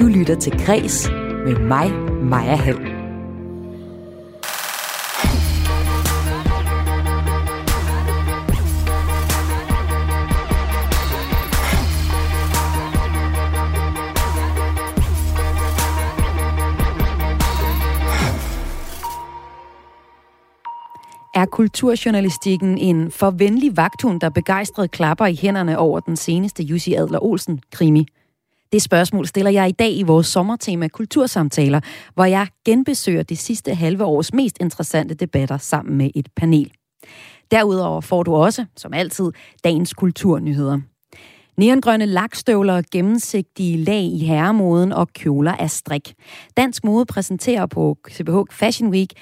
Du 0.00 0.06
lytter 0.06 0.34
til 0.34 0.52
Græs 0.66 1.10
med 1.44 1.58
mig, 1.58 1.92
Maja 2.22 2.56
Hall. 2.56 2.76
Er 21.34 21.46
kulturjournalistikken 21.46 22.78
en 22.78 23.10
forvenlig 23.10 23.76
vagthund, 23.76 24.20
der 24.20 24.28
begejstret 24.28 24.90
klapper 24.90 25.26
i 25.26 25.34
hænderne 25.34 25.78
over 25.78 26.00
den 26.00 26.16
seneste 26.16 26.62
Jussi 26.62 26.94
Adler 26.94 27.24
Olsen 27.24 27.60
krimi? 27.72 28.06
Det 28.72 28.82
spørgsmål 28.82 29.26
stiller 29.26 29.50
jeg 29.50 29.68
i 29.68 29.72
dag 29.72 29.96
i 29.96 30.02
vores 30.02 30.26
sommertema 30.26 30.88
Kultursamtaler, 30.88 31.80
hvor 32.14 32.24
jeg 32.24 32.46
genbesøger 32.64 33.22
det 33.22 33.38
sidste 33.38 33.74
halve 33.74 34.04
års 34.04 34.32
mest 34.32 34.56
interessante 34.60 35.14
debatter 35.14 35.58
sammen 35.58 35.96
med 35.96 36.10
et 36.14 36.28
panel. 36.36 36.72
Derudover 37.50 38.00
får 38.00 38.22
du 38.22 38.34
også, 38.34 38.66
som 38.76 38.94
altid, 38.94 39.32
dagens 39.64 39.94
kulturnyheder. 39.94 40.80
Neongrønne 41.56 42.06
lakstøvler, 42.06 42.82
gennemsigtige 42.92 43.84
lag 43.84 44.02
i 44.02 44.18
herremoden 44.18 44.92
og 44.92 45.08
kjoler 45.08 45.52
af 45.52 45.70
strik. 45.70 46.14
Dansk 46.56 46.84
mode 46.84 47.06
præsenterer 47.06 47.66
på 47.66 47.98
CBH 48.10 48.36
Fashion 48.50 48.90
Week 48.90 49.12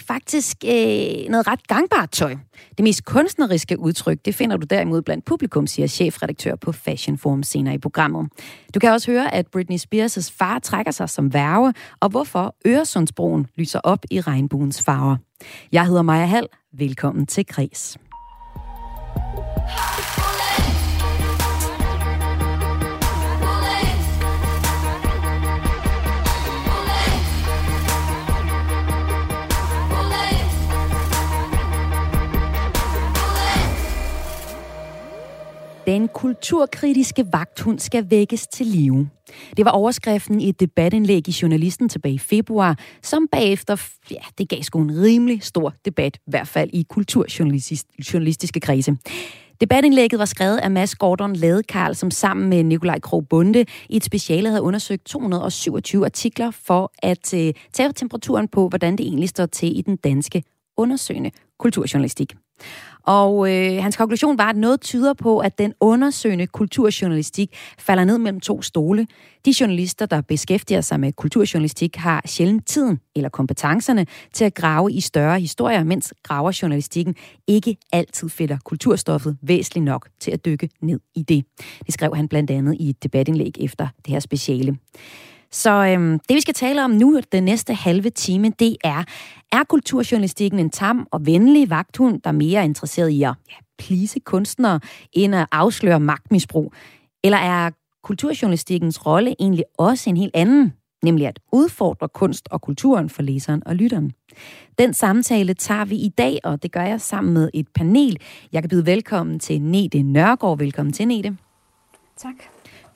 faktisk 0.00 0.56
øh, 0.64 1.28
noget 1.28 1.46
ret 1.46 1.68
gangbart 1.68 2.10
tøj. 2.10 2.36
Det 2.76 2.82
mest 2.82 3.04
kunstneriske 3.04 3.78
udtryk, 3.78 4.18
det 4.24 4.34
finder 4.34 4.56
du 4.56 4.66
derimod 4.70 5.02
blandt 5.02 5.24
publikum, 5.24 5.66
siger 5.66 5.86
chefredaktør 5.86 6.56
på 6.56 6.72
Fashion 6.72 7.18
Forum 7.18 7.42
senere 7.42 7.74
i 7.74 7.78
programmet. 7.78 8.28
Du 8.74 8.80
kan 8.80 8.92
også 8.92 9.10
høre, 9.10 9.34
at 9.34 9.46
Britney 9.46 9.78
Spears' 9.78 10.32
far 10.38 10.58
trækker 10.58 10.92
sig 10.92 11.10
som 11.10 11.34
værve, 11.34 11.74
og 12.00 12.08
hvorfor 12.08 12.54
Øresundsbroen 12.66 13.46
lyser 13.56 13.80
op 13.84 14.04
i 14.10 14.20
regnbuens 14.20 14.82
farver. 14.82 15.16
Jeg 15.72 15.86
hedder 15.86 16.02
Maja 16.02 16.26
Hall. 16.26 16.46
Velkommen 16.78 17.26
til 17.26 17.46
Kres. 17.46 17.98
Den 35.86 36.08
kulturkritiske 36.08 37.26
vagthund 37.32 37.78
skal 37.78 38.10
vækkes 38.10 38.46
til 38.46 38.66
live. 38.66 39.08
Det 39.56 39.64
var 39.64 39.70
overskriften 39.70 40.40
i 40.40 40.48
et 40.48 40.60
debatindlæg 40.60 41.28
i 41.28 41.36
Journalisten 41.42 41.88
tilbage 41.88 42.14
i 42.14 42.18
februar, 42.18 42.78
som 43.02 43.28
bagefter, 43.32 43.82
ja, 44.10 44.20
det 44.38 44.48
gav 44.48 44.62
sgu 44.62 44.80
en 44.80 45.02
rimelig 45.02 45.42
stor 45.42 45.74
debat, 45.84 46.16
i 46.16 46.30
hvert 46.30 46.48
fald 46.48 46.70
i 46.72 46.86
kulturjournalistiske 46.88 48.60
kredse. 48.60 48.96
Debatindlægget 49.60 50.18
var 50.18 50.24
skrevet 50.24 50.58
af 50.58 50.70
Mads 50.70 50.94
Gordon 50.94 51.36
Ladekarl, 51.36 51.94
som 51.94 52.10
sammen 52.10 52.48
med 52.48 52.62
Nikolaj 52.64 53.00
Krog 53.00 53.28
Bunde 53.28 53.64
i 53.88 53.96
et 53.96 54.04
speciale 54.04 54.48
havde 54.48 54.62
undersøgt 54.62 55.04
227 55.04 56.04
artikler 56.04 56.50
for 56.50 56.92
at 56.98 57.34
øh, 57.34 57.54
tage 57.72 57.92
temperaturen 57.92 58.48
på, 58.48 58.68
hvordan 58.68 58.96
det 58.96 59.06
egentlig 59.06 59.28
står 59.28 59.46
til 59.46 59.78
i 59.78 59.82
den 59.82 59.96
danske 59.96 60.42
undersøgende 60.76 61.30
kulturjournalistik. 61.58 62.34
Og 63.02 63.52
øh, 63.52 63.82
hans 63.82 63.96
konklusion 63.96 64.38
var, 64.38 64.48
at 64.48 64.56
noget 64.56 64.80
tyder 64.80 65.12
på, 65.12 65.38
at 65.38 65.58
den 65.58 65.72
undersøgende 65.80 66.46
kulturjournalistik 66.46 67.56
falder 67.78 68.04
ned 68.04 68.18
mellem 68.18 68.40
to 68.40 68.62
stole. 68.62 69.06
De 69.44 69.54
journalister, 69.60 70.06
der 70.06 70.20
beskæftiger 70.20 70.80
sig 70.80 71.00
med 71.00 71.12
kulturjournalistik, 71.12 71.96
har 71.96 72.22
sjældent 72.26 72.66
tiden 72.66 73.00
eller 73.16 73.28
kompetencerne 73.28 74.06
til 74.32 74.44
at 74.44 74.54
grave 74.54 74.92
i 74.92 75.00
større 75.00 75.40
historier, 75.40 75.84
mens 75.84 76.14
graverjournalistikken 76.22 77.14
ikke 77.46 77.76
altid 77.92 78.28
finder 78.28 78.58
kulturstoffet 78.64 79.36
væsentligt 79.42 79.84
nok 79.84 80.08
til 80.20 80.30
at 80.30 80.44
dykke 80.44 80.68
ned 80.80 81.00
i 81.14 81.22
det. 81.22 81.44
Det 81.86 81.94
skrev 81.94 82.16
han 82.16 82.28
blandt 82.28 82.50
andet 82.50 82.76
i 82.80 82.90
et 82.90 83.02
debatindlæg 83.02 83.52
efter 83.60 83.88
det 84.04 84.12
her 84.12 84.20
speciale. 84.20 84.76
Så 85.52 85.70
øhm, 85.70 86.18
det 86.28 86.34
vi 86.34 86.40
skal 86.40 86.54
tale 86.54 86.84
om 86.84 86.90
nu 86.90 87.20
den 87.32 87.42
næste 87.42 87.74
halve 87.74 88.10
time, 88.10 88.52
det 88.58 88.76
er, 88.84 89.04
er 89.52 89.64
kulturjournalistikken 89.64 90.58
en 90.58 90.70
tam 90.70 91.06
og 91.10 91.26
venlig 91.26 91.70
vagthund, 91.70 92.20
der 92.22 92.30
er 92.30 92.34
mere 92.34 92.64
interesseret 92.64 93.08
i 93.08 93.22
at 93.22 93.34
ja, 93.50 93.54
plise 93.78 94.20
kunstnere, 94.20 94.80
end 95.12 95.34
at 95.34 95.46
afsløre 95.52 96.00
magtmisbrug? 96.00 96.72
Eller 97.24 97.38
er 97.38 97.70
kulturjournalistikkens 98.02 99.06
rolle 99.06 99.34
egentlig 99.40 99.64
også 99.78 100.10
en 100.10 100.16
helt 100.16 100.30
anden, 100.34 100.72
nemlig 101.02 101.26
at 101.26 101.40
udfordre 101.52 102.08
kunst 102.08 102.48
og 102.50 102.60
kulturen 102.60 103.08
for 103.08 103.22
læseren 103.22 103.62
og 103.66 103.74
lytteren. 103.74 104.12
Den 104.78 104.94
samtale 104.94 105.54
tager 105.54 105.84
vi 105.84 105.96
i 105.96 106.08
dag, 106.08 106.38
og 106.44 106.62
det 106.62 106.72
gør 106.72 106.82
jeg 106.82 107.00
sammen 107.00 107.34
med 107.34 107.50
et 107.54 107.68
panel. 107.74 108.18
Jeg 108.52 108.62
kan 108.62 108.68
byde 108.68 108.86
velkommen 108.86 109.38
til 109.38 109.62
Nete 109.62 110.02
Nørgaard. 110.02 110.58
Velkommen 110.58 110.92
til, 110.92 111.08
Nete. 111.08 111.36
Tak. 112.16 112.34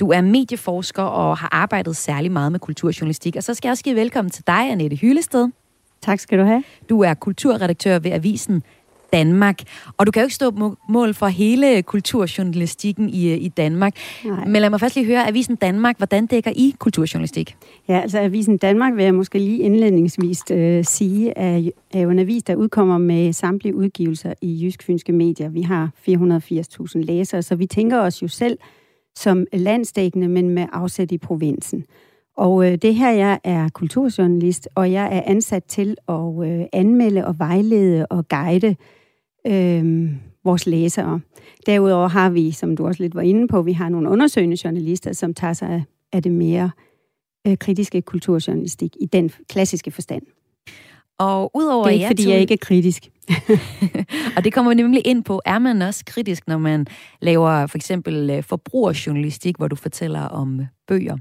Du 0.00 0.10
er 0.10 0.20
medieforsker 0.20 1.02
og 1.02 1.38
har 1.38 1.48
arbejdet 1.52 1.96
særlig 1.96 2.32
meget 2.32 2.52
med 2.52 2.60
kulturjournalistik. 2.60 3.36
Og 3.36 3.42
så 3.42 3.54
skal 3.54 3.68
jeg 3.68 3.72
også 3.72 3.84
give 3.84 3.96
velkommen 3.96 4.30
til 4.30 4.44
dig, 4.46 4.70
Annette 4.70 4.96
Hyllested. 4.96 5.48
Tak 6.02 6.20
skal 6.20 6.38
du 6.38 6.44
have. 6.44 6.64
Du 6.88 7.00
er 7.00 7.14
kulturredaktør 7.14 7.98
ved 7.98 8.10
Avisen 8.10 8.62
Danmark. 9.12 9.62
Og 9.96 10.06
du 10.06 10.12
kan 10.12 10.22
jo 10.22 10.24
ikke 10.24 10.34
stå 10.34 10.76
mål 10.88 11.14
for 11.14 11.26
hele 11.26 11.82
kulturjournalistikken 11.82 13.08
i, 13.08 13.34
i 13.34 13.48
Danmark. 13.48 13.94
Nej. 14.24 14.44
Men 14.44 14.62
lad 14.62 14.70
mig 14.70 14.80
først 14.80 14.94
lige 14.94 15.06
høre, 15.06 15.28
Avisen 15.28 15.56
Danmark, 15.56 15.96
hvordan 15.96 16.26
dækker 16.26 16.50
I 16.56 16.74
kulturjournalistik? 16.78 17.56
Ja, 17.88 18.00
altså 18.00 18.18
Avisen 18.18 18.56
Danmark 18.56 18.96
vil 18.96 19.04
jeg 19.04 19.14
måske 19.14 19.38
lige 19.38 19.58
indledningsvis 19.58 20.42
øh, 20.50 20.84
sige, 20.84 21.38
er, 21.38 21.70
er 21.94 22.00
jo 22.00 22.10
en 22.10 22.18
avis, 22.18 22.42
der 22.42 22.54
udkommer 22.54 22.98
med 22.98 23.32
samtlige 23.32 23.74
udgivelser 23.74 24.34
i 24.40 24.64
jysk-fynske 24.64 25.12
medier. 25.12 25.48
Vi 25.48 25.62
har 25.62 25.90
480.000 26.08 26.98
læsere, 26.98 27.42
så 27.42 27.56
vi 27.56 27.66
tænker 27.66 27.98
os 27.98 28.22
jo 28.22 28.28
selv 28.28 28.58
som 29.14 29.46
landsdækkende, 29.52 30.28
men 30.28 30.50
med 30.50 30.66
afsæt 30.72 31.12
i 31.12 31.18
provinsen. 31.18 31.84
Og 32.36 32.72
øh, 32.72 32.78
det 32.82 32.94
her, 32.94 33.10
jeg 33.10 33.40
er 33.44 33.68
kulturjournalist, 33.68 34.68
og 34.74 34.92
jeg 34.92 35.16
er 35.16 35.22
ansat 35.26 35.64
til 35.64 35.96
at 36.08 36.44
øh, 36.44 36.64
anmelde 36.72 37.26
og 37.26 37.38
vejlede 37.38 38.06
og 38.06 38.28
guide 38.28 38.76
øh, 39.46 40.10
vores 40.44 40.66
læsere. 40.66 41.20
Derudover 41.66 42.08
har 42.08 42.30
vi, 42.30 42.50
som 42.50 42.76
du 42.76 42.86
også 42.86 43.02
lidt 43.02 43.14
var 43.14 43.22
inde 43.22 43.48
på, 43.48 43.62
vi 43.62 43.72
har 43.72 43.88
nogle 43.88 44.08
undersøgende 44.08 44.56
journalister, 44.64 45.12
som 45.12 45.34
tager 45.34 45.52
sig 45.52 45.84
af 46.12 46.22
det 46.22 46.32
mere 46.32 46.70
øh, 47.46 47.58
kritiske 47.58 48.02
kulturjournalistik 48.02 48.96
i 49.00 49.06
den 49.06 49.30
klassiske 49.48 49.90
forstand. 49.90 50.22
Og 51.18 51.50
udover 51.56 51.84
det 51.84 51.90
er 51.90 51.94
ikke, 51.94 52.06
fordi 52.06 52.30
jeg 52.30 52.40
ikke 52.40 52.54
er 52.54 52.58
kritisk. 52.62 53.10
og 54.36 54.44
det 54.44 54.52
kommer 54.52 54.70
vi 54.70 54.74
nemlig 54.74 55.06
ind 55.06 55.24
på. 55.24 55.40
Er 55.44 55.58
man 55.58 55.82
også 55.82 56.04
kritisk, 56.06 56.48
når 56.48 56.58
man 56.58 56.86
laver 57.20 57.66
for 57.66 57.78
eksempel 57.78 58.30
øh, 58.30 58.42
forbrugerjournalistik, 58.42 59.56
hvor 59.56 59.68
du 59.68 59.76
fortæller 59.76 60.20
om 60.20 60.60
bøger? 60.88 61.16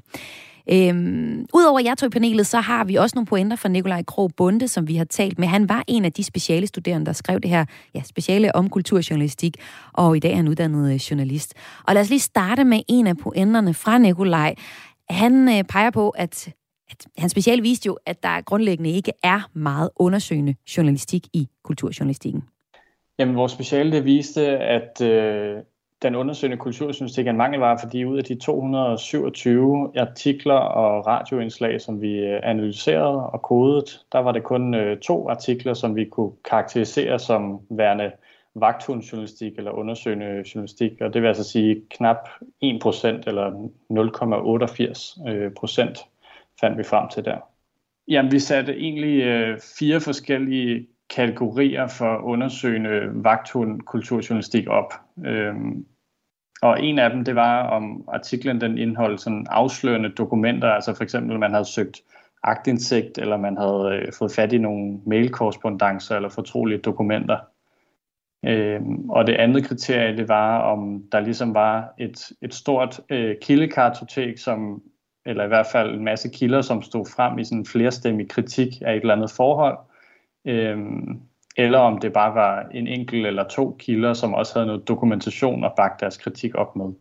Øhm, 0.71 1.45
Udover 1.53 1.79
jer 1.79 1.95
to 1.95 2.05
i 2.05 2.09
panelet, 2.09 2.47
så 2.47 2.59
har 2.59 2.83
vi 2.83 2.95
også 2.95 3.15
nogle 3.15 3.25
pointer 3.25 3.57
fra 3.57 3.69
Nikolaj 3.69 4.03
Krog 4.03 4.31
Bunde, 4.37 4.67
som 4.67 4.87
vi 4.87 4.95
har 4.95 5.05
talt 5.05 5.39
med. 5.39 5.47
Han 5.47 5.69
var 5.69 5.83
en 5.87 6.05
af 6.05 6.13
de 6.13 6.23
speciale 6.23 6.67
studerende, 6.67 7.05
der 7.05 7.13
skrev 7.13 7.39
det 7.39 7.49
her 7.49 7.65
ja, 7.95 8.01
speciale 8.03 8.55
om 8.55 8.69
kulturjournalistik, 8.69 9.57
og 9.93 10.17
i 10.17 10.19
dag 10.19 10.31
er 10.31 10.35
han 10.35 10.47
uddannet 10.47 10.93
øh, 10.93 10.95
journalist. 10.95 11.53
Og 11.87 11.93
lad 11.93 12.01
os 12.01 12.09
lige 12.09 12.19
starte 12.19 12.63
med 12.63 12.81
en 12.87 13.07
af 13.07 13.17
pointerne 13.17 13.73
fra 13.73 13.97
Nikolaj. 13.97 14.55
Han 15.09 15.49
øh, 15.49 15.63
peger 15.63 15.89
på, 15.89 16.09
at 16.09 16.49
at 16.89 17.05
hans 17.17 17.31
speciale 17.31 17.61
viste 17.61 17.87
jo, 17.87 17.97
at 18.05 18.23
der 18.23 18.41
grundlæggende 18.41 18.89
ikke 18.89 19.11
er 19.23 19.49
meget 19.53 19.89
undersøgende 19.95 20.55
journalistik 20.77 21.27
i 21.33 21.47
kulturjournalistikken. 21.63 22.43
Jamen, 23.19 23.35
vores 23.35 23.51
speciale 23.51 23.91
det 23.91 24.05
viste, 24.05 24.41
at 24.57 25.01
øh, 25.01 25.57
den 26.01 26.15
undersøgende 26.15 26.57
kulturjournalistik 26.57 27.27
er 27.27 27.31
en 27.31 27.37
mangelvare, 27.37 27.79
fordi 27.83 28.05
ud 28.05 28.17
af 28.17 28.23
de 28.23 28.35
227 28.35 29.91
artikler 29.99 30.53
og 30.53 31.07
radioindslag, 31.07 31.81
som 31.81 32.01
vi 32.01 32.13
øh, 32.13 32.39
analyserede 32.43 33.29
og 33.29 33.41
kodet, 33.41 34.05
der 34.11 34.19
var 34.19 34.31
det 34.31 34.43
kun 34.43 34.73
øh, 34.73 34.99
to 34.99 35.29
artikler, 35.29 35.73
som 35.73 35.95
vi 35.95 36.05
kunne 36.05 36.31
karakterisere 36.45 37.19
som 37.19 37.59
værende 37.69 38.11
vagthundjournalistik 38.55 39.57
eller 39.57 39.71
undersøgende 39.71 40.25
journalistik, 40.25 40.91
og 41.01 41.13
det 41.13 41.21
vil 41.21 41.27
altså 41.27 41.43
sige 41.43 41.81
knap 41.89 42.29
1% 42.41 43.07
eller 43.27 43.69
0,88% 43.91 45.29
øh, 45.29 45.51
fandt 46.61 46.77
vi 46.77 46.83
frem 46.83 47.09
til 47.09 47.25
der. 47.25 47.37
Jamen, 48.07 48.31
vi 48.31 48.39
satte 48.39 48.77
egentlig 48.77 49.23
øh, 49.23 49.59
fire 49.79 49.99
forskellige 49.99 50.87
kategorier 51.09 51.87
for 51.87 52.17
undersøgende 52.17 53.23
vagthund 53.23 53.81
kulturjournalistik 53.81 54.67
op. 54.67 54.93
Øhm, 55.25 55.85
og 56.61 56.83
en 56.83 56.99
af 56.99 57.09
dem, 57.09 57.25
det 57.25 57.35
var 57.35 57.67
om 57.67 58.03
artiklen 58.07 58.61
den 58.61 58.77
indeholdt 58.77 59.21
sådan 59.21 59.45
afslørende 59.49 60.09
dokumenter, 60.09 60.67
altså 60.67 60.93
for 60.93 61.03
eksempel, 61.03 61.39
man 61.39 61.51
havde 61.51 61.65
søgt 61.65 62.01
agtindsigt, 62.43 63.17
eller 63.17 63.37
man 63.37 63.57
havde 63.57 64.01
øh, 64.01 64.13
fået 64.19 64.31
fat 64.31 64.53
i 64.53 64.57
nogle 64.57 64.99
mailkorrespondancer 65.05 66.15
eller 66.15 66.29
fortrolige 66.29 66.79
dokumenter. 66.79 67.37
Øhm, 68.45 69.09
og 69.09 69.27
det 69.27 69.33
andet 69.33 69.65
kriterie, 69.65 70.17
det 70.17 70.27
var, 70.27 70.59
om 70.59 71.03
der 71.11 71.19
ligesom 71.19 71.53
var 71.53 71.93
et, 71.97 72.31
et 72.41 72.53
stort 72.53 72.99
øh, 73.09 73.35
kildekartotek, 73.41 74.37
som 74.37 74.81
eller 75.25 75.43
i 75.43 75.47
hvert 75.47 75.67
fald 75.71 75.95
en 75.95 76.03
masse 76.03 76.29
kilder, 76.29 76.61
som 76.61 76.81
stod 76.81 77.05
frem 77.15 77.39
i 77.39 77.43
sådan 77.43 77.57
en 77.57 77.65
flerstemmig 77.65 78.29
kritik 78.29 78.67
af 78.81 78.91
et 78.91 79.01
eller 79.01 79.13
andet 79.13 79.31
forhold, 79.31 79.77
øhm, 80.45 81.21
eller 81.57 81.79
om 81.79 81.99
det 81.99 82.13
bare 82.13 82.35
var 82.35 82.67
en 82.71 82.87
enkelt 82.87 83.27
eller 83.27 83.43
to 83.43 83.75
kilder, 83.79 84.13
som 84.13 84.33
også 84.33 84.53
havde 84.53 84.67
noget 84.67 84.87
dokumentation 84.87 85.63
og 85.63 85.73
bakke 85.77 85.95
deres 85.99 86.17
kritik 86.17 86.55
op 86.55 86.75
med. 86.75 86.93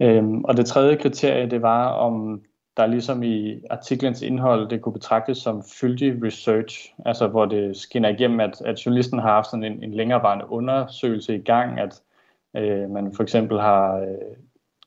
Øhm, 0.00 0.44
og 0.44 0.56
det 0.56 0.66
tredje 0.66 0.96
kriterie, 0.96 1.50
det 1.50 1.62
var, 1.62 1.88
om 1.88 2.42
der 2.76 2.86
ligesom 2.86 3.22
i 3.22 3.60
artiklens 3.70 4.22
indhold, 4.22 4.68
det 4.68 4.82
kunne 4.82 4.92
betragtes 4.92 5.38
som 5.38 5.62
fyldig 5.80 6.24
research, 6.24 6.94
altså 7.06 7.26
hvor 7.26 7.46
det 7.46 7.76
skinner 7.76 8.08
igennem, 8.08 8.40
at, 8.40 8.62
at 8.64 8.86
journalisten 8.86 9.18
har 9.18 9.28
haft 9.28 9.50
sådan 9.50 9.64
en, 9.64 9.82
en 9.82 9.94
længerevarende 9.94 10.50
undersøgelse 10.50 11.34
i 11.34 11.42
gang, 11.42 11.80
at 11.80 12.02
øh, 12.56 12.90
man 12.90 13.12
for 13.16 13.22
eksempel 13.22 13.60
har 13.60 13.96
øh, 13.96 14.36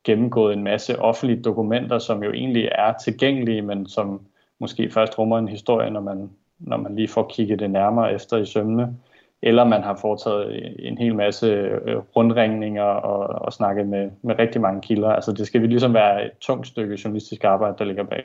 gennemgået 0.04 0.54
en 0.54 0.64
masse 0.64 1.00
offentlige 1.00 1.42
dokumenter, 1.42 2.00
som 2.00 2.24
jo 2.24 2.32
egentlig 2.32 2.70
er 2.76 2.94
tilgængelige, 3.04 3.62
men 3.62 3.88
som 3.88 4.22
måske 4.60 4.90
først 4.90 5.20
rummer 5.20 5.38
en 5.38 5.48
historie, 5.48 5.90
når 5.90 6.02
man, 6.02 6.30
når 6.60 6.78
man 6.78 6.96
lige 6.96 7.08
får 7.08 7.28
kigget 7.34 7.60
det 7.60 7.70
nærmere 7.70 8.14
efter 8.14 8.38
i 8.38 8.46
sømne 8.46 8.98
eller 9.42 9.64
man 9.64 9.84
har 9.84 9.96
foretaget 9.96 10.76
en 10.80 10.98
hel 10.98 11.16
masse 11.16 11.48
øh, 11.48 11.98
rundringninger 12.16 12.84
og, 12.84 13.46
og 13.46 13.54
snakket 13.54 13.88
med, 13.88 14.12
med 14.22 14.40
rigtig 14.40 14.62
mange 14.62 14.82
kilder. 14.82 15.10
Altså 15.10 15.32
det 15.32 15.48
skal 15.48 15.62
vi 15.62 15.68
ligesom 15.68 15.94
være 15.94 16.26
et 16.26 16.32
tungt 16.42 16.68
stykke 16.68 17.00
journalistisk 17.04 17.44
arbejde, 17.44 17.76
der 17.78 17.86
ligger 17.86 18.04
bag. 18.04 18.24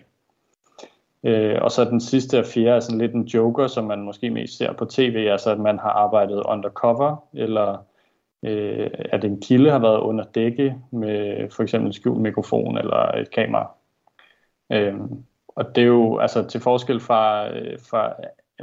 Øh, 1.25 1.59
og 1.63 1.71
så 1.71 1.85
den 1.85 2.01
sidste 2.01 2.39
og 2.39 2.47
fjerde 2.47 2.77
er 2.77 2.81
sådan 2.81 2.99
lidt 2.99 3.13
en 3.13 3.25
joker, 3.25 3.67
som 3.67 3.85
man 3.85 4.03
måske 4.03 4.31
mest 4.31 4.59
ser 4.59 4.73
på 4.73 4.85
tv, 4.85 5.29
altså 5.31 5.51
at 5.51 5.59
man 5.59 5.79
har 5.79 5.91
arbejdet 5.91 6.43
undercover, 6.47 7.25
eller 7.35 7.85
øh, 8.43 8.91
at 9.13 9.25
en 9.25 9.41
kilde 9.41 9.71
har 9.71 9.79
været 9.79 10.01
under 10.01 10.25
dække 10.25 10.77
med 10.91 11.51
for 11.51 11.63
eksempel 11.63 11.87
en 11.87 11.93
skjult 11.93 12.21
mikrofon 12.21 12.79
eller 12.79 12.97
et 12.97 13.31
kamera. 13.31 13.71
Øh, 14.73 14.95
og 15.49 15.77
det 15.77 15.83
er 15.83 15.87
jo 15.87 16.19
altså 16.19 16.45
til 16.45 16.61
forskel 16.61 17.01
fra, 17.01 17.51
øh, 17.57 17.79
fra 17.91 18.15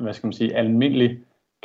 hvad 0.01 0.13
skal 0.13 0.27
man 0.27 0.33
sige, 0.33 0.55
almindelig 0.55 1.19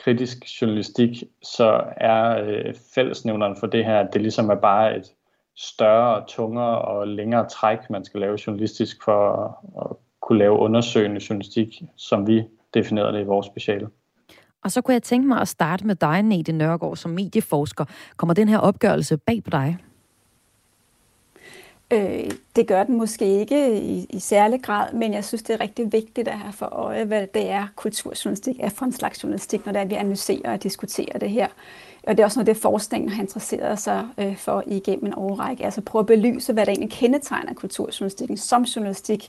kritisk 0.04 0.38
journalistik, 0.62 1.22
så 1.42 1.84
er 1.96 2.42
øh, 2.42 2.74
fællesnævneren 2.94 3.56
for 3.56 3.66
det 3.66 3.84
her, 3.84 4.00
at 4.00 4.08
det 4.12 4.22
ligesom 4.22 4.50
er 4.50 4.54
bare 4.54 4.96
et 4.96 5.12
større, 5.56 6.24
tungere 6.28 6.78
og 6.78 7.08
længere 7.08 7.48
træk, 7.48 7.90
man 7.90 8.04
skal 8.04 8.20
lave 8.20 8.38
journalistisk 8.46 9.04
for 9.04 9.34
at, 9.44 9.50
at 9.84 9.96
kunne 10.22 10.38
lave 10.38 10.58
undersøgende 10.58 11.20
journalistik, 11.30 11.82
som 11.96 12.26
vi 12.26 12.44
definerede 12.74 13.12
det 13.12 13.20
i 13.20 13.26
vores 13.26 13.46
speciale. 13.46 13.88
Og 14.64 14.70
så 14.70 14.80
kunne 14.80 14.94
jeg 14.94 15.02
tænke 15.02 15.28
mig 15.28 15.40
at 15.40 15.48
starte 15.48 15.86
med 15.86 15.94
dig, 15.94 16.22
Nete 16.22 16.52
Nørgaard, 16.52 16.96
som 16.96 17.10
medieforsker. 17.10 17.84
Kommer 18.16 18.34
den 18.34 18.48
her 18.48 18.58
opgørelse 18.58 19.16
bag 19.16 19.44
på 19.44 19.50
dig? 19.50 19.76
Øh, 21.90 22.30
det 22.56 22.66
gør 22.66 22.84
den 22.84 22.96
måske 22.96 23.40
ikke 23.40 23.80
i, 23.80 24.06
i 24.10 24.18
særlig 24.18 24.62
grad, 24.62 24.92
men 24.92 25.12
jeg 25.12 25.24
synes, 25.24 25.42
det 25.42 25.54
er 25.54 25.60
rigtig 25.60 25.92
vigtigt 25.92 26.28
at 26.28 26.38
have 26.38 26.52
for 26.52 26.66
øje, 26.66 27.04
hvad 27.04 27.26
det 27.34 27.50
er, 27.50 27.66
kulturjournalistik 27.76 28.56
er 28.60 28.68
for 28.68 28.84
en 28.84 28.92
slags 28.92 29.22
journalistik, 29.22 29.66
når 29.66 29.72
det 29.72 29.78
er, 29.78 29.84
at 29.84 29.90
vi 29.90 29.94
analyserer 29.94 30.52
og 30.52 30.62
diskuterer 30.62 31.18
det 31.18 31.30
her. 31.30 31.46
Og 32.08 32.16
det 32.16 32.22
er 32.22 32.24
også 32.24 32.38
noget, 32.38 32.46
det 32.46 32.62
forskningen 32.62 33.10
har 33.10 33.22
interesseret 33.22 33.78
sig 33.78 34.06
øh, 34.18 34.36
for 34.36 34.62
igennem 34.66 35.06
en 35.06 35.14
årrække. 35.16 35.64
Altså 35.64 35.80
prøve 35.80 36.00
at 36.00 36.06
belyse, 36.06 36.52
hvad 36.52 36.66
der 36.66 36.72
egentlig 36.72 36.90
kendetegner 36.90 37.54
kulturjournalistikken 37.54 38.36
som 38.36 38.62
journalistik, 38.62 39.28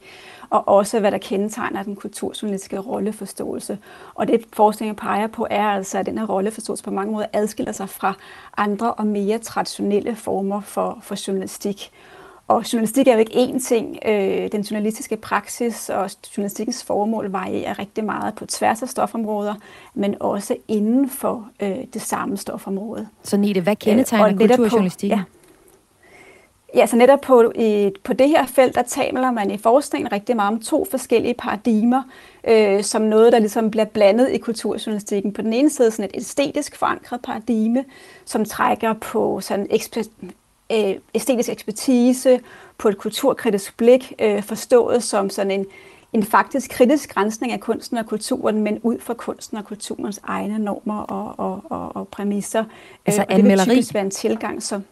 og 0.49 0.67
også 0.67 0.99
hvad 0.99 1.11
der 1.11 1.17
kendetegner 1.17 1.83
den 1.83 1.95
kulturjournalistiske 1.95 2.79
rolleforståelse. 2.79 3.77
Og 4.15 4.27
det 4.27 4.45
forskningen 4.53 4.95
peger 4.95 5.27
på 5.27 5.47
er 5.49 5.67
altså, 5.67 5.97
at 5.97 6.05
den 6.05 6.17
her 6.17 6.25
rolleforståelse 6.25 6.83
på 6.83 6.91
mange 6.91 7.11
måder 7.11 7.27
adskiller 7.33 7.71
sig 7.71 7.89
fra 7.89 8.13
andre 8.57 8.93
og 8.93 9.07
mere 9.07 9.37
traditionelle 9.37 10.15
former 10.15 10.61
for, 10.61 10.99
for 11.01 11.27
journalistik. 11.27 11.91
Og 12.49 12.73
journalistik 12.73 13.07
er 13.07 13.13
jo 13.13 13.19
ikke 13.19 13.31
én 13.33 13.59
ting. 13.59 13.97
Øh, 14.05 14.51
den 14.51 14.61
journalistiske 14.61 15.17
praksis 15.17 15.89
og 15.89 16.09
journalistikkens 16.37 16.83
formål 16.83 17.29
varierer 17.29 17.79
rigtig 17.79 18.03
meget 18.03 18.35
på 18.35 18.45
tværs 18.45 18.81
af 18.81 18.89
stofområder, 18.89 19.55
men 19.93 20.15
også 20.19 20.55
inden 20.67 21.09
for 21.09 21.49
øh, 21.59 21.77
det 21.93 22.01
samme 22.01 22.37
stofområde. 22.37 23.07
Så 23.23 23.37
Nete, 23.37 23.61
hvad 23.61 23.75
kendetegner 23.75 24.27
øh, 24.27 24.37
kulturjournalistikken? 24.37 25.19
Ja. 25.19 25.23
Ja, 26.75 26.85
så 26.85 26.95
netop 26.95 27.21
på, 27.21 27.51
i, 27.55 27.91
på 28.03 28.13
det 28.13 28.29
her 28.29 28.45
felt, 28.45 28.75
der 28.75 28.81
taler 28.81 29.31
man 29.31 29.51
i 29.51 29.57
forskningen 29.57 30.11
rigtig 30.11 30.35
meget 30.35 30.53
om 30.53 30.59
to 30.59 30.87
forskellige 30.91 31.33
paradigmer, 31.33 32.03
øh, 32.47 32.83
som 32.83 33.01
noget, 33.01 33.33
der 33.33 33.39
ligesom 33.39 33.71
bliver 33.71 33.85
blandet 33.85 34.29
i 34.29 34.37
kulturjournalistikken. 34.37 35.33
På 35.33 35.41
den 35.41 35.53
ene 35.53 35.69
side 35.69 35.91
sådan 35.91 36.05
et 36.05 36.17
æstetisk 36.17 36.75
forankret 36.75 37.21
paradigme, 37.21 37.85
som 38.25 38.45
trækker 38.45 38.93
på 38.93 39.41
sådan 39.41 39.67
øh, 40.71 40.95
æstetisk 41.13 41.49
ekspertise, 41.49 42.39
på 42.77 42.89
et 42.89 42.97
kulturkritisk 42.97 43.77
blik, 43.77 44.13
øh, 44.19 44.43
forstået 44.43 45.03
som 45.03 45.29
sådan 45.29 45.51
en, 45.51 45.65
en 46.13 46.23
faktisk 46.23 46.71
kritisk 46.71 47.13
grænsning 47.13 47.53
af 47.53 47.59
kunsten 47.59 47.97
og 47.97 48.05
kulturen, 48.05 48.63
men 48.63 48.79
ud 48.83 48.99
fra 48.99 49.13
kunsten 49.13 49.57
og 49.57 49.65
kulturens 49.65 50.19
egne 50.23 50.59
normer 50.59 51.01
og, 51.01 51.39
og, 51.39 51.63
og, 51.69 51.95
og 51.95 52.07
præmisser. 52.07 52.65
Altså 53.05 53.21
øh, 53.21 53.25
og 53.29 53.35
det 53.35 53.45
vil 53.45 53.59
typisk 53.59 53.93
være 53.93 54.03
en 54.03 54.11
tilgang, 54.11 54.63
som 54.63 54.83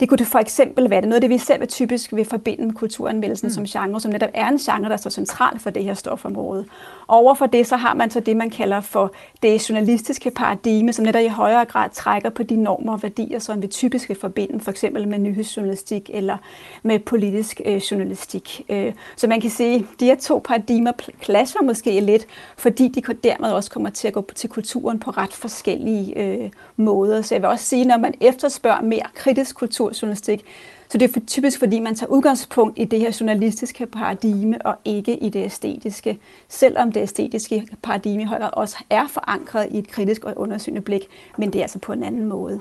det 0.00 0.08
kunne 0.08 0.18
det 0.18 0.26
for 0.26 0.38
eksempel 0.38 0.90
være 0.90 1.00
det 1.00 1.08
noget 1.08 1.14
af 1.16 1.20
det, 1.20 1.30
vi 1.30 1.38
selv 1.38 1.66
typisk 1.68 2.12
vil 2.12 2.24
forbinde 2.24 2.66
med 2.66 2.74
kulturanmeldelsen 2.74 3.46
mm. 3.46 3.52
som 3.52 3.64
genre, 3.64 4.00
som 4.00 4.12
netop 4.12 4.30
er 4.34 4.48
en 4.48 4.58
genre, 4.58 4.84
der 4.84 4.92
er 4.92 4.96
så 4.96 5.10
central 5.10 5.58
for 5.58 5.70
det 5.70 5.84
her 5.84 5.94
stofområde. 5.94 6.64
Overfor 7.08 7.46
det, 7.46 7.66
så 7.66 7.76
har 7.76 7.94
man 7.94 8.10
så 8.10 8.20
det, 8.20 8.36
man 8.36 8.50
kalder 8.50 8.80
for 8.80 9.12
det 9.42 9.68
journalistiske 9.68 10.30
paradigme, 10.30 10.92
som 10.92 11.04
netop 11.04 11.22
i 11.22 11.26
højere 11.26 11.64
grad 11.64 11.90
trækker 11.92 12.30
på 12.30 12.42
de 12.42 12.56
normer 12.56 12.92
og 12.92 13.02
værdier, 13.02 13.38
som 13.38 13.62
vi 13.62 13.66
typisk 13.66 14.08
vil 14.08 14.20
forbinde 14.20 14.60
for 14.60 14.70
eksempel 14.70 15.08
med 15.08 15.18
nyhedsjournalistik 15.18 16.10
eller 16.14 16.36
med 16.82 16.98
politisk 16.98 17.60
øh, 17.64 17.76
journalistik. 17.76 18.62
Øh, 18.68 18.92
så 19.16 19.26
man 19.26 19.40
kan 19.40 19.50
sige, 19.50 19.74
at 19.74 19.84
de 20.00 20.04
her 20.04 20.16
to 20.16 20.40
paradigmer 20.44 20.92
clasher 21.22 21.62
måske 21.62 22.00
lidt, 22.00 22.26
fordi 22.56 22.88
de 22.88 23.00
dermed 23.24 23.52
også 23.52 23.70
kommer 23.70 23.90
til 23.90 24.08
at 24.08 24.14
gå 24.14 24.24
til 24.34 24.50
kulturen 24.50 24.98
på 24.98 25.10
ret 25.10 25.32
forskellige 25.32 26.18
øh, 26.18 26.50
måder. 26.76 27.22
Så 27.22 27.34
jeg 27.34 27.42
vil 27.42 27.50
også 27.50 27.64
sige, 27.64 27.84
når 27.84 27.96
man 27.96 28.14
efterspørger 28.20 28.82
mere 28.82 29.06
kritisk 29.14 29.56
kulturjournalistik, 29.88 30.44
så 30.88 30.98
det 30.98 31.16
er 31.16 31.20
typisk, 31.26 31.58
fordi 31.58 31.80
man 31.80 31.94
tager 31.94 32.10
udgangspunkt 32.10 32.78
i 32.78 32.84
det 32.84 33.00
her 33.00 33.16
journalistiske 33.20 33.86
paradigme 33.86 34.66
og 34.66 34.76
ikke 34.84 35.16
i 35.16 35.28
det 35.28 35.44
æstetiske, 35.44 36.18
selvom 36.48 36.92
det 36.92 37.00
æstetiske 37.00 37.66
paradigme 37.82 38.22
i 38.22 38.26
høj 38.26 38.38
grad 38.38 38.50
også 38.52 38.76
er 38.90 39.06
forankret 39.08 39.68
i 39.70 39.78
et 39.78 39.88
kritisk 39.88 40.24
og 40.24 40.32
undersøgende 40.36 40.80
blik, 40.80 41.02
men 41.38 41.52
det 41.52 41.58
er 41.58 41.62
altså 41.62 41.78
på 41.78 41.92
en 41.92 42.02
anden 42.02 42.24
måde. 42.24 42.60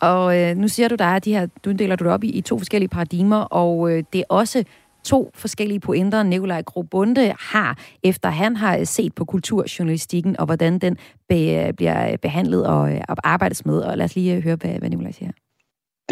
Og 0.00 0.40
øh, 0.40 0.56
nu 0.56 0.68
siger 0.68 0.88
du, 0.88 0.94
der 0.94 1.04
er 1.04 1.18
de 1.18 1.32
her, 1.32 1.46
du 1.64 1.72
deler 1.72 1.96
du 1.96 2.04
det 2.04 2.12
op 2.12 2.24
i, 2.24 2.28
i 2.28 2.40
to 2.40 2.58
forskellige 2.58 2.88
paradigmer, 2.88 3.36
og 3.36 3.90
øh, 3.90 4.04
det 4.12 4.18
er 4.20 4.24
også 4.28 4.64
to 5.04 5.30
forskellige 5.34 5.80
pointer, 5.80 6.22
Nikolaj 6.22 6.62
Grobunde 6.62 7.34
har, 7.38 7.78
efter 8.02 8.28
han 8.28 8.56
har 8.56 8.84
set 8.84 9.14
på 9.14 9.24
kulturjournalistikken, 9.24 10.40
og 10.40 10.46
hvordan 10.46 10.78
den 10.78 10.96
be, 11.28 11.72
bliver 11.76 12.16
behandlet 12.16 12.66
og, 12.66 12.80
og 13.08 13.16
arbejdes 13.24 13.66
med. 13.66 13.78
Og 13.78 13.98
lad 13.98 14.04
os 14.04 14.14
lige 14.14 14.36
øh, 14.36 14.42
høre, 14.42 14.56
hvad, 14.56 14.70
hvad 14.70 14.90
Nikolaj 14.90 15.12
siger 15.12 15.30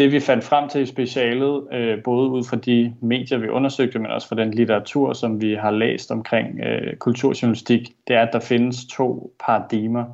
det 0.01 0.11
vi 0.11 0.19
fandt 0.19 0.43
frem 0.43 0.69
til 0.69 0.81
i 0.81 0.85
specialet, 0.85 1.67
øh, 1.73 2.03
både 2.03 2.29
ud 2.29 2.43
fra 2.43 2.57
de 2.57 2.95
medier, 3.01 3.37
vi 3.37 3.47
undersøgte, 3.47 3.99
men 3.99 4.11
også 4.11 4.27
fra 4.27 4.35
den 4.35 4.53
litteratur, 4.53 5.13
som 5.13 5.41
vi 5.41 5.53
har 5.53 5.71
læst 5.71 6.11
omkring 6.11 6.59
øh, 6.59 6.95
kulturjournalistik, 6.95 7.91
det 8.07 8.15
er, 8.15 8.21
at 8.21 8.33
der 8.33 8.39
findes 8.39 8.85
to 8.85 9.35
paradigmer. 9.39 10.05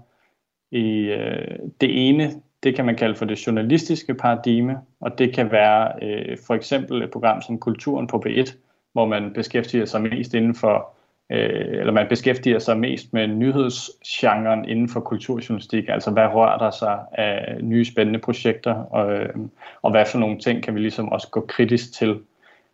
I, 0.72 1.00
øh, 1.00 1.60
det 1.82 2.10
ene, 2.10 2.32
det 2.64 2.76
kan 2.76 2.86
man 2.86 2.96
kalde 2.96 3.16
for 3.16 3.26
det 3.26 3.48
journalistiske 3.48 4.14
paradigme, 4.14 4.78
og 5.00 5.20
det 5.20 5.34
kan 5.34 5.52
være 5.52 5.92
øh, 6.02 6.38
for 6.48 6.54
eksempel 6.54 7.02
et 7.02 7.12
program 7.12 7.42
som 7.42 7.60
Kulturen 7.60 8.08
på 8.08 8.24
B1, 8.26 8.54
hvor 8.94 9.06
man 9.06 9.34
beskæftiger 9.34 9.86
sig 9.86 10.02
mest 10.02 10.34
inden 10.34 10.56
for 10.56 10.97
øh, 11.30 11.80
eller 11.80 11.94
man 11.94 12.08
beskæftiger 12.10 12.60
sig 12.60 12.80
mest 12.80 13.14
med 13.14 13.28
nyhedsgenren 13.28 14.70
inden 14.70 14.90
for 14.90 15.00
kulturjournalistik, 15.00 15.90
altså 15.90 16.12
hvad 16.12 16.28
rører 16.28 16.58
der 16.58 16.72
sig 16.72 17.00
af 17.12 17.58
nye 17.62 17.86
spændende 17.86 18.20
projekter, 18.20 18.74
og, 18.74 19.14
øh, 19.14 19.36
og 19.82 19.92
hvad 19.92 20.06
for 20.06 20.20
nogle 20.20 20.40
ting 20.40 20.64
kan 20.64 20.76
vi 20.76 20.80
ligesom 20.80 21.10
også 21.10 21.28
gå 21.32 21.42
kritisk 21.42 21.94
til. 21.94 22.20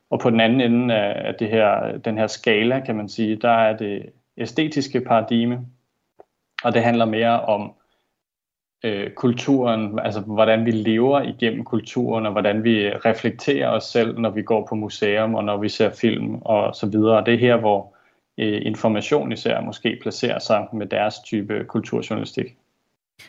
Og 0.09 0.19
på 0.19 0.29
den 0.29 0.39
anden 0.39 0.61
ende 0.61 0.95
af 0.95 1.35
det 1.35 1.49
her, 1.49 1.97
den 1.97 2.17
her 2.17 2.27
skala, 2.27 2.79
kan 2.79 2.95
man 2.95 3.09
sige, 3.09 3.35
der 3.35 3.49
er 3.49 3.77
det 3.77 4.09
æstetiske 4.37 5.01
paradigme, 5.01 5.59
og 6.63 6.73
det 6.73 6.83
handler 6.83 7.05
mere 7.05 7.41
om 7.41 7.73
øh, 8.83 9.11
kulturen, 9.11 9.99
altså 9.99 10.21
hvordan 10.21 10.65
vi 10.65 10.71
lever 10.71 11.21
igennem 11.21 11.63
kulturen, 11.63 12.25
og 12.25 12.31
hvordan 12.31 12.63
vi 12.63 12.89
reflekterer 12.89 13.69
os 13.69 13.83
selv, 13.83 14.19
når 14.19 14.29
vi 14.29 14.41
går 14.41 14.67
på 14.69 14.75
museum, 14.75 15.35
og 15.35 15.43
når 15.43 15.57
vi 15.57 15.69
ser 15.69 15.89
film 15.89 16.35
og 16.35 16.75
så 16.75 16.89
videre. 16.89 17.17
Og 17.17 17.25
det 17.25 17.33
er 17.33 17.37
her, 17.37 17.57
hvor 17.57 17.92
øh, 18.37 18.61
information 18.65 19.31
især 19.31 19.61
måske 19.61 19.97
placerer 20.01 20.39
sig 20.39 20.67
med 20.73 20.85
deres 20.85 21.15
type 21.25 21.65
kulturjournalistik. 21.67 22.55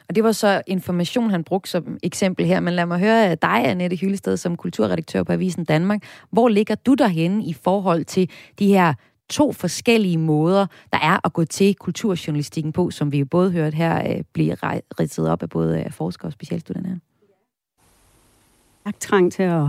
Og 0.09 0.15
det 0.15 0.25
var 0.25 0.33
så 0.33 0.63
information, 0.67 1.31
han 1.31 1.45
brugte 1.45 1.71
som 1.71 1.99
eksempel 2.03 2.47
her, 2.47 2.61
men 2.61 2.75
lad 2.75 2.87
mig 2.87 2.99
høre 2.99 3.35
dig, 3.35 3.65
Annette 3.67 3.97
Hyllested, 3.97 4.37
som 4.37 4.57
kulturredaktør 4.57 5.23
på 5.23 5.33
Avisen 5.33 5.65
Danmark. 5.65 6.03
Hvor 6.31 6.49
ligger 6.49 6.75
du 6.75 6.95
derhenne 6.95 7.45
i 7.45 7.53
forhold 7.53 8.05
til 8.05 8.31
de 8.59 8.69
her 8.69 8.95
to 9.29 9.53
forskellige 9.53 10.19
måder, 10.19 10.67
der 10.93 10.99
er 10.99 11.27
at 11.27 11.33
gå 11.33 11.45
til 11.45 11.75
kulturjournalistikken 11.75 12.73
på, 12.73 12.91
som 12.91 13.13
vi 13.13 13.19
jo 13.19 13.25
både 13.25 13.53
hørt 13.53 13.75
her 13.75 14.17
øh, 14.17 14.25
blive 14.33 14.57
ridset 15.01 15.29
op 15.29 15.43
af 15.43 15.49
både 15.49 15.81
øh, 15.81 15.93
forskere 15.93 16.29
og 16.29 16.33
specialstuderende 16.33 16.91
her? 16.91 16.99
trang 19.01 19.33
til 19.33 19.43
at, 19.43 19.67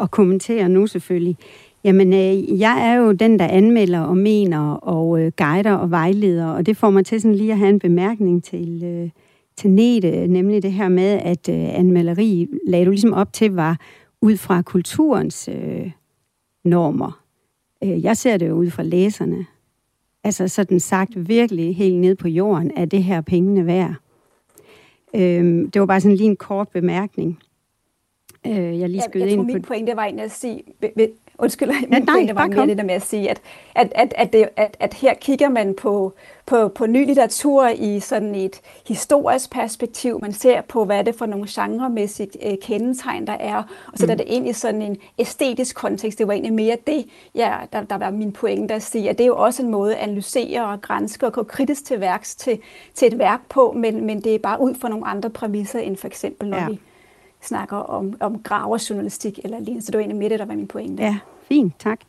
at 0.00 0.10
kommentere 0.10 0.68
nu 0.68 0.86
selvfølgelig. 0.86 1.36
Jamen, 1.84 2.12
øh, 2.12 2.60
jeg 2.60 2.90
er 2.90 2.94
jo 2.94 3.12
den, 3.12 3.38
der 3.38 3.46
anmelder 3.46 4.00
og 4.00 4.16
mener 4.16 4.70
og 4.70 5.20
øh, 5.20 5.32
guider 5.36 5.74
og 5.74 5.90
vejleder, 5.90 6.46
og 6.46 6.66
det 6.66 6.76
får 6.76 6.90
mig 6.90 7.06
til 7.06 7.20
sådan 7.20 7.34
lige 7.34 7.52
at 7.52 7.58
have 7.58 7.68
en 7.68 7.78
bemærkning 7.78 8.44
til, 8.44 8.84
øh, 8.84 9.10
til 9.56 9.70
Nete, 9.70 10.26
nemlig 10.26 10.62
det 10.62 10.72
her 10.72 10.88
med, 10.88 11.20
at 11.22 11.48
øh, 11.48 11.78
anmelderi 11.78 12.48
lagde 12.66 12.84
du 12.84 12.90
ligesom 12.90 13.12
op 13.12 13.32
til, 13.32 13.54
var 13.54 13.80
ud 14.20 14.36
fra 14.36 14.62
kulturens 14.62 15.48
øh, 15.52 15.90
normer. 16.64 17.22
Øh, 17.84 18.04
jeg 18.04 18.16
ser 18.16 18.36
det 18.36 18.48
jo 18.48 18.54
ud 18.54 18.70
fra 18.70 18.82
læserne. 18.82 19.46
Altså 20.24 20.48
sådan 20.48 20.80
sagt 20.80 21.28
virkelig 21.28 21.76
helt 21.76 21.96
ned 21.96 22.14
på 22.14 22.28
jorden, 22.28 22.70
er 22.76 22.84
det 22.84 23.04
her 23.04 23.20
pengene 23.20 23.66
værd. 23.66 23.94
Øh, 25.14 25.68
det 25.74 25.80
var 25.80 25.86
bare 25.86 26.00
sådan 26.00 26.16
lige 26.16 26.30
en 26.30 26.36
kort 26.36 26.68
bemærkning. 26.68 27.38
Øh, 28.46 28.80
jeg 28.80 28.88
lige 28.88 29.02
skød 29.02 29.20
ja, 29.20 29.26
jeg 29.26 29.32
ind 29.32 29.40
tror, 29.40 29.44
på... 29.44 29.52
min 29.52 29.62
pointe 29.62 29.96
var 29.96 30.04
egentlig 30.04 30.24
at 30.24 30.30
sige, 30.30 30.62
Undskyld, 31.40 31.70
ja, 31.70 31.98
nej, 31.98 32.24
det 32.26 32.34
var 32.34 32.46
mere 32.46 32.66
det 32.66 32.78
der 32.78 32.84
med 32.84 32.94
at 32.94 33.02
sige, 33.02 33.30
at, 33.30 33.40
at, 33.74 33.92
at, 33.94 34.14
at, 34.16 34.32
det, 34.32 34.48
at, 34.56 34.76
at 34.80 34.94
her 34.94 35.14
kigger 35.14 35.48
man 35.48 35.74
på, 35.74 36.12
på, 36.46 36.68
på 36.68 36.86
ny 36.86 37.06
litteratur 37.06 37.68
i 37.68 38.00
sådan 38.00 38.34
et 38.34 38.60
historisk 38.88 39.50
perspektiv. 39.50 40.18
Man 40.22 40.32
ser 40.32 40.60
på, 40.60 40.84
hvad 40.84 41.04
det 41.04 41.14
for 41.14 41.26
nogle 41.26 41.46
genremæssige 41.50 42.50
øh, 42.50 42.58
kendetegn, 42.62 43.26
der 43.26 43.32
er, 43.32 43.56
og 43.92 43.98
så 43.98 44.06
mm. 44.06 44.10
er 44.10 44.14
det 44.14 44.24
ind 44.28 44.48
i 44.48 44.52
sådan 44.52 44.82
en 44.82 44.96
æstetisk 45.18 45.76
kontekst. 45.76 46.18
Det 46.18 46.26
var 46.26 46.32
egentlig 46.32 46.52
mere 46.52 46.76
det, 46.86 47.06
ja, 47.34 47.56
der, 47.72 47.82
der 47.82 47.98
var 47.98 48.10
min 48.10 48.32
pointe 48.32 48.74
at 48.74 48.82
sige, 48.82 49.10
at 49.10 49.18
det 49.18 49.24
er 49.24 49.28
jo 49.28 49.36
også 49.36 49.62
en 49.62 49.70
måde 49.70 49.96
at 49.96 50.02
analysere 50.02 50.64
og 50.64 50.80
grænske 50.80 51.26
og 51.26 51.32
gå 51.32 51.42
kritisk 51.42 51.84
til 51.84 52.00
værks 52.00 52.36
til, 52.36 52.58
til 52.94 53.08
et 53.12 53.18
værk 53.18 53.40
på, 53.48 53.72
men, 53.76 54.06
men 54.06 54.20
det 54.20 54.34
er 54.34 54.38
bare 54.38 54.60
ud 54.60 54.74
fra 54.74 54.88
nogle 54.88 55.06
andre 55.06 55.30
præmisser, 55.30 55.78
end 55.78 55.96
for 55.96 56.06
eksempel, 56.06 56.48
når 56.48 56.58
ja. 56.58 56.68
vi 56.68 56.80
snakker 57.42 57.76
om, 57.76 58.14
om 58.20 58.42
graverjournalistik 58.42 59.40
eller 59.44 59.58
lignende. 59.58 59.86
Så 59.86 59.90
det 59.90 59.98
var 59.98 60.00
egentlig 60.00 60.18
med 60.18 60.30
det, 60.30 60.38
der 60.38 60.44
var 60.44 60.54
min 60.54 60.66
pointe. 60.66 61.02
Ja, 61.02 61.18
fint, 61.48 61.74
tak. 61.78 62.00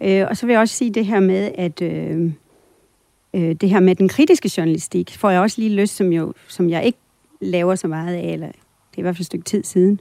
Øh, 0.00 0.26
og 0.30 0.36
så 0.36 0.46
vil 0.46 0.52
jeg 0.52 0.60
også 0.60 0.74
sige 0.74 0.90
det 0.90 1.06
her 1.06 1.20
med, 1.20 1.50
at 1.54 1.82
øh, 1.82 2.32
øh, 3.34 3.54
det 3.54 3.70
her 3.70 3.80
med 3.80 3.94
den 3.94 4.08
kritiske 4.08 4.52
journalistik, 4.56 5.16
får 5.16 5.30
jeg 5.30 5.40
også 5.40 5.60
lige 5.60 5.74
lyst, 5.74 5.96
som, 5.96 6.12
jo, 6.12 6.32
som 6.48 6.70
jeg 6.70 6.84
ikke 6.84 6.98
laver 7.40 7.74
så 7.74 7.88
meget 7.88 8.14
af, 8.14 8.32
eller 8.32 8.46
det 8.46 8.96
er 8.96 8.98
i 8.98 9.02
hvert 9.02 9.16
fald 9.16 9.20
et 9.20 9.26
stykke 9.26 9.44
tid 9.44 9.64
siden. 9.64 10.00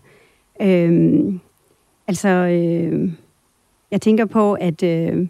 Øh, 0.61 1.33
altså, 2.07 2.29
øh, 2.29 3.11
jeg 3.91 4.01
tænker 4.01 4.25
på, 4.25 4.53
at... 4.53 4.83
Øh, 4.83 5.27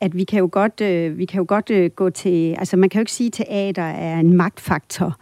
at 0.00 0.16
vi 0.16 0.24
kan 0.24 0.38
jo 0.38 0.48
godt, 0.52 0.80
øh, 0.80 1.18
vi 1.18 1.24
kan 1.24 1.38
jo 1.38 1.44
godt 1.48 1.70
øh, 1.70 1.90
gå 1.90 2.10
til, 2.10 2.54
altså 2.58 2.76
man 2.76 2.88
kan 2.88 2.98
jo 2.98 3.02
ikke 3.02 3.12
sige, 3.12 3.26
at 3.26 3.32
teater 3.32 3.82
er 3.82 4.20
en 4.20 4.36
magtfaktor 4.36 5.16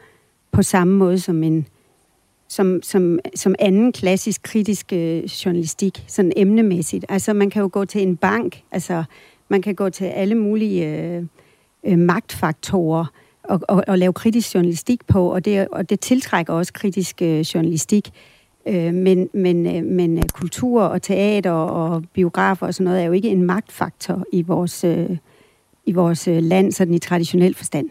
på 0.53 0.63
samme 0.63 0.97
måde 0.97 1.19
som 1.19 1.43
en, 1.43 1.67
som, 2.55 2.83
som, 2.83 3.19
som 3.35 3.55
anden 3.59 3.93
klassisk 3.93 4.43
kritisk 4.43 4.93
øh, 4.93 5.25
journalistik, 5.25 6.05
sådan 6.07 6.33
emnemæssigt. 6.37 7.05
Altså 7.09 7.33
man 7.33 7.51
kan 7.51 7.63
jo 7.63 7.71
gå 7.73 7.85
til 7.85 8.03
en 8.03 8.17
bank, 8.17 8.63
altså 8.73 9.05
man 9.49 9.63
kan 9.63 9.75
gå 9.75 9.91
til 9.91 10.05
alle 10.05 10.35
mulige 10.35 10.87
øh, 10.87 11.23
øh, 11.85 11.99
magtfaktorer 11.99 13.07
og, 13.45 13.61
og, 13.69 13.85
og 13.89 13.99
lave 13.99 14.13
kritisk 14.13 14.55
journalistik 14.55 15.07
på, 15.07 15.33
og 15.33 15.45
det, 15.45 15.69
og 15.69 15.91
det 15.91 16.01
tiltrækker 16.01 16.53
også 16.53 16.73
kritisk 16.73 17.23
øh, 17.23 17.41
journalistik. 17.41 18.11
Øh, 18.67 18.95
men, 18.95 19.29
men, 19.35 19.77
øh, 19.77 19.85
men 19.85 20.19
øh, 20.19 20.25
kultur 20.25 20.83
og 20.83 21.03
teater 21.03 21.51
og 21.51 22.03
biografer 22.13 22.67
og 22.67 22.75
sådan 22.75 22.85
noget 22.85 23.03
er 23.03 23.07
jo 23.07 23.13
ikke 23.13 23.29
en 23.29 23.43
magtfaktor 23.43 24.25
i 24.33 24.43
vores, 24.43 24.85
øh, 24.85 25.17
i 25.87 25.93
vores 25.93 26.29
øh, 26.29 26.43
land, 26.43 26.73
sådan 26.73 26.95
i 26.95 26.99
traditionel 26.99 27.55
forstand. 27.55 27.91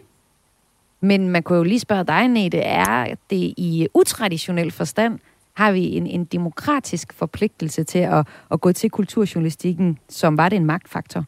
Men 1.04 1.30
man 1.30 1.44
kunne 1.44 1.58
jo 1.58 1.64
lige 1.64 1.80
spørge 1.80 2.04
dig, 2.04 2.28
Nete, 2.28 2.58
er 2.58 3.16
det 3.30 3.54
i 3.58 3.88
utraditionel 3.94 4.72
forstand, 4.72 5.20
har 5.54 5.72
vi 5.72 5.98
en, 5.98 6.08
en 6.08 6.26
demokratisk 6.26 7.14
forpligtelse 7.14 7.84
til 7.84 8.00
at, 8.00 8.28
at 8.52 8.62
gå 8.62 8.72
til 8.72 8.90
kulturjournalistikken, 8.90 10.00
som 10.10 10.38
var 10.38 10.50
det 10.50 10.56
en 10.56 10.66
magtfaktor? 10.66 11.26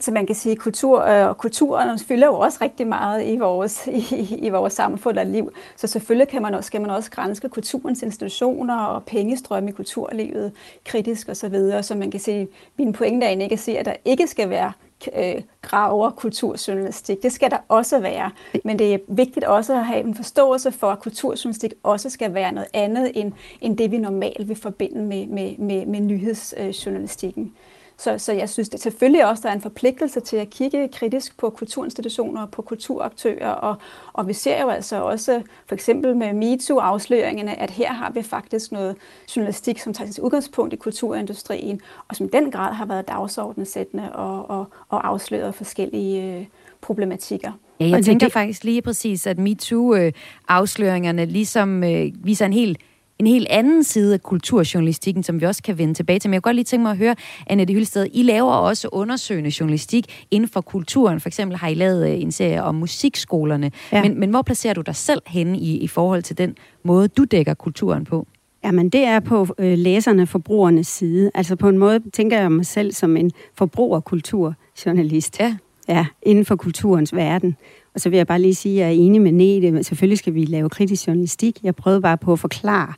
Så 0.00 0.10
man 0.10 0.26
kan 0.26 0.36
sige, 0.36 0.52
at 0.52 0.58
kultur, 0.58 1.02
øh, 1.02 1.34
kulturen 1.34 1.98
fylder 1.98 2.26
jo 2.26 2.38
også 2.38 2.58
rigtig 2.62 2.86
meget 2.86 3.26
i 3.26 3.36
vores, 3.36 3.86
i, 3.86 4.38
i 4.46 4.48
vores 4.48 4.72
samfund 4.72 5.18
og 5.18 5.26
liv. 5.26 5.52
Så 5.76 5.86
selvfølgelig 5.86 6.28
kan 6.28 6.42
man 6.42 6.54
også, 6.54 6.66
skal 6.66 6.80
man 6.80 6.90
også 6.90 7.10
grænske 7.10 7.48
kulturens 7.48 8.02
institutioner 8.02 8.76
og 8.76 9.04
pengestrømme 9.04 9.68
i 9.68 9.72
kulturlivet 9.72 10.52
kritisk 10.84 11.28
osv. 11.28 11.34
Så, 11.34 11.48
videre. 11.48 11.82
så 11.82 11.94
man 11.94 12.10
kan 12.10 12.20
sige, 12.20 12.48
min 12.78 12.92
pointe 12.92 13.26
er 13.26 13.30
ikke 13.30 13.52
at 13.52 13.58
sige, 13.58 13.78
at 13.78 13.86
der 13.86 13.94
ikke 14.04 14.26
skal 14.26 14.50
være 14.50 14.72
øh, 15.16 15.42
graver 15.62 16.10
kulturjournalistik. 16.10 17.22
Det 17.22 17.32
skal 17.32 17.50
der 17.50 17.58
også 17.68 17.98
være. 17.98 18.30
Men 18.64 18.78
det 18.78 18.94
er 18.94 18.98
vigtigt 19.08 19.44
også 19.44 19.74
at 19.74 19.86
have 19.86 20.00
en 20.00 20.14
forståelse 20.14 20.72
for, 20.72 20.90
at 20.90 21.00
kulturjournalistik 21.00 21.72
også 21.82 22.10
skal 22.10 22.34
være 22.34 22.52
noget 22.52 22.68
andet 22.72 23.12
end, 23.14 23.32
end 23.60 23.78
det, 23.78 23.90
vi 23.90 23.98
normalt 23.98 24.48
vil 24.48 24.56
forbinde 24.56 25.02
med, 25.02 25.26
med, 25.26 25.58
med, 25.58 25.86
med 25.86 26.00
nyhedsjournalistikken. 26.00 27.44
Øh, 27.44 27.71
så, 28.02 28.18
så 28.18 28.32
jeg 28.32 28.48
synes 28.48 28.68
det 28.68 28.80
selvfølgelig 28.80 29.26
også, 29.26 29.42
der 29.42 29.48
er 29.48 29.52
en 29.52 29.60
forpligtelse 29.60 30.20
til 30.20 30.36
at 30.36 30.50
kigge 30.50 30.88
kritisk 30.88 31.38
på 31.38 31.50
kulturinstitutioner 31.50 32.42
og 32.42 32.50
på 32.50 32.62
kulturaktører, 32.62 33.50
og, 33.50 33.76
og 34.12 34.28
vi 34.28 34.32
ser 34.32 34.62
jo 34.62 34.68
altså 34.68 35.02
også 35.02 35.42
for 35.66 35.74
eksempel 35.74 36.16
med 36.16 36.32
MeToo-afsløringerne, 36.32 37.60
at 37.60 37.70
her 37.70 37.92
har 37.92 38.10
vi 38.10 38.22
faktisk 38.22 38.72
noget 38.72 38.96
journalistik, 39.36 39.78
som 39.78 39.94
tager 39.94 40.10
sit 40.10 40.18
udgangspunkt 40.18 40.72
i 40.72 40.76
kulturindustrien, 40.76 41.80
og 42.08 42.16
som 42.16 42.28
den 42.28 42.50
grad 42.50 42.74
har 42.74 42.86
været 42.86 43.08
dagsordensættende 43.08 44.12
og, 44.12 44.50
og, 44.50 44.66
og 44.88 45.08
afsløret 45.08 45.54
forskellige 45.54 46.38
øh, 46.38 46.46
problematikker. 46.80 47.52
Ja, 47.80 47.88
jeg 47.88 48.04
tænker 48.04 48.28
faktisk 48.28 48.64
lige 48.64 48.82
præcis, 48.82 49.26
at 49.26 49.38
MeToo-afsløringerne 49.38 51.24
ligesom 51.24 51.84
øh, 51.84 52.12
viser 52.24 52.46
en 52.46 52.52
helt 52.52 52.78
en 53.22 53.32
helt 53.32 53.46
anden 53.50 53.84
side 53.84 54.14
af 54.14 54.22
kulturjournalistikken, 54.22 55.22
som 55.22 55.40
vi 55.40 55.46
også 55.46 55.62
kan 55.62 55.78
vende 55.78 55.94
tilbage 55.94 56.18
til. 56.18 56.30
Men 56.30 56.34
jeg 56.34 56.42
kunne 56.42 56.50
godt 56.50 56.56
lige 56.56 56.64
tænke 56.64 56.82
mig 56.82 56.90
at 56.90 56.98
høre, 56.98 57.14
Annette 57.46 57.74
Hylsted, 57.74 58.06
I 58.12 58.22
laver 58.22 58.52
også 58.52 58.88
undersøgende 58.92 59.52
journalistik 59.60 60.24
inden 60.30 60.48
for 60.48 60.60
kulturen. 60.60 61.20
For 61.20 61.28
eksempel 61.28 61.56
har 61.56 61.68
I 61.68 61.74
lavet 61.74 62.10
øh, 62.10 62.20
en 62.20 62.32
serie 62.32 62.62
om 62.62 62.74
musikskolerne. 62.74 63.70
Ja. 63.92 64.02
Men, 64.02 64.20
men 64.20 64.30
hvor 64.30 64.42
placerer 64.42 64.74
du 64.74 64.80
dig 64.80 64.96
selv 64.96 65.22
henne 65.26 65.58
i, 65.58 65.76
i 65.76 65.88
forhold 65.88 66.22
til 66.22 66.38
den 66.38 66.56
måde, 66.84 67.08
du 67.08 67.24
dækker 67.24 67.54
kulturen 67.54 68.04
på? 68.04 68.26
Jamen, 68.64 68.88
det 68.88 69.04
er 69.04 69.20
på 69.20 69.46
øh, 69.58 69.78
læserne, 69.78 70.26
forbrugernes 70.26 70.86
side. 70.86 71.30
Altså 71.34 71.56
på 71.56 71.68
en 71.68 71.78
måde 71.78 72.00
tænker 72.12 72.40
jeg 72.40 72.52
mig 72.52 72.66
selv 72.66 72.92
som 72.92 73.16
en 73.16 73.30
forbrugerkulturjournalist. 73.54 75.40
Ja. 75.40 75.56
Ja, 75.88 76.06
inden 76.22 76.44
for 76.44 76.56
kulturens 76.56 77.14
verden. 77.14 77.56
Og 77.94 78.00
så 78.00 78.08
vil 78.08 78.16
jeg 78.16 78.26
bare 78.26 78.40
lige 78.40 78.54
sige, 78.54 78.84
at 78.84 78.88
jeg 78.90 78.96
er 78.96 79.00
enig 79.00 79.22
med 79.22 79.32
Nete. 79.32 79.84
Selvfølgelig 79.84 80.18
skal 80.18 80.34
vi 80.34 80.44
lave 80.44 80.68
kritisk 80.68 81.06
journalistik. 81.06 81.58
Jeg 81.62 81.74
prøvede 81.74 82.00
bare 82.00 82.18
på 82.18 82.32
at 82.32 82.38
forklare, 82.38 82.92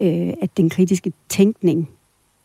øh, 0.00 0.32
at 0.42 0.56
den 0.56 0.70
kritiske 0.70 1.12
tænkning 1.28 1.90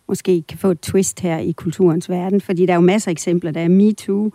måske 0.08 0.42
kan 0.42 0.58
få 0.58 0.72
et 0.72 0.80
twist 0.80 1.20
her 1.20 1.38
i 1.38 1.52
kulturens 1.52 2.10
verden. 2.10 2.42
Fordi 2.42 2.66
der 2.66 2.74
er 2.74 2.78
jo 2.78 2.82
masser 2.82 3.10
af 3.10 3.12
eksempler. 3.12 3.52
Der 3.52 3.62
er 3.62 3.68
MeToo, 3.68 4.32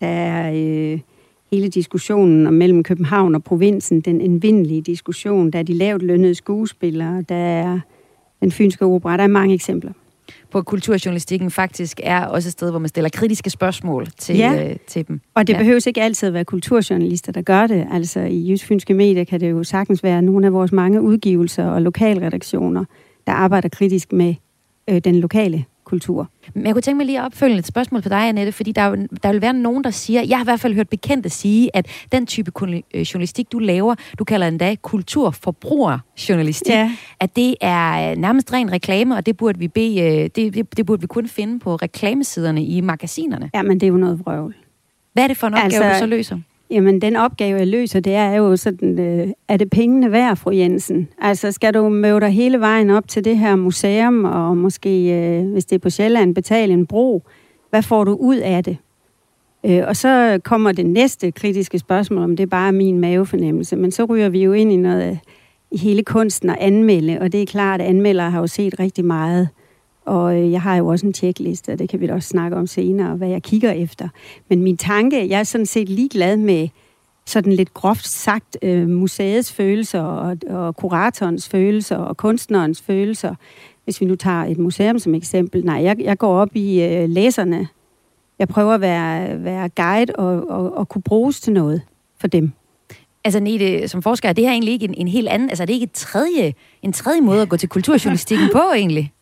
der 0.00 0.06
er 0.06 0.52
øh, 0.54 1.00
hele 1.52 1.68
diskussionen 1.68 2.46
om 2.46 2.52
mellem 2.52 2.82
København 2.82 3.34
og 3.34 3.44
provinsen, 3.44 4.00
den 4.00 4.20
indvindelige 4.20 4.82
diskussion, 4.82 5.50
der 5.50 5.58
er 5.58 5.62
de 5.62 5.72
lavt 5.72 6.02
lønnede 6.02 6.34
skuespillere, 6.34 7.22
der 7.28 7.34
er 7.34 7.80
den 8.40 8.52
fynske 8.52 8.84
opera. 8.84 9.16
Der 9.16 9.22
er 9.22 9.28
mange 9.28 9.54
eksempler 9.54 9.92
på 10.50 10.62
kulturjournalistikken 10.62 11.50
faktisk 11.50 12.00
er 12.02 12.26
også 12.26 12.48
et 12.48 12.52
sted, 12.52 12.70
hvor 12.70 12.78
man 12.78 12.88
stiller 12.88 13.10
kritiske 13.10 13.50
spørgsmål 13.50 14.06
til, 14.18 14.36
ja. 14.36 14.70
øh, 14.70 14.76
til 14.86 15.08
dem. 15.08 15.20
Og 15.34 15.46
det 15.46 15.52
ja. 15.52 15.58
behøves 15.58 15.86
ikke 15.86 16.02
altid 16.02 16.26
at 16.26 16.34
være 16.34 16.44
kulturjournalister, 16.44 17.32
der 17.32 17.42
gør 17.42 17.66
det. 17.66 17.86
Altså 17.92 18.20
i 18.20 18.50
Jysk 18.50 18.66
Fynske 18.66 18.94
Medier 18.94 19.24
kan 19.24 19.40
det 19.40 19.50
jo 19.50 19.64
sagtens 19.64 20.02
være 20.02 20.22
nogle 20.22 20.46
af 20.46 20.52
vores 20.52 20.72
mange 20.72 21.02
udgivelser 21.02 21.66
og 21.66 21.82
lokalredaktioner, 21.82 22.84
der 23.26 23.32
arbejder 23.32 23.68
kritisk 23.68 24.12
med 24.12 24.34
øh, 24.90 24.98
den 24.98 25.14
lokale 25.14 25.64
kultur. 25.86 26.30
Men 26.54 26.66
jeg 26.66 26.74
kunne 26.74 26.82
tænke 26.82 26.96
mig 26.96 27.06
lige 27.06 27.18
at 27.18 27.24
opfølge 27.24 27.58
et 27.58 27.66
spørgsmål 27.66 28.02
for 28.02 28.08
dig, 28.08 28.28
Annette, 28.28 28.52
fordi 28.52 28.72
der, 28.72 29.06
der 29.22 29.32
vil 29.32 29.42
være 29.42 29.52
nogen, 29.52 29.84
der 29.84 29.90
siger, 29.90 30.22
jeg 30.22 30.38
har 30.38 30.44
i 30.44 30.46
hvert 30.46 30.60
fald 30.60 30.74
hørt 30.74 30.88
bekendte 30.88 31.28
sige, 31.30 31.76
at 31.76 31.86
den 32.12 32.26
type 32.26 32.52
øh, 32.94 33.00
journalistik, 33.00 33.52
du 33.52 33.58
laver, 33.58 33.94
du 34.18 34.24
kalder 34.24 34.48
endda 34.48 34.74
kulturforbrugerjournalistik, 34.82 36.74
ja. 36.74 36.92
at 37.20 37.36
det 37.36 37.54
er 37.60 38.10
øh, 38.10 38.16
nærmest 38.16 38.52
ren 38.52 38.72
reklame, 38.72 39.16
og 39.16 39.26
det 39.26 39.36
burde 39.36 39.58
vi 39.58 39.68
bede, 39.68 40.00
øh, 40.00 40.30
det, 40.36 40.54
det, 40.54 40.76
det 40.76 40.86
burde 40.86 41.00
vi 41.00 41.06
kun 41.06 41.28
finde 41.28 41.58
på 41.58 41.76
reklamesiderne 41.76 42.64
i 42.64 42.80
magasinerne. 42.80 43.50
Ja, 43.54 43.62
men 43.62 43.80
det 43.80 43.86
er 43.86 43.90
jo 43.90 43.96
noget 43.96 44.20
vrøvl. 44.20 44.54
Hvad 45.12 45.24
er 45.24 45.28
det 45.28 45.36
for 45.36 45.46
en 45.46 45.54
opgave, 45.54 45.84
altså, 45.84 45.92
du 45.92 45.98
så 45.98 46.06
løser? 46.06 46.38
Jamen, 46.70 47.00
den 47.00 47.16
opgave, 47.16 47.58
jeg 47.58 47.66
løser, 47.66 48.00
det 48.00 48.14
er 48.14 48.34
jo 48.34 48.56
sådan, 48.56 48.98
øh, 48.98 49.28
er 49.48 49.56
det 49.56 49.70
pengene 49.70 50.12
værd, 50.12 50.36
fru 50.36 50.50
Jensen? 50.50 51.08
Altså, 51.18 51.52
skal 51.52 51.74
du 51.74 51.88
møde 51.88 52.20
dig 52.20 52.30
hele 52.30 52.60
vejen 52.60 52.90
op 52.90 53.08
til 53.08 53.24
det 53.24 53.38
her 53.38 53.56
museum, 53.56 54.24
og 54.24 54.56
måske, 54.56 55.12
øh, 55.12 55.52
hvis 55.52 55.64
det 55.64 55.76
er 55.76 55.80
på 55.80 55.90
Sjælland, 55.90 56.34
betale 56.34 56.72
en 56.72 56.86
bro? 56.86 57.22
Hvad 57.70 57.82
får 57.82 58.04
du 58.04 58.14
ud 58.14 58.36
af 58.36 58.64
det? 58.64 58.76
Øh, 59.66 59.82
og 59.88 59.96
så 59.96 60.40
kommer 60.44 60.72
det 60.72 60.86
næste 60.86 61.30
kritiske 61.30 61.78
spørgsmål, 61.78 62.24
om 62.24 62.36
det 62.36 62.42
er 62.42 62.50
bare 62.50 62.72
min 62.72 62.98
mavefornemmelse. 62.98 63.76
Men 63.76 63.90
så 63.90 64.04
ryger 64.04 64.28
vi 64.28 64.42
jo 64.42 64.52
ind 64.52 64.72
i 64.72 64.76
noget 64.76 65.10
øh, 65.10 65.16
i 65.70 65.78
hele 65.78 66.02
kunsten 66.02 66.50
at 66.50 66.56
anmelde, 66.60 67.18
og 67.20 67.32
det 67.32 67.42
er 67.42 67.46
klart, 67.46 67.80
at 67.80 67.86
anmeldere 67.86 68.30
har 68.30 68.40
jo 68.40 68.46
set 68.46 68.80
rigtig 68.80 69.04
meget 69.04 69.48
og 70.06 70.36
øh, 70.36 70.52
jeg 70.52 70.62
har 70.62 70.76
jo 70.76 70.86
også 70.86 71.06
en 71.06 71.12
tjekliste, 71.12 71.72
og 71.72 71.78
det 71.78 71.88
kan 71.88 72.00
vi 72.00 72.06
da 72.06 72.14
også 72.14 72.28
snakke 72.28 72.56
om 72.56 72.66
senere, 72.66 73.16
hvad 73.16 73.28
jeg 73.28 73.42
kigger 73.42 73.70
efter. 73.70 74.08
Men 74.48 74.62
min 74.62 74.76
tanke, 74.76 75.28
jeg 75.28 75.40
er 75.40 75.44
sådan 75.44 75.66
set 75.66 75.88
ligeglad 75.88 76.36
med 76.36 76.68
sådan 77.26 77.52
lidt 77.52 77.74
groft 77.74 78.06
sagt 78.08 78.56
øh, 78.62 78.88
museets 78.88 79.52
følelser 79.52 80.00
og, 80.00 80.36
og 80.48 80.76
kuratorens 80.76 81.48
følelser 81.48 81.96
og 81.96 82.16
kunstnerens 82.16 82.82
følelser. 82.82 83.34
hvis 83.84 84.00
vi 84.00 84.06
nu 84.06 84.14
tager 84.14 84.44
et 84.44 84.58
museum 84.58 84.98
som 84.98 85.14
eksempel, 85.14 85.64
nej, 85.64 85.82
jeg, 85.82 85.96
jeg 86.00 86.18
går 86.18 86.36
op 86.36 86.56
i 86.56 86.82
øh, 86.82 87.08
læserne. 87.08 87.68
Jeg 88.38 88.48
prøver 88.48 88.74
at 88.74 88.80
være, 88.80 89.44
være 89.44 89.68
guide 89.68 90.12
og, 90.14 90.50
og, 90.50 90.76
og 90.76 90.88
kunne 90.88 91.02
bruges 91.02 91.40
til 91.40 91.52
noget 91.52 91.82
for 92.20 92.26
dem. 92.26 92.52
Altså 93.24 93.40
Nete, 93.40 93.88
som 93.88 94.02
forsker, 94.02 94.28
er 94.28 94.32
det 94.32 94.44
her 94.44 94.52
egentlig 94.52 94.72
ikke 94.72 94.84
en, 94.84 94.94
en 94.94 95.08
helt 95.08 95.28
anden, 95.28 95.48
altså 95.48 95.64
er 95.64 95.66
det 95.66 95.74
ikke 95.74 95.84
et 95.84 95.92
tredje, 95.92 96.54
en 96.82 96.92
tredje 96.92 97.20
måde 97.20 97.42
at 97.42 97.48
gå 97.48 97.56
til 97.56 97.68
kulturjournalistikken 97.68 98.48
på 98.58 98.62
egentlig? 98.76 99.12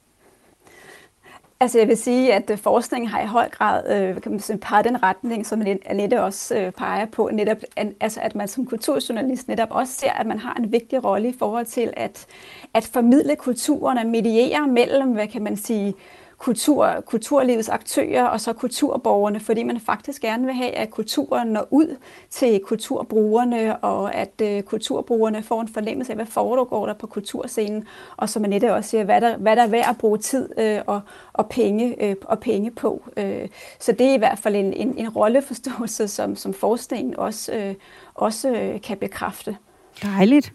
Altså 1.65 1.79
jeg 1.79 1.89
vil 1.89 1.97
sige, 1.97 2.35
at 2.35 2.51
øh, 2.51 2.59
forskningen 2.59 3.11
har 3.11 3.23
i 3.23 3.27
høj 3.27 3.49
grad 3.49 3.97
øh, 3.97 4.23
kan 4.23 4.33
man 4.33 4.41
sige, 4.41 4.59
peget 4.59 4.85
den 4.85 5.03
retning, 5.03 5.47
som 5.47 5.63
Annette 5.87 6.23
også 6.23 6.57
øh, 6.57 6.73
peger 6.73 7.07
på, 7.07 7.31
netop, 7.33 7.57
altså 8.01 8.21
at 8.21 8.35
man 8.35 8.49
som 8.49 8.67
kulturjournalist 8.67 9.49
netop 9.49 9.69
også 9.71 9.93
ser, 9.93 10.11
at 10.13 10.27
man 10.27 10.39
har 10.39 10.55
en 10.55 10.73
vigtig 10.73 11.05
rolle 11.05 11.29
i 11.29 11.35
forhold 11.39 11.67
til 11.67 11.93
at, 11.97 12.27
at 12.75 12.91
formidle 12.93 13.37
kulturen 13.37 13.99
og 13.99 14.07
mediere 14.07 14.69
mellem, 14.69 15.13
hvad 15.13 15.29
kan 15.29 15.43
man 15.43 15.57
sige, 15.57 15.95
kultur, 16.39 17.01
kulturlivets 17.07 17.69
aktører 17.69 18.25
og 18.25 18.41
så 18.41 18.53
kulturborgerne, 18.53 19.41
fordi 19.41 19.63
man 19.63 19.81
faktisk 19.81 20.23
gerne 20.23 20.47
vil 20.47 20.55
have, 20.55 20.71
at 20.71 20.91
kulturen 20.91 21.49
når 21.49 21.67
ud 21.71 21.97
til 22.31 22.61
kulturbrugerne, 22.61 23.77
og 23.77 24.15
at 24.15 24.41
øh, 24.43 24.63
kulturbrugerne 24.63 25.43
får 25.43 25.61
en 25.61 25.69
fornemmelse 25.69 26.13
af, 26.13 26.17
hvad 26.17 26.27
foregår 26.27 26.87
der 26.87 26.95
på 26.95 27.07
kulturscenen, 27.07 27.85
og 28.17 28.29
som 28.29 28.45
Annette 28.45 28.75
også 28.75 28.91
siger, 28.91 29.05
hvad 29.05 29.21
der, 29.21 29.37
hvad 29.37 29.57
der 29.57 29.63
er 29.63 29.67
værd 29.67 29.89
at 29.89 29.99
bruge 29.99 30.19
tid 30.19 30.49
øh, 30.59 30.81
og, 30.87 31.01
og, 31.33 31.49
penge, 31.49 32.05
øh, 32.05 32.17
og 32.23 32.41
penge 32.41 32.71
på. 32.71 33.03
Øh, 33.17 33.49
så 33.81 33.93
det 33.93 34.07
er 34.07 34.15
i 34.15 34.19
hvert 34.19 34.39
fald 34.39 34.57
en, 34.57 34.73
en, 34.73 34.99
en 34.99 35.09
rolleforståelse, 35.09 36.09
som, 36.09 36.37
som 36.37 36.55
forskningen 36.55 37.17
også, 37.17 37.53
øh, 37.53 37.75
også 38.15 38.49
øh, 38.49 38.81
kan 38.81 38.97
bekræfte. 38.97 39.57
Dejligt. 40.03 40.53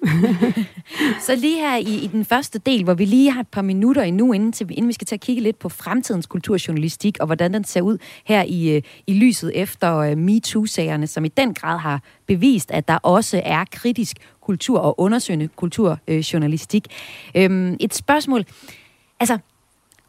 så 1.25 1.35
lige 1.35 1.57
her 1.57 1.75
i, 1.77 2.03
i 2.03 2.07
den 2.07 2.25
første 2.25 2.59
del, 2.59 2.83
hvor 2.83 2.93
vi 2.93 3.05
lige 3.05 3.31
har 3.31 3.41
et 3.41 3.47
par 3.47 3.61
minutter 3.61 4.01
endnu, 4.01 4.33
inden, 4.33 4.51
til, 4.51 4.67
inden 4.71 4.87
vi 4.87 4.93
skal 4.93 5.07
til 5.07 5.15
at 5.15 5.21
kigge 5.21 5.41
lidt 5.41 5.59
på 5.59 5.69
fremtidens 5.69 6.25
kulturjournalistik, 6.25 7.17
og 7.19 7.25
hvordan 7.25 7.53
den 7.53 7.63
ser 7.63 7.81
ud 7.81 7.97
her 8.25 8.43
i, 8.43 8.75
øh, 8.75 8.81
i 9.07 9.13
lyset 9.13 9.51
efter 9.55 9.97
øh, 9.97 10.17
MeToo-sagerne, 10.17 11.07
som 11.07 11.25
i 11.25 11.27
den 11.27 11.53
grad 11.53 11.79
har 11.79 12.01
bevist, 12.27 12.71
at 12.71 12.87
der 12.87 12.95
også 12.95 13.41
er 13.45 13.65
kritisk 13.71 14.17
kultur 14.41 14.79
og 14.79 14.99
undersøgende 14.99 15.47
kulturjournalistik. 15.47 16.87
Øh, 17.35 17.43
øhm, 17.43 17.77
et 17.79 17.93
spørgsmål. 17.93 18.45
Altså, 19.19 19.37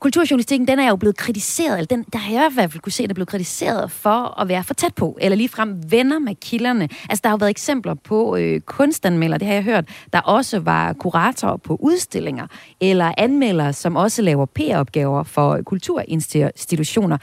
kulturjournalistikken, 0.00 0.69
den 0.69 0.78
er 0.78 0.88
jo 0.88 0.97
blevet 0.97 1.16
kritiseret, 1.16 1.78
eller 1.78 1.87
den, 1.87 2.04
der 2.12 2.19
har 2.19 2.33
jeg 2.33 2.50
i 2.50 2.54
hvert 2.54 2.73
fald 2.73 2.83
kunne 2.83 2.92
se, 2.92 3.02
den 3.02 3.11
er 3.11 3.14
blevet 3.14 3.28
kritiseret 3.28 3.90
for 3.90 4.40
at 4.40 4.49
være 4.49 4.64
for 4.64 4.75
tæt 4.75 4.95
på, 4.95 5.19
eller 5.21 5.37
ligefrem 5.37 5.83
venner 5.90 6.19
med 6.19 6.35
kilderne. 6.35 6.88
Altså, 7.09 7.21
der 7.23 7.28
har 7.28 7.37
jo 7.37 7.38
været 7.40 7.50
eksempler 7.50 7.95
på 7.95 8.37
øh, 8.37 8.61
kunstanmelder, 8.61 9.38
det 9.38 9.47
har 9.47 9.54
jeg 9.54 9.62
hørt, 9.62 9.88
der 10.12 10.21
også 10.21 10.61
var 10.61 10.92
kuratorer 10.92 11.57
på 11.57 11.76
udstillinger, 11.80 12.47
eller 12.80 13.12
anmeldere, 13.19 13.73
som 13.73 13.97
også 13.97 14.23
laver 14.23 14.47
PR-opgaver 14.47 15.23
for 15.23 15.62
kulturinstitutioner. 15.62 17.19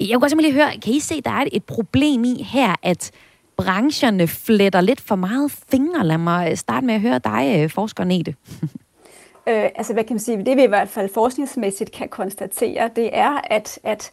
Jeg 0.00 0.08
kunne 0.12 0.20
godt 0.20 0.30
simpelthen 0.30 0.54
høre, 0.54 0.70
kan 0.82 0.92
I 0.94 1.00
se, 1.00 1.20
der 1.20 1.30
er 1.30 1.44
et 1.52 1.64
problem 1.64 2.24
i 2.24 2.42
her, 2.42 2.74
at 2.82 3.10
brancherne 3.56 4.28
fletter 4.28 4.80
lidt 4.80 5.00
for 5.00 5.16
meget 5.16 5.52
fingre? 5.70 6.06
Lad 6.06 6.18
mig 6.18 6.50
øh, 6.50 6.56
starte 6.56 6.86
med 6.86 6.94
at 6.94 7.00
høre 7.00 7.18
dig, 7.24 7.54
øh, 7.58 7.70
forsker 7.70 8.04
Nete. 8.04 8.34
Øh, 9.48 9.70
altså 9.74 9.92
hvad 9.92 10.04
kan 10.04 10.14
man 10.14 10.20
sige, 10.20 10.44
det 10.44 10.56
vi 10.56 10.64
i 10.64 10.68
hvert 10.68 10.88
fald 10.88 11.08
forskningsmæssigt 11.08 11.92
kan 11.92 12.08
konstatere, 12.08 12.90
det 12.96 13.10
er, 13.12 13.40
at, 13.50 13.78
at, 13.82 14.12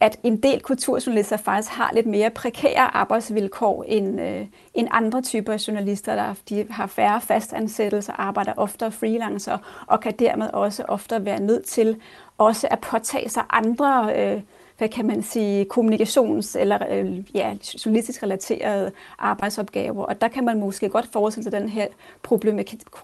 at 0.00 0.18
en 0.22 0.36
del 0.36 0.60
kulturjournalister 0.60 1.36
faktisk 1.36 1.72
har 1.72 1.90
lidt 1.94 2.06
mere 2.06 2.30
prekære 2.30 2.96
arbejdsvilkår 2.96 3.84
end, 3.88 4.20
øh, 4.20 4.46
end 4.74 4.88
andre 4.90 5.22
typer 5.22 5.64
journalister, 5.68 6.14
der 6.14 6.34
de 6.48 6.66
har 6.70 6.86
færre 6.86 7.20
fastansættelser, 7.20 8.12
arbejder 8.12 8.52
oftere 8.56 8.92
freelancer 8.92 9.84
og 9.86 10.00
kan 10.00 10.12
dermed 10.18 10.50
også 10.52 10.84
ofte 10.88 11.24
være 11.24 11.40
nødt 11.40 11.64
til 11.64 11.96
også 12.38 12.68
at 12.70 12.80
påtage 12.80 13.28
sig 13.28 13.42
andre 13.50 14.12
øh, 14.16 14.42
hvad 14.80 14.88
kan 14.88 15.06
man 15.06 15.22
sige, 15.22 15.66
kommunikations- 15.74 16.58
eller 16.58 16.78
øh, 16.90 17.34
ja, 17.34 17.54
journalistisk 17.86 18.22
relaterede 18.22 18.92
arbejdsopgaver. 19.18 20.04
Og 20.04 20.20
der 20.20 20.28
kan 20.28 20.44
man 20.44 20.60
måske 20.60 20.88
godt 20.88 21.08
forestille 21.12 21.44
sig, 21.44 21.54
at 21.54 21.62
den 21.62 21.68
her 21.68 21.86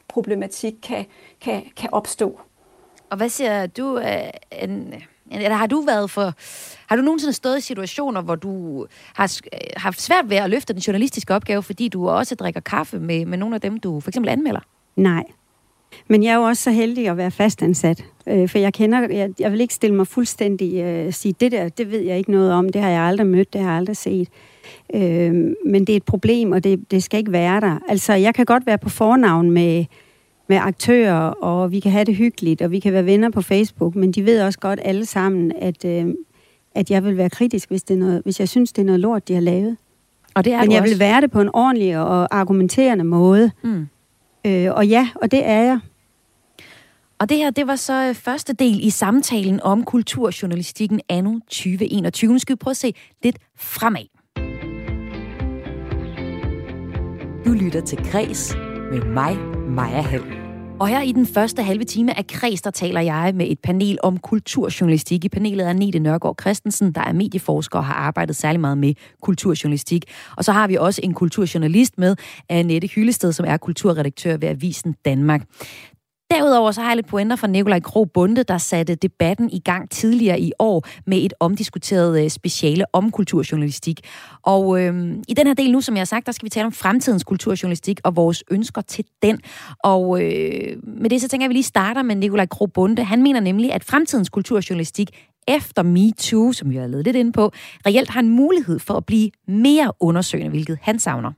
problematik, 0.09 0.75
kan, 0.83 1.07
kan, 1.41 1.63
kan 1.77 1.89
opstå. 1.93 2.41
Og 3.11 3.17
hvad 3.17 3.29
siger 3.29 3.67
du, 3.67 3.99
øh, 3.99 4.31
en, 4.63 4.95
eller 5.31 5.57
har 5.57 5.67
du 5.67 5.81
været 5.81 6.11
for, 6.11 6.33
har 6.87 6.97
du 6.97 7.03
nogensinde 7.03 7.33
stået 7.33 7.59
i 7.59 7.61
situationer, 7.61 8.23
hvor 8.23 8.35
du 8.35 8.87
har 9.15 9.41
haft 9.77 10.01
svært 10.01 10.31
ved 10.31 10.37
at 10.37 10.51
løfte 10.51 10.73
den 10.73 10.81
journalistiske 10.81 11.35
opgave, 11.35 11.63
fordi 11.63 11.89
du 11.89 12.09
også 12.09 12.35
drikker 12.35 12.61
kaffe 12.61 12.99
med, 12.99 13.27
med 13.27 13.39
nogle 13.39 13.55
af 13.55 13.61
dem, 13.61 13.81
du 13.81 14.01
for 14.01 14.11
eksempel 14.11 14.29
anmelder? 14.29 14.61
Nej, 14.97 15.25
men 16.09 16.23
jeg 16.23 16.31
er 16.31 16.37
jo 16.37 16.43
også 16.43 16.63
så 16.63 16.71
heldig 16.71 17.09
at 17.09 17.17
være 17.17 17.31
fastansat, 17.31 18.05
øh, 18.27 18.49
for 18.49 18.59
jeg 18.59 18.73
kender, 18.73 19.09
jeg, 19.11 19.31
jeg 19.39 19.53
vil 19.53 19.61
ikke 19.61 19.75
stille 19.75 19.97
mig 19.97 20.07
fuldstændig 20.07 20.83
øh, 20.83 21.13
sige, 21.13 21.35
det 21.41 21.53
der, 21.53 21.69
det 21.69 21.91
ved 21.91 22.01
jeg 22.01 22.19
ikke 22.19 22.31
noget 22.31 22.53
om, 22.53 22.69
det 22.69 22.83
har 22.83 22.91
jeg 22.91 23.03
aldrig 23.03 23.27
mødt, 23.27 23.53
det 23.53 23.61
har 23.61 23.69
jeg 23.69 23.77
aldrig 23.77 23.97
set. 23.97 24.29
Øh, 24.95 25.35
men 25.67 25.85
det 25.85 25.89
er 25.89 25.97
et 25.97 26.03
problem, 26.03 26.53
og 26.53 26.65
det, 26.65 26.91
det 26.91 27.03
skal 27.03 27.19
ikke 27.19 27.33
være 27.33 27.61
der. 27.61 27.79
Altså, 27.89 28.13
jeg 28.13 28.35
kan 28.35 28.47
godt 28.47 28.67
være 28.67 28.79
på 28.79 28.89
fornavn 28.89 29.51
med, 29.51 29.85
med 30.49 30.57
aktører, 30.57 31.21
og 31.29 31.73
vi 31.73 31.81
kan 31.81 31.93
have 31.93 32.05
det 32.05 32.17
hyggeligt, 32.17 32.63
og 32.63 32.71
vi 32.71 32.79
kan 32.79 32.93
være 32.93 33.07
venner 33.07 33.31
på 33.31 33.43
Facebook, 33.43 33.95
men 33.95 34.13
de 34.13 34.25
ved 34.25 34.43
også 34.43 34.59
godt 34.59 34.81
alle 34.83 35.07
sammen, 35.07 35.53
at, 35.61 35.85
øh, 35.85 36.07
at 36.75 36.91
jeg 36.91 37.05
vil 37.05 37.17
være 37.17 37.31
kritisk, 37.31 37.69
hvis, 37.69 37.83
det 37.83 37.95
er 37.95 37.99
noget, 37.99 38.23
hvis 38.25 38.41
jeg 38.41 38.49
synes, 38.49 38.73
det 38.73 38.83
er 38.83 38.87
noget 38.87 39.01
lort, 39.01 39.29
de 39.29 39.35
har 39.35 39.41
lavet. 39.41 39.77
Og 40.35 40.45
det 40.45 40.53
er 40.53 40.61
men 40.61 40.73
jeg 40.73 40.81
også. 40.81 40.95
vil 40.95 41.01
være 41.01 41.21
det 41.21 41.31
på 41.31 41.41
en 41.41 41.51
ordentlig 41.55 41.99
og 41.99 42.37
argumenterende 42.37 43.05
måde. 43.05 43.51
Mm. 43.63 43.87
Øh, 44.47 44.75
og 44.75 44.87
ja, 44.87 45.09
og 45.15 45.31
det 45.31 45.47
er 45.47 45.63
jeg. 45.63 45.81
Og 47.19 47.29
det 47.29 47.37
her, 47.37 47.51
det 47.51 47.67
var 47.67 47.77
så 47.77 48.09
øh, 48.09 48.15
første 48.15 48.53
del 48.53 48.87
i 48.87 48.91
samtalen 48.91 49.61
om 49.61 49.85
kulturjournalistikken 49.85 51.01
anno 51.09 51.39
2021. 51.39 52.33
Nu 52.33 52.39
skal 52.39 52.55
vi 52.55 52.59
prøve 52.59 52.73
at 52.73 52.77
se 52.77 52.95
lidt 53.23 53.39
fremad. 53.59 54.07
Du 57.45 57.53
lytter 57.53 57.81
til 57.81 57.99
Græs 58.11 58.57
med 58.93 59.03
mig, 59.03 59.37
Maja 59.69 60.01
Hall. 60.01 60.46
Og 60.81 60.89
her 60.89 61.03
i 61.03 61.13
den 61.13 61.27
første 61.27 61.63
halve 61.63 61.85
time 61.85 62.19
af 62.19 62.27
Kreds, 62.27 62.63
der 62.63 62.71
taler 62.71 63.01
jeg 63.01 63.33
med 63.35 63.47
et 63.51 63.59
panel 63.59 63.99
om 64.03 64.19
kulturjournalistik. 64.19 65.25
I 65.25 65.29
panelet 65.29 65.69
er 65.69 65.73
Nete 65.73 65.99
Nørgaard 65.99 66.37
Christensen, 66.41 66.93
der 66.93 67.01
er 67.01 67.13
medieforsker 67.13 67.79
og 67.79 67.85
har 67.85 67.95
arbejdet 67.95 68.37
særlig 68.37 68.61
meget 68.61 68.79
med 68.79 68.95
kulturjournalistik. 69.23 70.05
Og 70.37 70.45
så 70.45 70.53
har 70.53 70.69
vi 70.69 70.77
også 70.77 71.01
en 71.05 71.15
kulturjournalist 71.15 71.99
med, 71.99 72.17
Annette 72.49 72.89
Hyllested, 72.89 73.33
som 73.33 73.47
er 73.49 73.57
kulturredaktør 73.57 74.37
ved 74.37 74.49
Avisen 74.49 74.95
Danmark. 75.05 75.43
Derudover 76.31 76.71
så 76.71 76.81
har 76.81 76.89
jeg 76.89 76.97
lidt 76.97 77.07
pointer 77.07 77.37
fra 77.37 77.47
Nikolaj 77.47 77.81
Kro 77.81 78.05
Bunde, 78.05 78.43
der 78.43 78.59
satte 78.59 78.95
debatten 78.95 79.51
i 79.51 79.59
gang 79.59 79.91
tidligere 79.91 80.41
i 80.41 80.53
år 80.59 80.85
med 81.07 81.19
et 81.19 81.35
omdiskuteret 81.41 82.25
øh, 82.25 82.31
speciale 82.31 82.85
om 82.93 83.11
kulturjournalistik. 83.11 84.01
Og 84.43 84.83
øhm, 84.83 85.23
i 85.29 85.35
den 85.35 85.47
her 85.47 85.55
del 85.55 85.73
nu, 85.73 85.81
som 85.81 85.95
jeg 85.95 86.01
har 86.01 86.05
sagt, 86.05 86.27
der 86.27 86.33
skal 86.33 86.45
vi 86.45 86.51
tale 86.51 86.67
om 86.67 86.73
fremtidens 86.73 87.25
kulturjournalistik 87.25 88.01
og 88.05 88.17
vores 88.17 88.45
ønsker 88.51 88.81
til 88.81 89.05
den. 89.23 89.41
Og 89.85 90.23
øh, 90.23 90.77
med 90.83 91.11
det 91.11 91.21
så 91.21 91.29
tænker 91.29 91.45
jeg, 91.45 91.49
at 91.49 91.51
vi 91.51 91.55
lige 91.55 91.63
starter 91.63 92.03
med 92.03 92.15
Nikolaj 92.15 92.47
Kro 92.47 92.67
Bunde. 92.67 93.05
Han 93.05 93.23
mener 93.23 93.41
nemlig, 93.41 93.73
at 93.73 93.85
fremtidens 93.85 94.29
kulturjournalistik 94.29 95.11
efter 95.49 95.83
MeToo, 95.83 96.53
som 96.53 96.71
vi 96.71 96.77
har 96.77 96.87
lavet 96.87 97.05
lidt 97.05 97.17
ind 97.17 97.33
på, 97.33 97.51
reelt 97.87 98.11
har 98.11 98.21
en 98.21 98.29
mulighed 98.29 98.79
for 98.79 98.95
at 98.95 99.07
blive 99.07 99.31
mere 99.49 99.93
undersøgende, 100.01 100.51
hvilket 100.51 100.79
han 100.83 100.99
savner. 100.99 101.33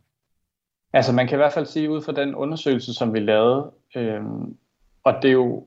Altså 0.93 1.13
man 1.13 1.27
kan 1.29 1.37
i 1.37 1.41
hvert 1.41 1.53
fald 1.53 1.67
sige 1.67 1.91
ud 1.91 2.03
fra 2.03 2.13
den 2.13 2.35
undersøgelse, 2.35 2.95
som 2.95 3.15
vi 3.15 3.21
lavede, 3.21 3.71
øh, 3.97 4.21
og 5.05 5.15
det 5.23 5.29
er 5.29 5.33
jo 5.33 5.67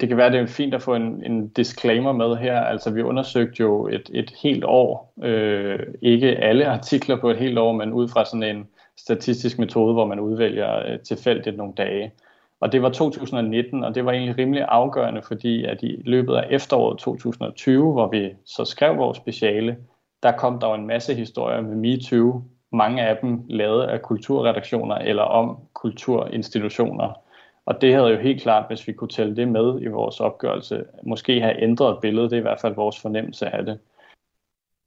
det 0.00 0.08
kan 0.08 0.16
være, 0.16 0.32
det 0.32 0.40
er 0.40 0.46
fint 0.46 0.74
at 0.74 0.82
få 0.82 0.94
en, 0.94 1.22
en 1.24 1.48
disclaimer 1.48 2.12
med 2.12 2.36
her. 2.36 2.60
Altså, 2.60 2.90
vi 2.90 3.02
undersøgte 3.02 3.60
jo 3.60 3.88
et, 3.88 4.10
et 4.14 4.32
helt 4.42 4.64
år. 4.64 5.12
Øh, 5.22 5.78
ikke 6.02 6.36
alle 6.36 6.66
artikler 6.66 7.20
på 7.20 7.30
et 7.30 7.36
helt 7.36 7.58
år, 7.58 7.72
men 7.72 7.92
ud 7.92 8.08
fra 8.08 8.24
sådan 8.24 8.56
en 8.56 8.68
statistisk 8.98 9.58
metode, 9.58 9.92
hvor 9.92 10.06
man 10.06 10.20
udvælger 10.20 10.92
øh, 10.92 10.98
tilfældigt 10.98 11.56
nogle 11.56 11.72
dage. 11.76 12.12
Og 12.60 12.72
det 12.72 12.82
var 12.82 12.90
2019, 12.90 13.84
og 13.84 13.94
det 13.94 14.04
var 14.04 14.12
egentlig 14.12 14.38
rimelig 14.38 14.64
afgørende, 14.68 15.22
fordi 15.22 15.64
at 15.64 15.82
i 15.82 16.02
løbet 16.04 16.34
af 16.34 16.46
efteråret 16.50 16.98
2020, 16.98 17.92
hvor 17.92 18.08
vi 18.08 18.30
så 18.44 18.64
skrev 18.64 18.96
vores 18.96 19.16
speciale, 19.16 19.76
der 20.22 20.32
kom 20.32 20.60
der 20.60 20.68
jo 20.68 20.74
en 20.74 20.86
masse 20.86 21.14
historier 21.14 21.60
med 21.60 21.76
MeToo. 21.76 22.42
Mange 22.72 23.02
af 23.02 23.16
dem 23.22 23.42
lavet 23.48 23.82
af 23.82 24.02
kulturredaktioner 24.02 24.94
eller 24.94 25.22
om 25.22 25.58
kulturinstitutioner. 25.72 27.23
Og 27.66 27.80
det 27.80 27.94
havde 27.94 28.08
jo 28.08 28.18
helt 28.18 28.42
klart, 28.42 28.64
hvis 28.68 28.88
vi 28.88 28.92
kunne 28.92 29.08
tælle 29.08 29.36
det 29.36 29.48
med 29.48 29.80
i 29.82 29.86
vores 29.86 30.20
opgørelse, 30.20 30.84
måske 31.02 31.40
have 31.40 31.62
ændret 31.62 32.00
billedet. 32.00 32.30
Det 32.30 32.36
er 32.36 32.40
i 32.40 32.42
hvert 32.42 32.60
fald 32.60 32.74
vores 32.74 33.00
fornemmelse 33.00 33.46
af 33.46 33.64
det. 33.64 33.78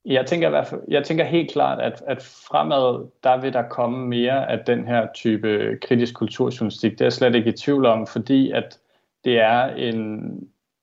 Jeg 0.05 0.25
tænker, 0.25 0.47
i 0.47 0.49
hvert 0.49 0.67
fald, 0.67 0.81
jeg 0.87 1.03
tænker 1.03 1.23
helt 1.23 1.51
klart, 1.51 1.79
at, 1.79 2.03
at 2.07 2.23
fremad, 2.23 3.09
der 3.23 3.41
vil 3.41 3.53
der 3.53 3.69
komme 3.69 4.07
mere 4.07 4.51
af 4.51 4.65
den 4.65 4.87
her 4.87 5.07
type 5.13 5.77
kritisk 5.81 6.13
kulturjournalistik. 6.13 6.91
Det 6.91 7.01
er 7.01 7.05
jeg 7.05 7.13
slet 7.13 7.35
ikke 7.35 7.49
i 7.49 7.57
tvivl 7.57 7.85
om, 7.85 8.07
fordi 8.07 8.51
at 8.51 8.79
det 9.23 9.39
er 9.39 9.65
en, 9.65 10.31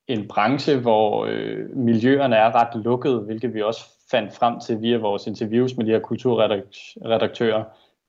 en 0.07 0.27
branche, 0.27 0.79
hvor 0.79 1.25
øh, 1.25 1.77
miljøerne 1.77 2.35
er 2.35 2.55
ret 2.55 2.83
lukkede, 2.83 3.19
hvilket 3.19 3.53
vi 3.53 3.61
også 3.61 3.85
fandt 4.11 4.33
frem 4.33 4.59
til 4.59 4.81
via 4.81 4.97
vores 4.97 5.27
interviews 5.27 5.77
med 5.77 5.85
de 5.85 5.91
her 5.91 5.99
kulturredaktører 5.99 7.63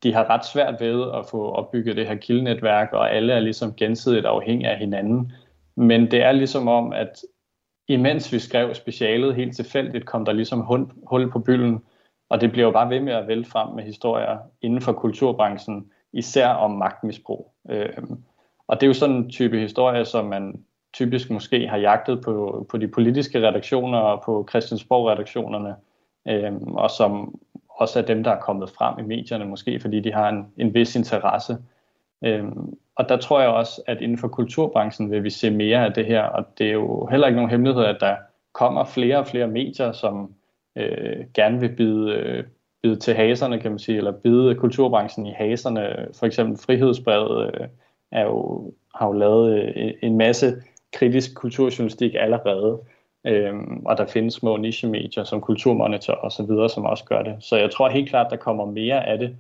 de 0.06 0.12
har 0.12 0.30
ret 0.30 0.44
svært 0.44 0.80
ved 0.80 1.10
at 1.14 1.26
få 1.30 1.50
opbygget 1.50 1.96
det 1.96 2.06
her 2.06 2.14
kildenetværk, 2.14 2.92
og 2.92 3.14
alle 3.14 3.32
er 3.32 3.40
ligesom 3.40 3.74
gensidigt 3.74 4.26
afhængige 4.26 4.70
af 4.70 4.78
hinanden. 4.78 5.32
Men 5.76 6.10
det 6.10 6.22
er 6.22 6.32
ligesom 6.32 6.68
om, 6.68 6.92
at 6.92 7.22
imens 7.88 8.32
vi 8.32 8.38
skrev 8.38 8.74
specialet 8.74 9.34
helt 9.34 9.56
tilfældigt, 9.56 10.06
kom 10.06 10.24
der 10.24 10.32
ligesom 10.32 10.60
hul, 10.60 10.86
hul 11.06 11.30
på 11.30 11.38
bylden, 11.38 11.78
og 12.28 12.40
det 12.40 12.52
bliver 12.52 12.66
jo 12.66 12.72
bare 12.72 12.90
ved 12.90 13.00
med 13.00 13.12
at 13.12 13.28
vælge 13.28 13.44
frem 13.44 13.74
med 13.74 13.84
historier 13.84 14.38
inden 14.62 14.80
for 14.80 14.92
kulturbranchen, 14.92 15.90
især 16.12 16.48
om 16.48 16.70
magtmisbrug. 16.70 17.52
Øhm, 17.70 18.24
og 18.68 18.76
det 18.76 18.82
er 18.82 18.88
jo 18.88 18.94
sådan 18.94 19.16
en 19.16 19.30
type 19.30 19.58
historie, 19.58 20.04
som 20.04 20.24
man 20.26 20.64
typisk 20.94 21.30
måske 21.30 21.68
har 21.68 21.76
jagtet 21.76 22.20
på, 22.24 22.66
på 22.70 22.76
de 22.76 22.88
politiske 22.88 23.48
redaktioner 23.48 23.98
og 23.98 24.22
på 24.24 24.46
Christiansborg-redaktionerne, 24.50 25.74
øhm, 26.28 26.74
og 26.74 26.90
som 26.90 27.40
også 27.76 27.98
af 27.98 28.04
dem, 28.04 28.24
der 28.24 28.30
er 28.30 28.40
kommet 28.40 28.70
frem 28.70 28.98
i 28.98 29.02
medierne, 29.02 29.44
måske 29.44 29.80
fordi 29.80 30.00
de 30.00 30.12
har 30.12 30.28
en, 30.28 30.46
en 30.56 30.74
vis 30.74 30.96
interesse. 30.96 31.56
Øhm, 32.24 32.78
og 32.96 33.08
der 33.08 33.16
tror 33.16 33.40
jeg 33.40 33.48
også, 33.48 33.82
at 33.86 34.00
inden 34.00 34.18
for 34.18 34.28
kulturbranchen 34.28 35.10
vil 35.10 35.24
vi 35.24 35.30
se 35.30 35.50
mere 35.50 35.84
af 35.84 35.92
det 35.92 36.06
her, 36.06 36.22
og 36.22 36.44
det 36.58 36.66
er 36.66 36.72
jo 36.72 37.06
heller 37.06 37.26
ikke 37.26 37.36
nogen 37.36 37.50
hemmelighed, 37.50 37.84
at 37.84 37.96
der 38.00 38.16
kommer 38.52 38.84
flere 38.84 39.18
og 39.18 39.26
flere 39.26 39.46
medier, 39.46 39.92
som 39.92 40.34
øh, 40.76 41.24
gerne 41.34 41.60
vil 41.60 41.68
bide, 41.76 42.12
øh, 42.12 42.44
bide 42.82 42.96
til 42.96 43.14
haserne, 43.14 43.60
kan 43.60 43.70
man 43.70 43.78
sige, 43.78 43.98
eller 43.98 44.12
bide 44.12 44.54
kulturbranchen 44.54 45.26
i 45.26 45.32
haserne. 45.32 46.08
For 46.14 46.26
eksempel 46.26 46.58
Frihedsbrevet 46.58 47.54
øh, 47.54 47.66
er 48.12 48.22
jo, 48.22 48.72
har 48.94 49.06
jo 49.06 49.12
lavet 49.12 49.74
øh, 49.76 49.92
en 50.02 50.18
masse 50.18 50.62
kritisk 50.92 51.34
kulturjournalistik 51.34 52.14
allerede. 52.18 52.78
Øhm, 53.26 53.86
og 53.86 53.98
der 53.98 54.06
findes 54.06 54.34
små 54.34 54.56
nichemedier 54.56 55.24
som 55.24 55.40
Kulturmonitor 55.40 56.12
og 56.12 56.32
så 56.32 56.42
videre, 56.42 56.68
som 56.68 56.84
også 56.84 57.04
gør 57.04 57.22
det. 57.22 57.36
Så 57.40 57.56
jeg 57.56 57.70
tror 57.70 57.88
helt 57.88 58.08
klart, 58.08 58.30
der 58.30 58.36
kommer 58.36 58.64
mere 58.64 59.06
af 59.06 59.18
det. 59.18 59.36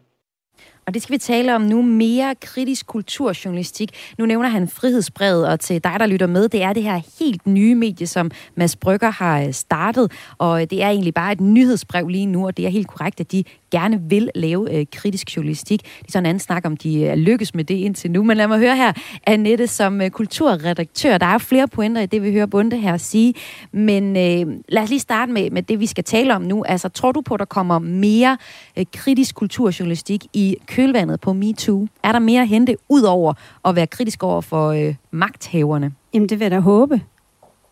Og 0.86 0.94
det 0.94 1.02
skal 1.02 1.12
vi 1.12 1.18
tale 1.18 1.54
om 1.54 1.62
nu. 1.62 1.82
Mere 1.82 2.34
kritisk 2.40 2.86
kulturjournalistik. 2.86 3.90
Nu 4.18 4.26
nævner 4.26 4.48
han 4.48 4.68
frihedsbrevet, 4.68 5.48
og 5.48 5.60
til 5.60 5.84
dig, 5.84 5.96
der 6.00 6.06
lytter 6.06 6.26
med, 6.26 6.48
det 6.48 6.62
er 6.62 6.72
det 6.72 6.82
her 6.82 7.00
helt 7.20 7.46
nye 7.46 7.74
medie, 7.74 8.06
som 8.06 8.30
Mads 8.54 8.76
Brygger 8.76 9.10
har 9.10 9.40
øh, 9.40 9.52
startet. 9.52 10.12
Og 10.38 10.62
øh, 10.62 10.66
det 10.70 10.82
er 10.82 10.88
egentlig 10.88 11.14
bare 11.14 11.32
et 11.32 11.40
nyhedsbrev 11.40 12.08
lige 12.08 12.26
nu, 12.26 12.46
og 12.46 12.56
det 12.56 12.66
er 12.66 12.68
helt 12.68 12.88
korrekt, 12.88 13.20
at 13.20 13.32
de 13.32 13.44
gerne 13.70 14.00
vil 14.08 14.30
lave 14.34 14.74
øh, 14.74 14.86
kritisk 14.92 15.36
journalistik. 15.36 15.82
Det 15.82 16.08
er 16.08 16.12
sådan 16.12 16.22
en 16.22 16.28
anden 16.28 16.40
snak, 16.40 16.66
om 16.66 16.76
de 16.76 17.00
øh, 17.00 17.02
er 17.02 17.14
lykkes 17.14 17.54
med 17.54 17.64
det 17.64 17.74
indtil 17.74 18.10
nu. 18.10 18.22
Men 18.22 18.36
lad 18.36 18.48
mig 18.48 18.58
høre 18.58 18.76
her, 18.76 18.92
Annette, 19.26 19.66
som 19.66 20.00
øh, 20.00 20.10
kulturredaktør. 20.10 21.18
Der 21.18 21.26
er 21.26 21.32
jo 21.32 21.38
flere 21.38 21.68
pointer 21.68 22.02
i 22.02 22.06
det, 22.06 22.22
vi 22.22 22.32
hører 22.32 22.46
Bunde 22.46 22.76
her 22.76 22.96
sige. 22.96 23.34
Men 23.72 24.16
øh, 24.16 24.56
lad 24.68 24.82
os 24.82 24.88
lige 24.88 25.00
starte 25.00 25.32
med, 25.32 25.50
med 25.50 25.62
det, 25.62 25.80
vi 25.80 25.86
skal 25.86 26.04
tale 26.04 26.34
om 26.34 26.42
nu. 26.42 26.64
Altså, 26.64 26.88
tror 26.88 27.12
du 27.12 27.20
på, 27.20 27.34
at 27.34 27.40
der 27.40 27.46
kommer 27.46 27.78
mere 27.78 28.38
øh, 28.78 28.86
kritisk 28.92 29.34
kulturjournalistik 29.34 30.24
i 30.32 30.56
kølvandet 30.76 31.20
på 31.20 31.32
MeToo? 31.32 31.86
Er 32.02 32.12
der 32.12 32.18
mere 32.18 32.40
at 32.42 32.48
hente, 32.48 32.76
ud 32.88 33.02
over 33.02 33.34
at 33.64 33.76
være 33.76 33.86
kritisk 33.86 34.22
over 34.22 34.40
for 34.40 34.68
øh, 34.68 34.94
magthaverne? 35.10 35.92
Jamen, 36.14 36.28
det 36.28 36.38
vil 36.38 36.44
jeg 36.44 36.50
da 36.50 36.58
håbe. 36.58 37.00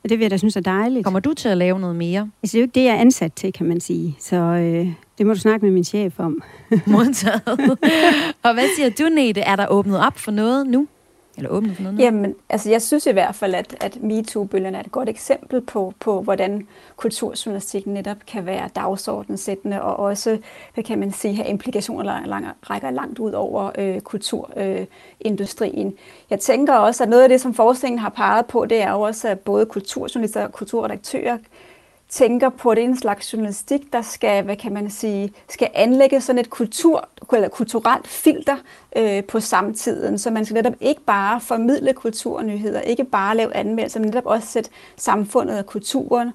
Og 0.05 0.11
det 0.11 0.19
vil 0.19 0.25
jeg 0.25 0.31
da 0.31 0.37
synes 0.37 0.57
er 0.57 0.61
dejligt. 0.61 1.05
Kommer 1.05 1.21
du 1.21 1.35
til 1.35 1.49
at 1.49 1.57
lave 1.57 1.81
noget 1.81 1.97
mere? 1.97 2.31
Altså, 2.43 2.53
det 2.53 2.55
er 2.55 2.59
jo 2.59 2.65
ikke 2.65 2.75
det, 2.75 2.85
jeg 2.85 2.95
er 2.95 3.01
ansat 3.01 3.33
til, 3.33 3.53
kan 3.53 3.67
man 3.67 3.81
sige. 3.81 4.17
Så 4.21 4.37
øh, 4.37 4.89
det 5.19 5.27
må 5.27 5.35
du 5.35 5.41
snakke 5.41 5.67
med 5.67 5.73
min 5.73 5.85
chef 5.85 6.21
om. 6.21 6.43
Modtaget. 6.87 7.43
og 8.43 8.55
hvad 8.55 8.65
siger 8.77 8.91
du, 8.91 9.15
Nete? 9.15 9.41
Er 9.41 9.57
der 9.57 9.67
åbnet 9.67 9.99
op 10.07 10.19
for 10.19 10.31
noget 10.31 10.67
nu? 10.67 10.87
Eller 11.37 11.51
åbne 11.51 11.75
for 11.75 11.83
noget? 11.83 11.99
Jamen, 11.99 12.35
altså 12.49 12.71
jeg 12.71 12.83
synes 12.83 13.07
i 13.07 13.13
hvert 13.13 13.35
fald, 13.35 13.55
at, 13.55 13.77
at 13.81 14.03
MeToo-bølgen 14.03 14.75
er 14.75 14.81
et 14.81 14.93
godt 14.93 15.09
eksempel 15.09 15.61
på, 15.61 15.95
på, 16.01 16.23
hvordan 16.23 16.67
kulturjournalistik 16.97 17.87
netop 17.87 18.17
kan 18.27 18.47
være 18.47 18.69
dagsordensættende, 18.77 19.83
og 19.83 19.97
også, 19.97 20.39
hvad 20.75 20.85
kan 20.85 20.99
man 20.99 21.13
sige, 21.13 21.35
have 21.35 21.49
implikationer, 21.49 22.03
der 22.03 22.27
lang, 22.27 22.47
rækker 22.71 22.91
langt 22.91 23.19
ud 23.19 23.33
over 23.33 23.71
øh, 23.79 24.01
kulturindustrien. 24.01 25.87
Øh, 25.87 25.93
jeg 26.31 26.41
tænker 26.41 26.75
også, 26.75 27.03
at 27.03 27.09
noget 27.09 27.23
af 27.23 27.29
det, 27.29 27.41
som 27.41 27.55
forskningen 27.55 27.99
har 27.99 28.09
peget 28.09 28.47
på, 28.47 28.67
det 28.67 28.83
er 28.83 28.93
jo 28.93 29.01
også, 29.01 29.29
at 29.29 29.41
både 29.41 29.67
kulturjournalister 29.67 30.45
og 30.45 30.53
kulturredaktører 30.53 31.39
tænker 32.15 32.49
på, 32.49 32.75
det 32.75 32.85
en 32.85 32.97
slags 32.97 33.33
journalistik, 33.33 33.93
der 33.93 34.03
skal, 34.03 34.45
hvad 34.45 34.57
kan 34.57 34.73
man 34.73 34.91
sige, 34.91 35.33
skal 35.49 35.69
anlægge 35.75 36.21
sådan 36.21 36.39
et 36.39 36.51
kultur, 36.51 37.09
eller 37.33 37.49
kulturelt 37.49 38.09
filter 38.09 38.57
øh, 38.97 39.25
på 39.25 39.41
samtiden, 39.41 40.19
så 40.19 40.31
man 40.31 40.45
skal 40.45 40.55
netop 40.55 40.75
ikke 40.81 41.01
bare 41.01 41.41
formidle 41.41 41.93
kulturnyheder, 41.93 42.81
ikke 42.81 43.05
bare 43.05 43.37
lave 43.37 43.57
anmeldelser, 43.57 44.01
men 44.01 44.09
netop 44.09 44.27
også 44.27 44.49
sætte 44.49 44.71
samfundet 44.97 45.59
og 45.59 45.67
kulturen, 45.67 46.33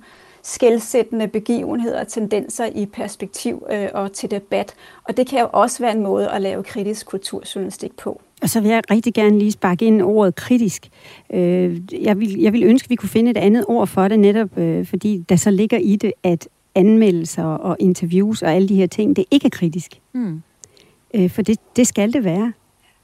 skældsættende 0.50 1.28
begivenheder 1.28 2.00
og 2.00 2.08
tendenser 2.08 2.66
i 2.76 2.86
perspektiv 2.86 3.64
øh, 3.72 3.88
og 3.94 4.14
til 4.14 4.32
debat. 4.32 4.74
Og 5.04 5.18
det 5.18 5.28
kan 5.28 5.40
jo 5.40 5.50
også 5.52 5.84
være 5.84 5.92
en 5.92 6.04
måde 6.04 6.30
at 6.30 6.42
lave 6.42 6.64
kritisk 6.64 7.06
kulturjournalistik 7.06 7.98
på. 7.98 8.22
Og 8.42 8.50
så 8.50 8.62
vil 8.62 8.72
jeg 8.72 8.82
rigtig 8.92 9.14
gerne 9.14 9.40
lige 9.40 9.52
sparke 9.52 9.86
ind 9.86 10.02
ordet 10.02 10.36
kritisk. 10.36 10.90
Øh, 11.34 11.82
jeg, 12.04 12.20
vil, 12.20 12.40
jeg 12.40 12.54
vil 12.54 12.64
ønske, 12.64 12.86
at 12.86 12.90
vi 12.90 12.96
kunne 12.96 13.10
finde 13.10 13.32
et 13.32 13.38
andet 13.38 13.66
ord 13.68 13.88
for 13.88 14.08
det, 14.08 14.20
netop 14.20 14.58
øh, 14.58 14.86
fordi 14.86 15.26
der 15.30 15.36
så 15.36 15.52
ligger 15.52 15.78
i 15.78 15.96
det, 15.96 16.14
at 16.24 16.48
anmeldelser 16.76 17.44
og 17.44 17.78
interviews 17.80 18.42
og 18.42 18.54
alle 18.54 18.70
de 18.70 18.76
her 18.76 18.88
ting, 18.88 19.16
det 19.16 19.22
er 19.22 19.28
ikke 19.32 19.50
kritisk. 19.50 20.00
Mm. 20.14 20.42
Øh, 21.14 21.30
for 21.30 21.42
det, 21.42 21.60
det 21.76 21.88
skal 21.88 22.14
det 22.14 22.24
være. 22.24 22.54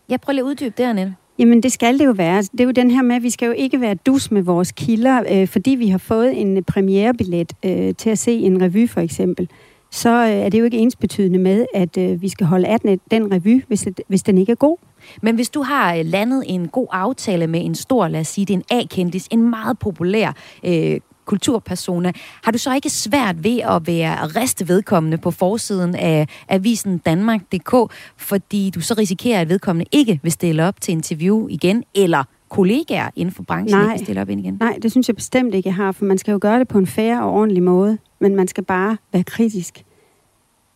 Jeg 0.10 0.22
prøver 0.22 0.34
lige 0.34 0.44
at 0.44 0.50
uddybe 0.50 0.74
det, 0.78 0.84
Annette. 0.84 1.16
Jamen, 1.40 1.64
det 1.64 1.72
skal 1.72 2.00
det 2.00 2.06
jo 2.06 2.12
være. 2.12 2.42
Det 2.42 2.60
er 2.60 2.64
jo 2.64 2.72
den 2.72 2.92
her 2.92 3.02
med, 3.02 3.16
at 3.16 3.24
vi 3.24 3.30
skal 3.30 3.46
jo 3.46 3.52
ikke 3.52 3.82
være 3.82 3.96
dus 3.96 4.32
med 4.32 4.42
vores 4.42 4.72
kilder, 4.72 5.24
øh, 5.32 5.48
fordi 5.48 5.72
vi 5.72 5.88
har 5.88 5.98
fået 5.98 6.42
en 6.42 6.64
premierebillet 6.64 7.54
øh, 7.66 7.96
til 7.96 8.10
at 8.10 8.18
se 8.18 8.32
en 8.32 8.62
revy, 8.62 8.90
for 8.90 9.02
eksempel. 9.02 9.50
Så 9.92 10.10
øh, 10.10 10.30
er 10.30 10.50
det 10.50 10.60
jo 10.60 10.66
ikke 10.66 10.78
ensbetydende 10.78 11.40
med, 11.40 11.66
at 11.74 11.98
øh, 11.98 12.22
vi 12.22 12.30
skal 12.30 12.48
holde 12.48 12.68
af 12.68 12.80
den, 12.80 13.00
den 13.12 13.34
revy, 13.34 13.64
hvis, 13.68 13.88
hvis 14.08 14.24
den 14.24 14.38
ikke 14.38 14.52
er 14.52 14.56
god. 14.56 14.78
Men 15.22 15.36
hvis 15.36 15.50
du 15.50 15.62
har 15.62 15.96
øh, 15.96 16.06
landet 16.06 16.44
en 16.48 16.68
god 16.68 16.88
aftale 16.92 17.48
med 17.48 17.66
en 17.66 17.76
stor, 17.76 18.08
lad 18.08 18.20
os 18.20 18.28
sige, 18.28 18.46
det 18.46 18.54
er 18.54 18.58
en 18.58 18.80
A-kendis, 18.80 19.28
en 19.32 19.50
meget 19.50 19.80
populær 19.80 20.32
øh, 20.66 21.00
kulturpersona, 21.26 22.12
har 22.44 22.52
du 22.52 22.58
så 22.58 22.76
ikke 22.76 22.90
svært 22.90 23.44
ved 23.44 23.60
at 23.60 23.88
være 23.88 24.26
riste 24.26 24.68
vedkommende 24.68 25.18
på 25.18 25.32
forsiden 25.32 25.96
af 25.96 26.28
avisen 26.50 26.98
Danmark.dk, 26.98 27.94
fordi 28.18 28.70
du 28.76 28.82
så 28.82 28.94
risikerer, 28.98 29.42
at 29.42 29.50
vedkommende 29.50 29.90
ikke 29.92 30.20
vil 30.24 30.32
stille 30.32 30.68
op 30.68 30.82
til 30.82 30.92
interview 30.92 31.48
igen, 31.48 31.84
eller 31.96 32.24
kollegaer 32.50 33.10
inden 33.16 33.36
for 33.36 33.44
branchen 33.44 33.80
nej, 33.80 33.94
ikke 33.94 34.06
stille 34.06 34.22
op 34.22 34.30
ind 34.30 34.40
igen? 34.40 34.58
Nej, 34.60 34.78
det 34.82 34.92
synes 34.92 35.08
jeg 35.08 35.16
bestemt 35.16 35.56
ikke, 35.56 35.70
jeg 35.70 35.76
har, 35.76 35.92
for 35.92 36.06
man 36.06 36.18
skal 36.18 36.32
jo 36.32 36.40
gøre 36.42 36.60
det 36.60 36.68
på 36.68 36.78
en 36.78 36.88
fair 36.88 37.18
og 37.18 37.34
ordentlig 37.34 37.64
måde, 37.64 37.98
men 38.20 38.36
man 38.36 38.48
skal 38.48 38.64
bare 38.64 38.98
være 39.14 39.24
kritisk. 39.24 39.84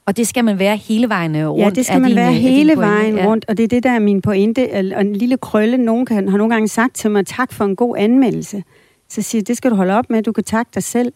Og 0.06 0.18
det 0.18 0.28
skal 0.28 0.46
man 0.46 0.60
være 0.60 0.78
hele 0.78 1.10
vejen 1.10 1.48
rundt? 1.48 1.64
Ja, 1.64 1.70
det 1.70 1.86
skal 1.86 2.02
man 2.02 2.10
din, 2.10 2.18
være 2.18 2.34
hele 2.34 2.78
vejen 2.78 3.18
ja. 3.18 3.26
rundt, 3.26 3.46
og 3.48 3.58
det 3.58 3.64
er 3.64 3.68
det, 3.68 3.84
der 3.84 3.92
er 3.92 4.00
min 4.00 4.22
pointe. 4.22 4.70
Og 4.96 5.02
en 5.02 5.16
lille 5.16 5.38
krølle, 5.38 5.78
nogen 5.78 6.06
kan, 6.06 6.30
har 6.30 6.38
nogle 6.38 6.54
gange 6.54 6.68
sagt 6.68 6.96
til 6.96 7.12
mig, 7.12 7.26
tak 7.26 7.54
for 7.54 7.66
en 7.66 7.76
god 7.76 7.96
anmeldelse. 7.98 8.64
Så 9.10 9.22
siger 9.22 9.42
det 9.42 9.58
skal 9.58 9.72
du 9.72 9.76
holde 9.76 9.94
op 9.94 10.10
med, 10.10 10.24
du 10.24 10.32
kan 10.32 10.44
takke 10.44 10.72
dig 10.74 10.84
selv. 10.84 11.14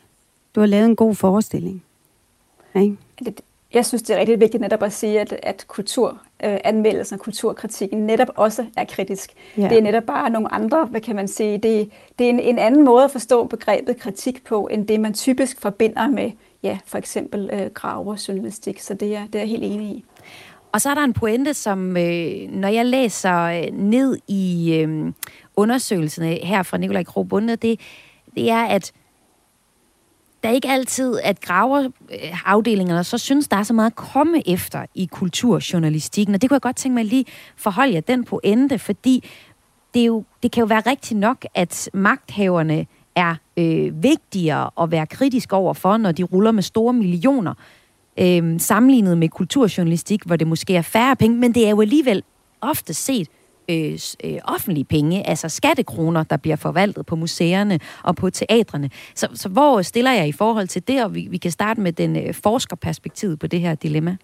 Du 0.55 0.59
har 0.59 0.67
lavet 0.67 0.85
en 0.85 0.95
god 0.95 1.15
forestilling. 1.15 1.83
Ikke? 2.75 2.97
Jeg 3.73 3.85
synes, 3.85 4.01
det 4.01 4.15
er 4.15 4.19
rigtig 4.19 4.39
vigtigt 4.39 4.61
netop 4.61 4.83
at 4.83 4.93
sige, 4.93 5.19
at, 5.19 5.39
at 5.43 5.65
kulturanmeldelsen 5.67 7.15
øh, 7.15 7.19
og 7.19 7.23
kulturkritikken 7.23 7.99
netop 8.05 8.27
også 8.35 8.65
er 8.77 8.85
kritisk. 8.85 9.31
Ja. 9.57 9.69
Det 9.69 9.77
er 9.77 9.81
netop 9.81 10.03
bare 10.03 10.29
nogle 10.29 10.53
andre, 10.53 10.85
hvad 10.85 11.01
kan 11.01 11.15
man 11.15 11.27
sige, 11.27 11.57
det, 11.57 11.89
det 12.19 12.25
er 12.25 12.29
en, 12.29 12.39
en 12.39 12.59
anden 12.59 12.85
måde 12.85 13.03
at 13.03 13.11
forstå 13.11 13.45
begrebet 13.45 13.97
kritik 13.99 14.43
på, 14.43 14.67
end 14.71 14.87
det 14.87 14.99
man 14.99 15.13
typisk 15.13 15.61
forbinder 15.61 16.07
med, 16.07 16.31
ja, 16.63 16.77
for 16.85 16.97
eksempel 16.97 17.49
øh, 17.53 17.71
graverjournalistik. 17.73 18.79
Så 18.79 18.93
det 18.93 19.15
er, 19.15 19.25
det 19.25 19.35
er 19.35 19.39
jeg 19.39 19.49
helt 19.49 19.63
enig 19.63 19.87
i. 19.87 20.05
Og 20.71 20.81
så 20.81 20.89
er 20.89 20.93
der 20.93 21.03
en 21.03 21.13
pointe, 21.13 21.53
som 21.53 21.97
øh, 21.97 22.49
når 22.49 22.67
jeg 22.67 22.85
læser 22.85 23.43
øh, 23.43 23.71
ned 23.71 24.17
i 24.27 24.73
øh, 24.73 25.13
undersøgelserne 25.55 26.27
her 26.43 26.63
fra 26.63 26.77
Nikolaj 26.77 27.03
Krog 27.03 27.41
det, 27.41 27.79
det 28.35 28.49
er, 28.49 28.63
at 28.63 28.93
der 30.43 30.49
er 30.49 30.53
ikke 30.53 30.69
altid, 30.69 31.19
at 31.23 31.41
graverafdelingerne 31.41 33.03
så 33.03 33.17
synes, 33.17 33.47
der 33.47 33.57
er 33.57 33.63
så 33.63 33.73
meget 33.73 33.89
at 33.89 33.95
komme 33.95 34.49
efter 34.49 34.85
i 34.95 35.05
kulturjournalistikken. 35.05 36.35
Og 36.35 36.41
det 36.41 36.49
kunne 36.49 36.55
jeg 36.55 36.61
godt 36.61 36.75
tænke 36.75 36.93
mig 36.93 37.05
lige 37.05 37.25
forholde 37.55 37.93
jer 37.93 38.01
den 38.01 38.23
pointe, 38.23 38.79
fordi 38.79 39.23
det, 39.93 40.01
er 40.01 40.05
jo, 40.05 40.23
det 40.43 40.51
kan 40.51 40.61
jo 40.61 40.65
være 40.65 40.81
rigtigt 40.85 41.19
nok, 41.19 41.45
at 41.53 41.89
magthaverne 41.93 42.85
er 43.15 43.35
øh, 43.57 44.03
vigtigere 44.03 44.69
at 44.81 44.91
være 44.91 45.07
kritisk 45.07 45.53
over 45.53 45.73
for, 45.73 45.97
når 45.97 46.11
de 46.11 46.23
ruller 46.23 46.51
med 46.51 46.63
store 46.63 46.93
millioner, 46.93 47.53
øh, 48.19 48.59
sammenlignet 48.59 49.17
med 49.17 49.29
kulturjournalistik, 49.29 50.23
hvor 50.23 50.35
det 50.35 50.47
måske 50.47 50.75
er 50.75 50.81
færre 50.81 51.15
penge, 51.15 51.37
men 51.37 51.55
det 51.55 51.65
er 51.65 51.69
jo 51.69 51.81
alligevel 51.81 52.23
ofte 52.61 52.93
set 52.93 53.27
øh, 53.69 53.99
øh, 54.23 54.37
offentlige 54.43 54.85
penge, 54.85 55.27
altså 55.27 55.49
skattekroner, 55.49 56.23
der 56.23 56.37
bliver 56.37 56.55
forvaltet 56.55 57.05
på 57.05 57.15
museerne 57.15 57.79
og 58.03 58.15
på 58.15 58.29
teatrene. 58.29 58.89
Så, 59.15 59.27
så 59.33 59.49
hvor 59.49 59.81
stiller 59.81 60.11
jeg 60.11 60.27
i 60.27 60.31
forhold 60.31 60.67
til 60.67 60.87
det, 60.87 61.03
og 61.03 61.15
vi, 61.15 61.27
vi 61.29 61.37
kan 61.37 61.51
starte 61.51 61.81
med 61.81 61.93
den 61.93 62.15
øh, 62.15 62.33
forskerperspektivet 62.33 63.39
på 63.39 63.47
det 63.47 63.61
her 63.61 63.75
dilemma? 63.75 64.17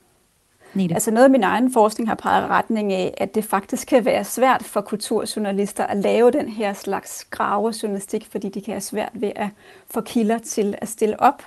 Nita. 0.73 0.93
Altså 0.93 1.12
noget 1.12 1.25
af 1.25 1.32
min 1.32 1.43
egen 1.43 1.73
forskning 1.73 2.10
har 2.10 2.15
peget 2.15 2.49
retning 2.49 2.93
af, 2.93 3.13
at 3.17 3.36
det 3.36 3.43
faktisk 3.43 3.88
kan 3.88 4.06
være 4.06 4.23
svært 4.23 4.63
for 4.63 4.82
kulturjournalister 4.82 5.86
at 5.86 5.97
lave 5.97 6.32
den 6.32 6.49
her 6.49 6.73
slags 6.73 7.28
gravejournalistik, 7.30 8.28
fordi 8.32 8.49
de 8.49 8.62
kan 8.62 8.73
have 8.73 8.82
svært 8.82 9.12
ved 9.13 9.32
at 9.36 9.47
få 9.91 10.02
kilder 10.02 10.38
til 10.38 10.75
at 10.78 10.88
stille 10.88 11.19
op. 11.19 11.43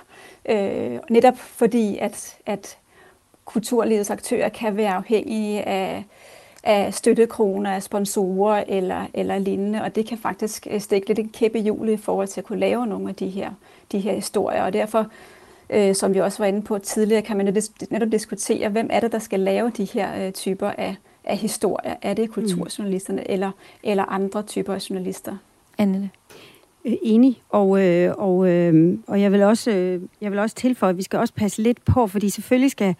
Øh, 0.49 0.99
netop 1.09 1.37
fordi, 1.37 1.97
at, 1.97 2.37
at 2.45 2.77
kulturlivets 3.45 4.09
aktører 4.09 4.49
kan 4.49 4.77
være 4.77 4.93
afhængige 4.93 5.67
af 5.67 6.05
af 6.63 6.93
støttekroner, 6.93 7.71
af 7.71 7.83
sponsorer 7.83 8.63
eller, 8.67 9.05
eller 9.13 9.37
lignende, 9.37 9.81
og 9.81 9.95
det 9.95 10.05
kan 10.05 10.17
faktisk 10.17 10.67
øh, 10.71 10.81
stikke 10.81 11.07
lidt 11.07 11.19
en 11.19 11.29
kæppe 11.29 11.59
hjul 11.59 11.89
i 11.89 11.97
forhold 11.97 12.27
til 12.27 12.41
at 12.41 12.45
kunne 12.45 12.59
lave 12.59 12.87
nogle 12.87 13.09
af 13.09 13.15
de 13.15 13.29
her, 13.29 13.51
de 13.91 13.99
her 13.99 14.13
historier, 14.13 14.63
og 14.63 14.73
derfor 14.73 15.07
øh, 15.69 15.95
som 15.95 16.13
vi 16.13 16.19
også 16.19 16.37
var 16.37 16.45
inde 16.45 16.61
på 16.61 16.77
tidligere, 16.77 17.21
kan 17.21 17.37
man 17.37 17.55
netop 17.89 18.11
diskutere, 18.11 18.69
hvem 18.69 18.87
er 18.91 18.99
det, 18.99 19.11
der 19.11 19.19
skal 19.19 19.39
lave 19.39 19.69
de 19.77 19.83
her 19.83 20.25
øh, 20.25 20.31
typer 20.31 20.67
af, 20.67 20.95
af 21.23 21.37
historier. 21.37 21.95
Er 22.01 22.13
det 22.13 22.29
kulturjournalisterne 22.29 23.21
mm. 23.21 23.33
eller, 23.33 23.51
eller 23.83 24.03
andre 24.03 24.43
typer 24.43 24.73
af 24.73 24.89
journalister? 24.89 25.37
Annette? 25.77 26.09
Øh, 26.85 26.93
enig, 27.01 27.41
og, 27.49 27.81
øh, 27.81 28.13
og, 28.17 28.49
øh, 28.49 28.97
og 29.07 29.21
jeg, 29.21 29.31
vil 29.31 29.43
også, 29.43 29.71
øh, 29.71 30.01
jeg 30.21 30.31
vil 30.31 30.39
også 30.39 30.55
tilføje, 30.55 30.89
at 30.89 30.97
vi 30.97 31.03
skal 31.03 31.19
også 31.19 31.33
passe 31.33 31.61
lidt 31.61 31.85
på, 31.85 32.07
fordi 32.07 32.29
selvfølgelig 32.29 32.71
skal, 32.71 32.95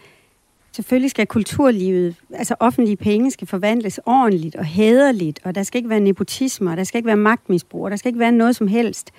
selvfølgelig 0.74 1.12
skal 1.12 1.28
kulturlivet, 1.28 2.16
altså 2.34 2.56
offentlige 2.60 2.98
penge, 2.98 3.32
skal 3.32 3.48
forvandles 3.48 4.00
ordentligt 4.06 4.56
og 4.56 4.66
hæderligt, 4.66 5.40
og 5.44 5.56
der 5.56 5.64
skal 5.64 5.78
ikke 5.78 5.90
være 5.90 6.00
nepotisme, 6.00 6.72
og 6.72 6.78
der 6.78 6.84
skal 6.84 6.98
ikke 6.98 7.08
være 7.08 7.18
magtmisbrug, 7.18 7.84
og 7.86 7.92
der 7.92 7.98
skal 7.98 8.10
ikke 8.10 8.20
være 8.20 8.32
noget 8.32 8.56
som 8.56 8.68
helst. 8.68 9.12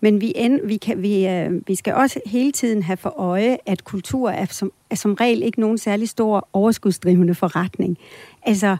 Men 0.00 0.20
vi, 0.20 0.32
end, 0.36 0.60
vi, 0.64 0.76
kan, 0.76 1.02
vi, 1.02 1.26
øh, 1.26 1.50
vi 1.66 1.74
skal 1.74 1.94
også 1.94 2.20
hele 2.26 2.52
tiden 2.52 2.82
have 2.82 2.96
for 2.96 3.20
øje, 3.20 3.58
at 3.66 3.84
kultur 3.84 4.30
er 4.30 4.46
som, 4.50 4.72
er 4.90 4.94
som 4.94 5.14
regel 5.14 5.42
ikke 5.42 5.60
nogen 5.60 5.78
særlig 5.78 6.08
stor 6.08 6.48
overskudsdrivende 6.52 7.34
forretning. 7.34 7.98
Altså, 8.42 8.76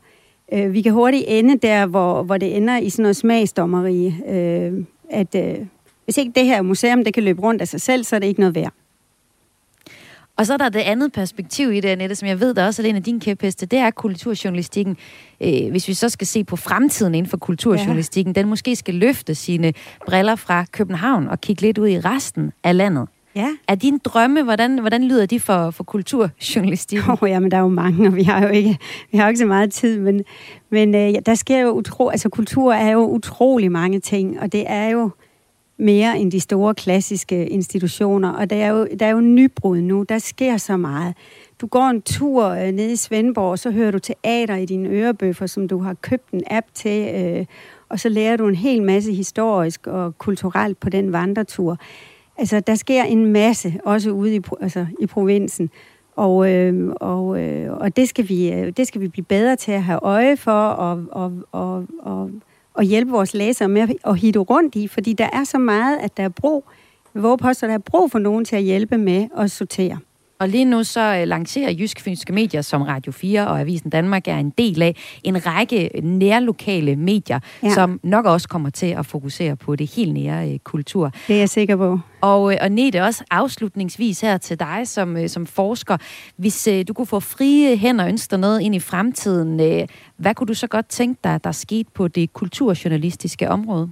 øh, 0.53 0.73
vi 0.73 0.83
kan 0.83 0.93
hurtigt 0.93 1.25
ende 1.29 1.59
der, 1.59 1.87
hvor, 1.87 2.23
hvor 2.23 2.37
det 2.37 2.57
ender 2.57 2.79
i 2.79 2.91
sådan 2.91 3.03
noget 3.03 3.17
smagsdommeri, 3.17 4.15
øh, 4.29 4.85
at 5.11 5.35
øh, 5.35 5.67
hvis 6.05 6.19
ikke 6.19 6.33
det 6.35 6.45
her 6.45 6.63
museum 6.63 7.05
det 7.05 7.15
kan 7.15 7.23
løbe 7.23 7.43
rundt 7.43 7.63
af 7.63 7.69
sig 7.69 7.81
selv, 7.81 8.05
så 8.05 8.17
er 8.17 8.21
det 8.21 8.27
ikke 8.27 8.41
noget 8.41 8.55
værd. 8.55 8.73
Og 10.39 10.47
så 10.47 10.53
er 10.53 10.57
der 10.57 10.69
det 10.69 10.79
andet 10.81 11.13
perspektiv 11.13 11.73
i 11.73 11.81
det, 11.81 11.89
Annette, 11.89 12.15
som 12.15 12.29
jeg 12.29 12.41
ved, 12.41 12.55
der 12.55 12.67
også 12.67 12.83
er 12.83 12.87
en 12.87 12.97
af 12.97 13.03
dine 13.03 13.21
kæpheste, 13.21 13.67
det 13.67 13.79
er 13.79 13.91
kulturjournalistikken. 13.91 14.97
Øh, 15.41 15.71
hvis 15.71 15.89
vi 15.89 15.95
så 15.95 16.09
skal 16.09 16.27
se 16.27 16.45
på 16.45 16.57
fremtiden 16.57 17.15
inden 17.15 17.31
for 17.31 17.37
kulturjournalistikken, 17.37 18.35
ja. 18.37 18.41
den 18.41 18.49
måske 18.49 18.77
skal 18.77 18.95
løfte 18.95 19.35
sine 19.35 19.73
briller 20.07 20.37
fra 20.37 20.65
København 20.73 21.29
og 21.29 21.41
kigge 21.41 21.63
lidt 21.63 21.79
ud 21.79 21.89
i 21.89 22.01
resten 22.01 22.53
af 22.65 22.77
landet. 22.77 23.09
Ja. 23.35 23.49
Er 23.69 23.75
dine 23.75 23.99
drømme, 23.99 24.43
hvordan, 24.43 24.79
hvordan 24.79 25.05
lyder 25.05 25.27
de 25.27 25.41
for, 25.41 25.71
for 25.71 25.85
kulturjournalistikken? 25.85 27.11
Oh, 27.23 27.31
ja, 27.31 27.39
men 27.39 27.51
der 27.51 27.57
er 27.57 27.61
jo 27.61 27.69
mange, 27.69 28.09
og 28.09 28.17
vi 28.17 28.23
har 28.23 28.43
jo 28.43 28.49
ikke, 28.49 28.79
vi 29.13 29.19
har 29.19 29.25
jo 29.25 29.29
ikke 29.29 29.39
så 29.39 29.47
meget 29.47 29.73
tid, 29.73 30.01
men, 30.01 30.25
men 30.71 30.95
øh, 30.95 31.15
der 31.27 31.35
sker 31.35 31.59
jo 31.59 31.71
utro, 31.71 32.09
altså 32.09 32.29
kultur 32.29 32.73
er 32.73 32.91
jo 32.91 33.07
utrolig 33.07 33.73
mange 33.73 34.01
ting, 34.01 34.41
og 34.41 34.53
det 34.53 34.65
er 34.67 34.89
jo 34.89 35.11
mere 35.79 36.19
end 36.19 36.33
de 36.33 36.41
store 36.41 36.75
klassiske 36.75 37.49
institutioner, 37.49 38.33
og 38.33 38.51
der 38.51 38.57
er 38.57 38.69
jo, 38.69 38.89
der 39.01 39.07
er 39.07 39.11
jo 39.11 39.21
nybrud 39.21 39.81
nu, 39.81 40.05
der 40.09 40.19
sker 40.19 40.57
så 40.57 40.77
meget. 40.77 41.15
Du 41.61 41.67
går 41.67 41.89
en 41.89 42.03
tur 42.03 42.45
øh, 42.45 42.73
ned 42.73 42.91
i 42.91 42.97
Svendborg, 42.97 43.51
og 43.51 43.59
så 43.59 43.71
hører 43.71 43.91
du 43.91 43.99
teater 43.99 44.57
i 44.57 44.65
dine 44.65 44.89
ørebøffer, 44.89 45.47
som 45.47 45.69
du 45.69 45.79
har 45.79 45.95
købt 45.95 46.31
en 46.31 46.43
app 46.51 46.67
til, 46.75 47.15
øh, 47.15 47.47
og 47.89 48.01
så 48.01 48.09
lærer 48.09 48.37
du 48.37 48.49
en 48.49 48.55
hel 48.55 48.83
masse 48.83 49.13
historisk 49.13 49.87
og 49.87 50.19
kulturelt 50.19 50.81
på 50.81 50.91
den 50.91 51.13
vandretur. 51.13 51.79
Altså, 52.39 52.61
der 52.61 52.75
sker 52.75 53.03
en 53.03 53.27
masse, 53.27 53.75
også 53.85 54.11
ude 54.11 54.37
i, 54.37 54.41
altså, 54.61 54.87
i 55.01 55.07
provinsen. 55.07 55.71
Og, 56.17 56.51
øh, 56.53 56.93
og, 57.01 57.41
øh, 57.41 57.73
og 57.73 57.97
det, 57.97 58.09
skal 58.09 58.29
vi, 58.29 58.53
øh, 58.53 58.73
det 58.77 58.87
skal 58.87 59.01
vi 59.01 59.09
blive 59.09 59.25
bedre 59.25 59.57
til 59.57 59.73
at 59.73 59.83
have 59.83 59.99
øje 60.03 60.37
for 60.37 60.69
og, 60.69 61.05
og, 61.11 61.33
og, 61.53 61.87
og, 62.03 62.31
og 62.79 62.85
hjælpe 62.85 63.11
vores 63.11 63.35
læsere 63.35 63.69
med 63.69 63.89
at 64.05 64.19
hitte 64.19 64.41
rundt 64.41 64.75
i, 64.75 64.89
fordi 64.89 65.13
der 65.13 65.29
er 65.33 65.45
så 65.45 65.59
meget, 65.59 65.99
at 65.99 66.17
der 66.17 66.23
er 66.23 66.29
brug, 66.29 66.65
hvor 67.13 67.37
poster, 67.37 67.67
der 67.67 67.75
er 67.75 67.79
brug 67.79 68.11
for 68.11 68.19
nogen 68.19 68.45
til 68.45 68.57
at 68.57 68.63
hjælpe 68.63 68.99
med 68.99 69.29
at 69.37 69.51
sortere. 69.51 69.99
Og 70.41 70.49
lige 70.49 70.65
nu 70.65 70.85
så 70.85 71.21
uh, 71.23 71.29
lancerer 71.29 71.73
Jysk 71.73 72.01
Fynske 72.01 72.33
Medier, 72.33 72.63
som 72.63 72.83
Radio 72.83 73.13
4 73.13 73.49
og 73.49 73.61
Avisen 73.61 73.91
Danmark 73.91 74.29
er 74.29 74.37
en 74.37 74.51
del 74.51 74.83
af, 74.83 74.97
en 75.25 75.47
række 75.47 75.91
nærlokale 76.03 76.97
medier, 76.97 77.41
ja. 77.63 77.75
som 77.75 78.01
nok 78.03 78.27
også 78.27 78.49
kommer 78.49 78.71
til 78.71 78.87
at 78.87 79.07
fokusere 79.07 79.57
på 79.57 79.77
det 79.77 79.95
helt 79.95 80.15
nære 80.15 80.51
uh, 80.51 80.59
kultur. 80.65 81.13
Det 81.29 81.35
er 81.35 81.39
jeg 81.39 81.49
sikker 81.49 81.77
på. 81.77 82.01
Og, 82.21 82.43
uh, 82.43 82.55
og 82.61 82.69
Nete, 82.73 83.03
også 83.03 83.25
afslutningsvis 83.31 84.21
her 84.21 84.39
til 84.39 84.61
dig 84.61 84.89
som, 84.89 85.29
som 85.29 85.47
forsker. 85.47 85.97
Hvis 86.37 86.69
du 86.89 86.93
kunne 86.93 87.07
få 87.07 87.21
frie 87.21 87.77
hænder 87.77 88.05
og 88.05 88.11
ønske 88.11 88.31
dig 88.31 88.39
noget 88.39 88.61
ind 88.61 88.75
i 88.75 88.81
fremtiden, 88.81 89.87
hvad 90.17 90.35
kunne 90.35 90.47
du 90.47 90.55
så 90.55 90.67
godt 90.67 90.89
tænke 90.89 91.21
dig, 91.25 91.45
der 91.45 91.53
skete 91.53 91.91
på 91.95 92.09
det 92.09 92.33
kulturjournalistiske 92.33 93.51
område? 93.51 93.91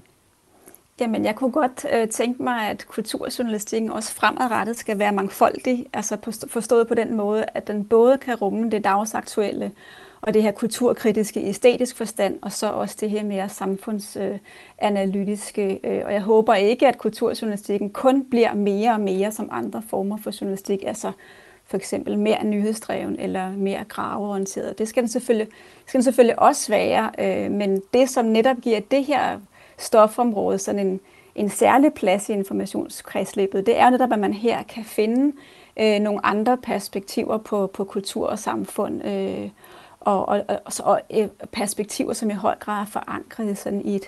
Jamen, 1.00 1.24
jeg 1.24 1.34
kunne 1.34 1.52
godt 1.52 1.86
øh, 1.92 2.08
tænke 2.08 2.42
mig, 2.42 2.68
at 2.68 2.86
kulturjournalistikken 2.88 3.90
også 3.90 4.14
fremadrettet 4.14 4.76
skal 4.76 4.98
være 4.98 5.12
mangfoldig, 5.12 5.86
altså 5.92 6.16
forstået 6.48 6.88
på 6.88 6.94
den 6.94 7.14
måde, 7.14 7.44
at 7.54 7.66
den 7.66 7.84
både 7.84 8.18
kan 8.18 8.34
rumme 8.34 8.70
det 8.70 8.84
dagsaktuelle 8.84 9.72
og 10.20 10.34
det 10.34 10.42
her 10.42 10.50
kulturkritiske 10.50 11.42
i 11.42 11.48
æstetisk 11.48 11.96
forstand, 11.96 12.38
og 12.42 12.52
så 12.52 12.70
også 12.70 12.96
det 13.00 13.10
her 13.10 13.24
mere 13.24 13.48
samfundsanalytiske. 13.48 15.80
Øh, 15.84 16.02
og 16.06 16.12
jeg 16.12 16.22
håber 16.22 16.54
ikke, 16.54 16.88
at 16.88 16.98
kulturjournalistikken 16.98 17.90
kun 17.90 18.24
bliver 18.30 18.54
mere 18.54 18.92
og 18.92 19.00
mere 19.00 19.32
som 19.32 19.48
andre 19.52 19.82
former 19.90 20.16
for 20.16 20.32
journalistik, 20.40 20.84
altså 20.86 21.12
for 21.66 21.76
eksempel 21.76 22.18
mere 22.18 22.44
nyhedsdreven 22.44 23.16
eller 23.18 23.50
mere 23.50 23.84
graveorienteret. 23.88 24.78
Det 24.78 24.88
skal 24.88 25.02
den 25.02 25.08
selvfølgelig, 25.08 25.48
skal 25.86 25.98
den 25.98 26.04
selvfølgelig 26.04 26.38
også 26.38 26.72
være, 26.72 27.10
øh, 27.18 27.50
men 27.50 27.82
det, 27.94 28.10
som 28.10 28.24
netop 28.24 28.56
giver 28.56 28.80
det 28.80 29.04
her 29.04 29.38
stofområde 29.78 30.58
sådan 30.58 30.86
en, 30.86 31.00
en 31.34 31.48
særlig 31.48 31.92
plads 31.94 32.28
i 32.28 32.32
informationskredsløbet, 32.32 33.66
det 33.66 33.78
er 33.78 33.90
netop, 33.90 34.12
at 34.12 34.18
man 34.18 34.32
her 34.32 34.62
kan 34.62 34.84
finde 34.84 35.36
øh, 35.80 36.00
nogle 36.00 36.26
andre 36.26 36.56
perspektiver 36.56 37.38
på, 37.38 37.66
på 37.66 37.84
kultur 37.84 38.26
og 38.26 38.38
samfund, 38.38 39.06
øh, 39.06 39.48
og, 40.00 40.28
og, 40.28 40.44
og, 40.48 40.72
og 40.82 41.00
øh, 41.14 41.28
perspektiver, 41.52 42.12
som 42.12 42.30
i 42.30 42.34
høj 42.34 42.54
grad 42.60 42.80
er 42.80 42.86
forankret 42.86 43.58
sådan 43.58 43.82
i 43.84 43.96
et, 43.96 44.04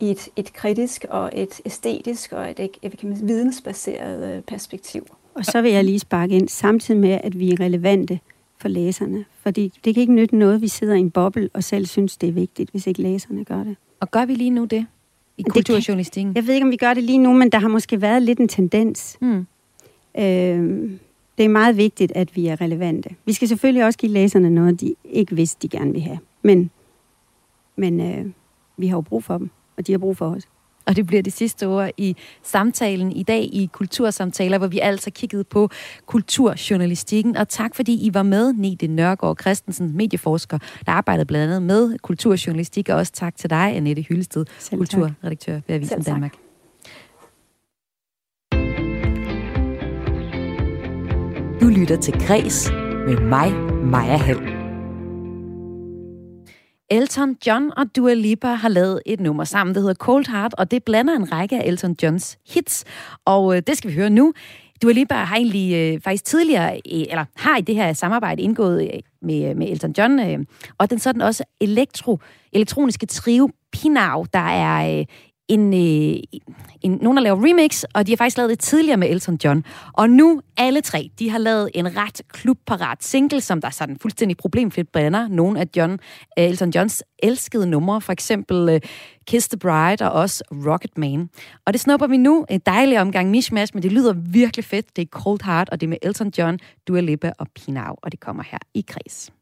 i 0.00 0.10
et, 0.10 0.28
et 0.36 0.52
kritisk 0.52 1.04
og 1.10 1.30
et 1.32 1.60
æstetisk 1.64 2.32
og 2.32 2.50
et, 2.50 2.60
et, 2.60 2.70
et, 2.82 2.92
et 2.92 3.28
vidensbaseret 3.28 4.36
øh, 4.36 4.42
perspektiv. 4.42 5.06
Og 5.34 5.44
så 5.44 5.62
vil 5.62 5.72
jeg 5.72 5.84
lige 5.84 5.98
sparke 5.98 6.34
ind, 6.34 6.48
samtidig 6.48 7.00
med, 7.00 7.20
at 7.24 7.38
vi 7.38 7.50
er 7.50 7.60
relevante 7.60 8.20
for 8.58 8.68
læserne. 8.68 9.24
Fordi 9.42 9.72
det 9.84 9.94
kan 9.94 10.00
ikke 10.00 10.12
nytte 10.12 10.36
noget, 10.36 10.60
vi 10.60 10.68
sidder 10.68 10.94
i 10.94 11.00
en 11.00 11.10
boble 11.10 11.50
og 11.54 11.64
selv 11.64 11.86
synes, 11.86 12.16
det 12.16 12.28
er 12.28 12.32
vigtigt, 12.32 12.70
hvis 12.70 12.86
ikke 12.86 13.02
læserne 13.02 13.44
gør 13.44 13.64
det. 13.64 13.76
Og 14.00 14.10
gør 14.10 14.24
vi 14.24 14.34
lige 14.34 14.50
nu 14.50 14.64
det? 14.64 14.86
I 15.38 15.42
kulturjournalistikken? 15.42 16.32
Jeg 16.34 16.46
ved 16.46 16.54
ikke, 16.54 16.64
om 16.64 16.70
vi 16.70 16.76
gør 16.76 16.94
det 16.94 17.02
lige 17.02 17.18
nu, 17.18 17.32
men 17.32 17.52
der 17.52 17.58
har 17.58 17.68
måske 17.68 18.00
været 18.00 18.22
lidt 18.22 18.38
en 18.38 18.48
tendens. 18.48 19.18
Mm. 19.20 19.46
Øh, 20.18 20.90
det 21.38 21.44
er 21.44 21.48
meget 21.48 21.76
vigtigt, 21.76 22.12
at 22.14 22.36
vi 22.36 22.46
er 22.46 22.60
relevante. 22.60 23.10
Vi 23.24 23.32
skal 23.32 23.48
selvfølgelig 23.48 23.84
også 23.84 23.98
give 23.98 24.12
læserne 24.12 24.50
noget, 24.50 24.80
de 24.80 24.94
ikke 25.04 25.36
vidste, 25.36 25.68
de 25.68 25.78
gerne 25.78 25.92
vil 25.92 26.02
have. 26.02 26.18
Men, 26.42 26.70
men 27.76 28.00
øh, 28.00 28.26
vi 28.76 28.86
har 28.86 28.96
jo 28.96 29.00
brug 29.00 29.24
for 29.24 29.38
dem, 29.38 29.50
og 29.76 29.86
de 29.86 29.92
har 29.92 29.98
brug 29.98 30.16
for 30.16 30.26
os. 30.26 30.48
Og 30.86 30.96
det 30.96 31.06
bliver 31.06 31.22
det 31.22 31.32
sidste 31.32 31.66
ord 31.66 31.90
i 31.96 32.16
samtalen 32.42 33.12
i 33.12 33.22
dag 33.22 33.42
i 33.42 33.68
Kultursamtaler, 33.72 34.58
hvor 34.58 34.66
vi 34.66 34.78
altså 34.78 35.10
kiggede 35.10 35.44
på 35.44 35.70
kulturjournalistikken. 36.06 37.36
Og 37.36 37.48
tak 37.48 37.74
fordi 37.74 38.06
I 38.06 38.14
var 38.14 38.22
med, 38.22 38.52
Nete 38.52 38.86
Nørgaard 38.86 39.40
Christensen, 39.40 39.96
medieforsker, 39.96 40.58
der 40.86 40.92
arbejdede 40.92 41.26
blandt 41.26 41.54
andet 41.54 41.62
med 41.62 41.98
kulturjournalistik. 41.98 42.88
Og 42.88 42.96
også 42.96 43.12
tak 43.12 43.36
til 43.36 43.50
dig, 43.50 43.76
Annette 43.76 44.02
Hyllested, 44.02 44.44
kulturredaktør 44.70 45.60
ved 45.66 45.74
Avisen 45.74 46.02
Danmark. 46.02 46.34
Du 51.60 51.66
lytter 51.66 51.96
til 52.00 52.14
Græs 52.26 52.70
med 53.06 53.20
mig, 53.20 53.52
Maja 53.84 54.16
Hall. 54.16 54.61
Elton 56.92 57.36
John 57.46 57.70
og 57.76 57.96
Dua 57.96 58.14
Lipa 58.14 58.46
har 58.46 58.68
lavet 58.68 59.00
et 59.06 59.20
nummer 59.20 59.44
sammen, 59.44 59.74
der 59.74 59.80
hedder 59.80 59.94
Cold 59.94 60.30
Heart, 60.30 60.54
og 60.58 60.70
det 60.70 60.84
blander 60.84 61.16
en 61.16 61.32
række 61.32 61.58
af 61.62 61.68
Elton 61.68 61.96
Johns 62.02 62.38
hits, 62.48 62.84
og 63.24 63.56
øh, 63.56 63.62
det 63.66 63.78
skal 63.78 63.90
vi 63.90 63.94
høre 63.94 64.10
nu. 64.10 64.32
Dua 64.82 64.92
Lipa 64.92 65.14
har 65.14 65.36
egentlig 65.36 65.74
øh, 65.74 66.00
faktisk 66.00 66.24
tidligere, 66.24 66.72
øh, 66.74 66.80
eller 67.10 67.24
har 67.36 67.56
i 67.56 67.60
det 67.60 67.74
her 67.74 67.92
samarbejde 67.92 68.42
indgået 68.42 68.82
øh, 68.82 69.00
med, 69.22 69.50
øh, 69.50 69.56
med 69.56 69.68
Elton 69.68 69.94
John, 69.98 70.20
øh, 70.20 70.38
og 70.78 70.90
den 70.90 70.98
sådan 70.98 71.22
også 71.22 71.44
elektro, 71.60 72.18
elektroniske 72.52 73.06
trio 73.06 73.50
Pinau, 73.72 74.26
der 74.32 74.38
er 74.38 74.98
øh, 74.98 75.04
en, 75.52 75.74
øh, 75.74 76.22
en, 76.80 76.98
nogen, 77.02 77.16
der 77.16 77.22
laver 77.22 77.46
remix, 77.46 77.82
og 77.94 78.06
de 78.06 78.12
har 78.12 78.16
faktisk 78.16 78.36
lavet 78.36 78.50
det 78.50 78.58
tidligere 78.58 78.96
med 78.96 79.10
Elton 79.10 79.38
John. 79.44 79.64
Og 79.92 80.10
nu, 80.10 80.42
alle 80.56 80.80
tre, 80.80 81.10
de 81.18 81.30
har 81.30 81.38
lavet 81.38 81.70
en 81.74 81.96
ret 81.96 82.22
klubparat 82.28 83.04
single, 83.04 83.40
som 83.40 83.60
der 83.60 83.68
er 83.68 83.72
sådan 83.72 83.96
fuldstændig 84.02 84.36
problemfrit 84.36 84.88
brænder. 84.88 85.28
Nogle 85.28 85.60
af 85.60 85.66
John, 85.76 85.92
øh, 85.92 86.44
Elton 86.44 86.70
Johns 86.70 87.04
elskede 87.18 87.66
numre, 87.66 88.00
for 88.00 88.12
eksempel 88.12 88.68
øh, 88.68 88.80
Kiss 89.26 89.48
the 89.48 89.58
Bride 89.58 90.10
og 90.10 90.10
også 90.10 90.44
Rocket 90.50 90.98
Man. 90.98 91.28
Og 91.66 91.72
det 91.72 91.80
snupper 91.80 92.06
vi 92.06 92.16
nu. 92.16 92.46
En 92.50 92.60
dejlig 92.66 93.00
omgang 93.00 93.30
mishmash, 93.30 93.74
men 93.74 93.82
det 93.82 93.92
lyder 93.92 94.12
virkelig 94.12 94.64
fedt. 94.64 94.96
Det 94.96 95.02
er 95.02 95.06
Cold 95.06 95.44
Heart, 95.44 95.68
og 95.68 95.80
det 95.80 95.86
er 95.86 95.88
med 95.88 95.98
Elton 96.02 96.32
John, 96.38 96.58
Dua 96.88 97.00
Lipa 97.00 97.32
og 97.38 97.46
Pinau, 97.54 97.94
og 98.02 98.12
det 98.12 98.20
kommer 98.20 98.42
her 98.42 98.58
i 98.74 98.84
kreds. 98.88 99.32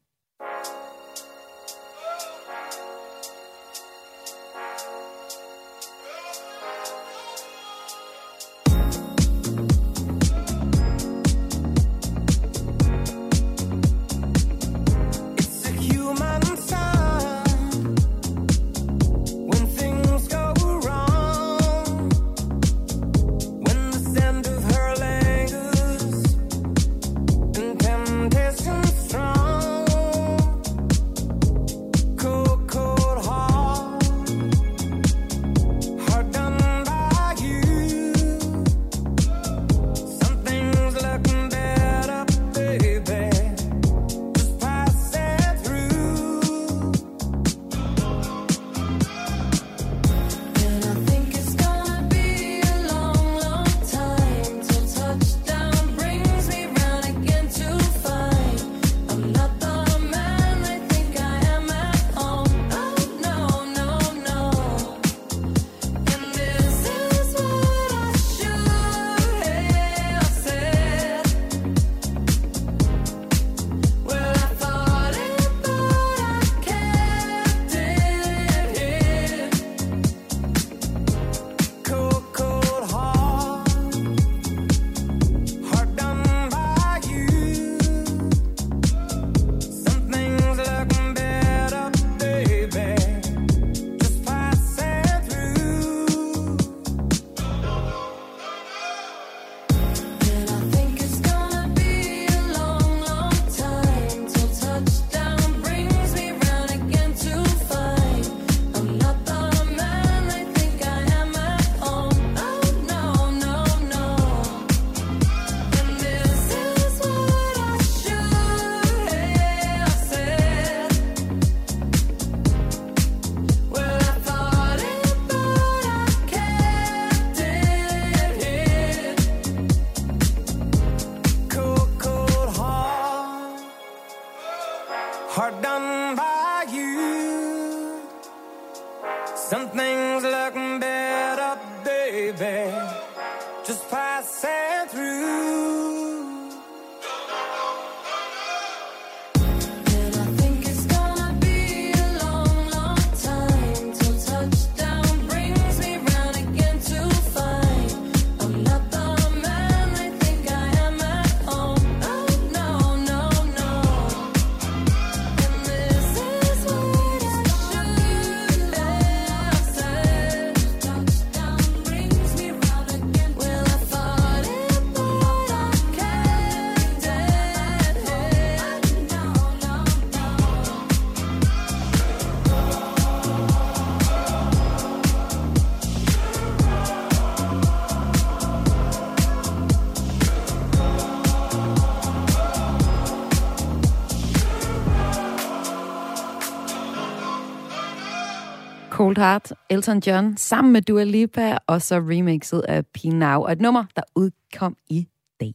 Part, 199.21 199.53
Elton 199.69 200.01
John, 200.07 200.37
sammen 200.37 200.73
med 200.73 200.81
Dua 200.81 201.03
Lipa, 201.03 201.57
og 201.67 201.81
så 201.81 201.95
remixet 201.95 202.59
af 202.59 202.85
Pinau, 202.85 203.43
og 203.43 203.51
et 203.51 203.61
nummer, 203.61 203.83
der 203.95 204.01
udkom 204.15 204.75
i 204.89 205.07
dag. 205.39 205.53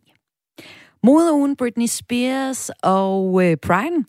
Modeugen 1.03 1.57
Britney 1.57 1.87
Spears 1.87 2.71
og 2.83 3.45
øh, 3.45 3.57
Pride. 3.57 4.05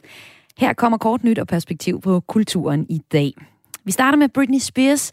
Her 0.58 0.74
kommer 0.74 0.98
kort 0.98 1.24
nyt 1.24 1.40
og 1.40 1.48
perspektiv 1.48 2.02
på 2.02 2.20
kulturen 2.20 2.86
i 2.90 3.02
dag. 3.12 3.34
Vi 3.84 3.92
starter 3.92 4.18
med 4.18 4.30
Britney 4.30 4.60
Spears. 4.60 5.12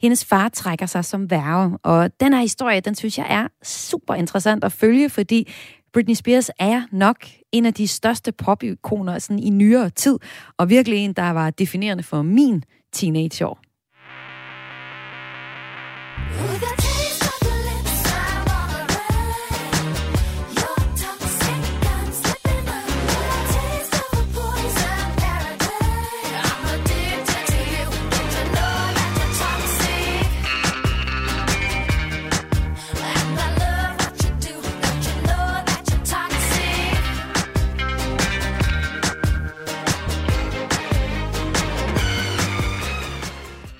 Hendes 0.00 0.24
far 0.24 0.48
trækker 0.48 0.86
sig 0.86 1.04
som 1.04 1.30
værve, 1.30 1.78
og 1.82 2.20
den 2.20 2.32
her 2.32 2.40
historie, 2.40 2.80
den 2.80 2.94
synes 2.94 3.18
jeg 3.18 3.26
er 3.30 3.48
super 3.62 4.14
interessant 4.14 4.64
at 4.64 4.72
følge, 4.72 5.10
fordi 5.10 5.52
Britney 5.92 6.14
Spears 6.14 6.50
er 6.58 6.82
nok 6.92 7.26
en 7.52 7.66
af 7.66 7.74
de 7.74 7.88
største 7.88 8.32
popikoner 8.32 9.18
sådan 9.18 9.42
i 9.42 9.50
nyere 9.50 9.90
tid, 9.90 10.18
og 10.58 10.70
virkelig 10.70 10.98
en, 10.98 11.12
der 11.12 11.30
var 11.30 11.50
definerende 11.50 12.02
for 12.02 12.22
min 12.22 12.64
teenageår. 12.92 13.63
Well, 16.32 16.83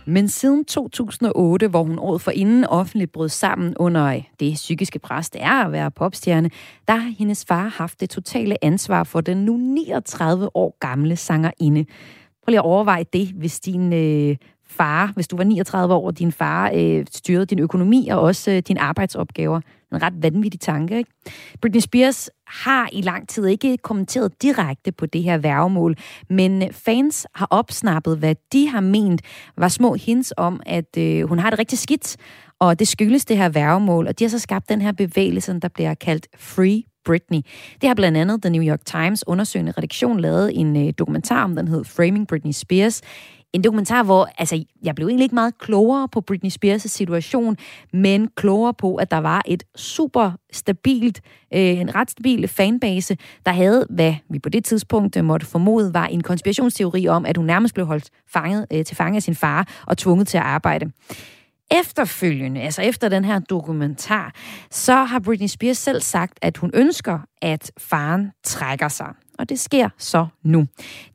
Men 0.07 0.29
siden 0.29 0.65
2008, 0.65 1.69
hvor 1.69 1.83
hun 1.83 1.99
året 1.99 2.21
for 2.21 2.31
inden 2.31 2.65
offentligt 2.65 3.13
brød 3.13 3.29
sammen 3.29 3.77
under 3.77 4.21
det 4.41 4.55
psykiske 4.55 4.99
pres, 4.99 5.31
det 5.31 5.43
er 5.43 5.65
at 5.65 5.73
være 5.73 5.91
popstjerne, 5.91 6.51
der 6.89 6.95
har 6.95 7.15
hendes 7.19 7.45
far 7.45 7.69
haft 7.69 8.01
det 8.01 8.11
totale 8.11 8.65
ansvar 8.65 9.05
for 9.05 9.21
den 9.21 9.45
nu 9.45 9.57
39 9.57 10.57
år 10.57 10.77
gamle 10.81 11.17
sangerinde. 11.17 11.85
Prøv 12.45 12.51
lige 12.51 12.59
at 12.59 12.65
overveje 12.65 13.05
det, 13.13 13.29
hvis 13.29 13.61
din 13.61 13.93
øh, 13.93 14.37
far, 14.77 15.13
hvis 15.15 15.29
du 15.29 15.37
var 15.37 15.45
39 15.45 15.95
år, 15.95 16.07
og 16.07 16.19
din 16.19 16.33
far 16.33 16.71
øh, 16.75 17.05
styrede 17.11 17.47
din 17.47 17.59
økonomi 17.59 18.09
og 18.09 18.21
også 18.21 18.51
øh, 18.51 18.59
dine 18.59 18.81
arbejdsopgaver. 18.81 19.61
En 19.93 20.03
ret 20.03 20.23
vanvittig 20.23 20.61
tanke, 20.61 20.99
ikke? 20.99 21.11
Britney 21.61 21.81
Spears 21.81 22.31
har 22.47 22.89
i 22.93 23.01
lang 23.01 23.29
tid 23.29 23.47
ikke 23.47 23.77
kommenteret 23.77 24.43
direkte 24.43 24.93
på 24.93 25.07
det 25.07 25.23
her 25.23 25.39
værgemål, 25.39 25.97
men 26.31 26.63
øh, 26.63 26.73
fans 26.73 27.27
har 27.35 27.47
opsnappet, 27.51 28.19
hvad 28.19 28.35
de 28.53 28.69
har 28.69 28.81
ment 28.81 29.23
var 29.57 29.69
små 29.69 29.95
hints 29.95 30.33
om, 30.37 30.61
at 30.67 30.97
øh, 30.99 31.29
hun 31.29 31.39
har 31.39 31.51
det 31.51 31.59
rigtig 31.59 31.79
skidt, 31.79 32.17
og 32.59 32.79
det 32.79 32.89
skyldes 32.89 33.25
det 33.25 33.37
her 33.37 33.49
værgemål, 33.49 34.07
og 34.07 34.19
de 34.19 34.25
har 34.25 34.29
så 34.29 34.39
skabt 34.39 34.69
den 34.69 34.81
her 34.81 34.93
bevægelse, 34.93 35.61
der 35.61 35.69
bliver 35.69 35.95
kaldt 35.95 36.27
Free 36.39 36.83
Britney. 37.05 37.41
Det 37.81 37.89
har 37.89 37.95
blandt 37.95 38.19
andet 38.19 38.43
The 38.43 38.51
New 38.51 38.63
York 38.63 38.85
Times 38.85 39.25
undersøgende 39.27 39.73
redaktion 39.73 40.21
lavet 40.21 40.61
en 40.61 40.77
øh, 40.87 40.93
dokumentar 40.99 41.45
om, 41.45 41.57
den 41.57 41.69
hed 41.69 41.85
Framing 41.85 42.27
Britney 42.29 42.53
Spears 42.53 43.01
en 43.55 43.65
dokumentar, 43.65 44.03
hvor 44.03 44.29
altså, 44.39 44.65
jeg 44.83 44.95
blev 44.95 45.07
egentlig 45.09 45.25
ikke 45.25 45.35
meget 45.35 45.59
klogere 45.59 46.09
på 46.09 46.21
Britney 46.21 46.51
Spears' 46.51 46.89
situation, 46.89 47.57
men 47.93 48.29
klogere 48.37 48.75
på, 48.75 48.95
at 48.97 49.11
der 49.11 49.19
var 49.19 49.43
et 49.47 49.63
super 49.77 50.33
stabilt, 50.53 51.21
øh, 51.55 51.61
en 51.61 51.95
ret 51.95 52.11
stabil 52.11 52.49
fanbase, 52.49 53.17
der 53.47 53.53
havde, 53.53 53.87
hvad 53.91 54.15
vi 54.31 54.39
på 54.39 54.49
det 54.49 54.65
tidspunkt 54.65 55.17
øh, 55.17 55.25
måtte 55.25 55.47
formode, 55.47 55.95
var 55.95 56.07
en 56.07 56.23
konspirationsteori 56.23 57.09
om, 57.09 57.27
at 57.27 57.37
hun 57.37 57.47
nærmest 57.47 57.75
blev 57.75 57.87
holdt 57.87 58.11
fanget, 58.33 58.67
øh, 58.73 58.85
til 58.85 58.97
fange 58.97 59.17
af 59.17 59.23
sin 59.23 59.35
far 59.35 59.69
og 59.87 59.99
tvunget 59.99 60.29
til 60.29 60.39
at 60.39 60.45
arbejde. 60.45 60.91
Efterfølgende, 61.71 62.61
altså 62.61 62.83
efter 62.83 63.09
den 63.09 63.25
her 63.25 63.39
dokumentar, 63.39 64.33
så 64.71 64.95
har 64.95 65.19
Britney 65.19 65.47
Spears 65.47 65.79
selv 65.79 66.01
sagt, 66.01 66.39
at 66.43 66.57
hun 66.57 66.71
ønsker, 66.75 67.19
at 67.43 67.73
faren 67.79 68.31
trækker 68.45 68.89
sig 68.89 69.15
og 69.39 69.49
det 69.49 69.61
sker 69.61 69.89
så 69.99 70.27
nu. 70.43 70.67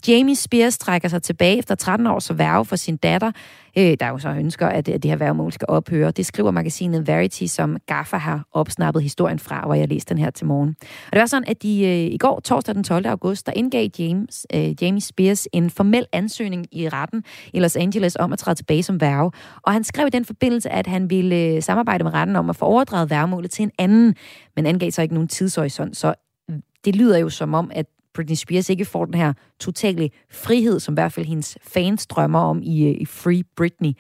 Jamie 0.08 0.36
Spears 0.36 0.78
trækker 0.78 1.08
sig 1.08 1.22
tilbage 1.24 1.58
efter 1.58 1.76
13 1.76 2.08
års 2.08 2.38
værve 2.38 2.66
for 2.66 2.76
sin 2.76 2.98
datter, 2.98 3.32
øh, 3.78 3.98
der 4.00 4.08
jo 4.08 4.18
så 4.18 4.30
ønsker, 4.30 4.68
at 4.68 4.86
det 4.86 5.06
her 5.06 5.16
værgemål 5.16 5.52
skal 5.52 5.66
ophøre. 5.70 6.12
Det 6.12 6.26
skriver 6.26 6.52
magasinet 6.52 7.08
Verity, 7.08 7.46
som 7.46 7.78
Gaffa 7.88 8.18
har 8.18 8.46
opsnappet 8.52 9.04
historien 9.04 9.40
fra, 9.40 9.66
hvor 9.66 9.74
jeg 9.74 9.88
læste 9.88 10.14
den 10.14 10.24
her 10.24 10.30
til 10.30 10.46
morgen. 10.48 10.76
Og 10.82 11.12
det 11.14 11.20
var 11.20 11.26
sådan, 11.26 11.48
at 11.48 11.64
de 11.64 11.86
øh, 11.86 12.14
i 12.14 12.18
går, 12.18 12.40
torsdag 12.40 12.76
den 12.76 12.84
12. 12.84 13.08
august, 13.08 13.46
der 13.46 13.54
indgav 13.56 13.88
James, 14.00 14.48
øh, 14.54 14.84
Jamie 14.84 15.02
Spears 15.02 15.48
en 15.54 15.70
formel 15.70 16.06
ansøgning 16.14 16.66
i 16.72 16.90
retten 16.90 17.24
i 17.54 17.60
Los 17.60 17.76
Angeles 17.76 18.18
om 18.20 18.34
at 18.34 18.40
træde 18.40 18.56
tilbage 18.56 18.84
som 18.84 19.02
værge. 19.02 19.32
Og 19.62 19.74
han 19.74 19.84
skrev 19.84 20.08
i 20.08 20.10
den 20.10 20.26
forbindelse, 20.26 20.70
at 20.70 20.88
han 20.88 21.10
ville 21.10 21.36
øh, 21.36 21.64
samarbejde 21.64 22.04
med 22.04 22.14
retten 22.14 22.36
om 22.36 22.50
at 22.50 22.56
få 22.56 22.66
overdraget 22.66 23.10
værgemålet 23.10 23.52
til 23.52 23.64
en 23.64 23.72
anden, 23.78 24.16
men 24.56 24.66
angav 24.66 24.92
så 24.92 25.02
ikke 25.02 25.14
nogen 25.14 25.28
tidshorisont. 25.28 25.98
Så 25.98 26.14
det 26.86 26.96
lyder 26.96 27.18
jo 27.18 27.30
som 27.30 27.54
om, 27.54 27.72
at 27.74 27.86
Britney 28.20 28.36
Spears 28.36 28.70
ikke 28.70 28.86
får 28.86 29.06
den 29.06 29.14
her 29.14 29.34
totale 29.60 30.10
frihed, 30.32 30.80
som 30.80 30.94
i 30.94 30.96
hvert 30.96 31.14
fald 31.14 31.26
hendes 31.26 31.58
fans 31.62 32.08
drømmer 32.08 32.40
om 32.40 32.62
i, 32.64 32.88
øh, 32.88 32.96
i 33.00 33.06
Free 33.06 33.44
Britney. 33.56 33.92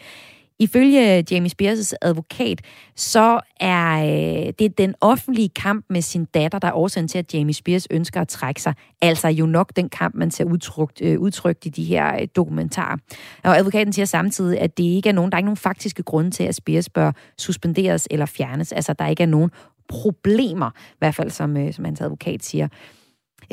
Ifølge 0.60 1.18
øh, 1.18 1.24
Jamie 1.32 1.52
Spears' 1.52 1.94
advokat, 2.02 2.62
så 2.96 3.40
er 3.60 4.04
øh, 4.04 4.54
det 4.60 4.78
den 4.78 4.96
offentlige 5.02 5.50
kamp 5.50 5.86
med 5.90 6.02
sin 6.02 6.26
datter, 6.26 6.60
der 6.60 6.68
er 6.68 6.72
årsagen 6.72 7.08
til, 7.08 7.18
at 7.18 7.34
Jamie 7.34 7.54
Spears 7.54 7.88
ønsker 7.92 8.22
at 8.22 8.28
trække 8.28 8.62
sig. 8.62 8.74
Altså 9.02 9.28
jo 9.28 9.46
nok 9.46 9.72
den 9.76 9.90
kamp, 9.90 10.16
man 10.16 10.32
ser 10.32 10.44
udtrykt, 10.46 11.02
udtrykt 11.02 11.66
i 11.66 11.70
de 11.70 11.84
her 11.84 12.26
dokumentarer. 12.26 12.98
Og 13.44 13.58
advokaten 13.58 13.94
siger 13.94 14.06
samtidig, 14.06 14.60
at 14.60 14.78
det 14.78 14.84
ikke 14.84 15.10
er 15.10 15.14
nogen, 15.14 15.32
der 15.32 15.36
er 15.36 15.40
ikke 15.40 15.48
nogen 15.48 15.58
faktiske 15.58 16.04
grunde 16.04 16.32
til, 16.32 16.44
at 16.44 16.56
Spears 16.56 16.90
bør 16.90 17.12
suspenderes 17.38 18.08
eller 18.12 18.26
fjernes. 18.26 18.72
Altså 18.72 18.94
der 18.94 19.08
ikke 19.08 19.24
er 19.24 19.28
nogen 19.28 19.52
problemer, 19.88 20.70
i 20.70 20.96
hvert 21.00 21.16
fald 21.16 21.30
som, 21.30 21.72
som 21.72 21.86
hans 21.86 22.02
advokat 22.02 22.44
siger. 22.44 22.68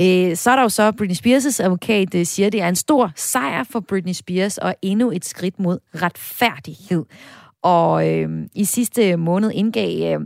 Øh, 0.00 0.36
så 0.36 0.50
er 0.50 0.56
der 0.56 0.62
jo 0.62 0.68
så, 0.68 0.92
Britney 0.92 1.16
Spears' 1.16 1.62
advokat 1.64 2.14
øh, 2.14 2.26
siger, 2.26 2.46
at 2.46 2.52
det 2.52 2.62
er 2.62 2.68
en 2.68 2.76
stor 2.76 3.12
sejr 3.16 3.64
for 3.64 3.80
Britney 3.80 4.12
Spears 4.12 4.58
og 4.58 4.74
endnu 4.82 5.10
et 5.10 5.24
skridt 5.24 5.60
mod 5.60 5.78
retfærdighed. 5.94 7.04
Og 7.62 8.08
øh, 8.08 8.28
i 8.54 8.64
sidste 8.64 9.16
måned 9.16 9.50
indgav 9.50 10.14
øh, 10.14 10.20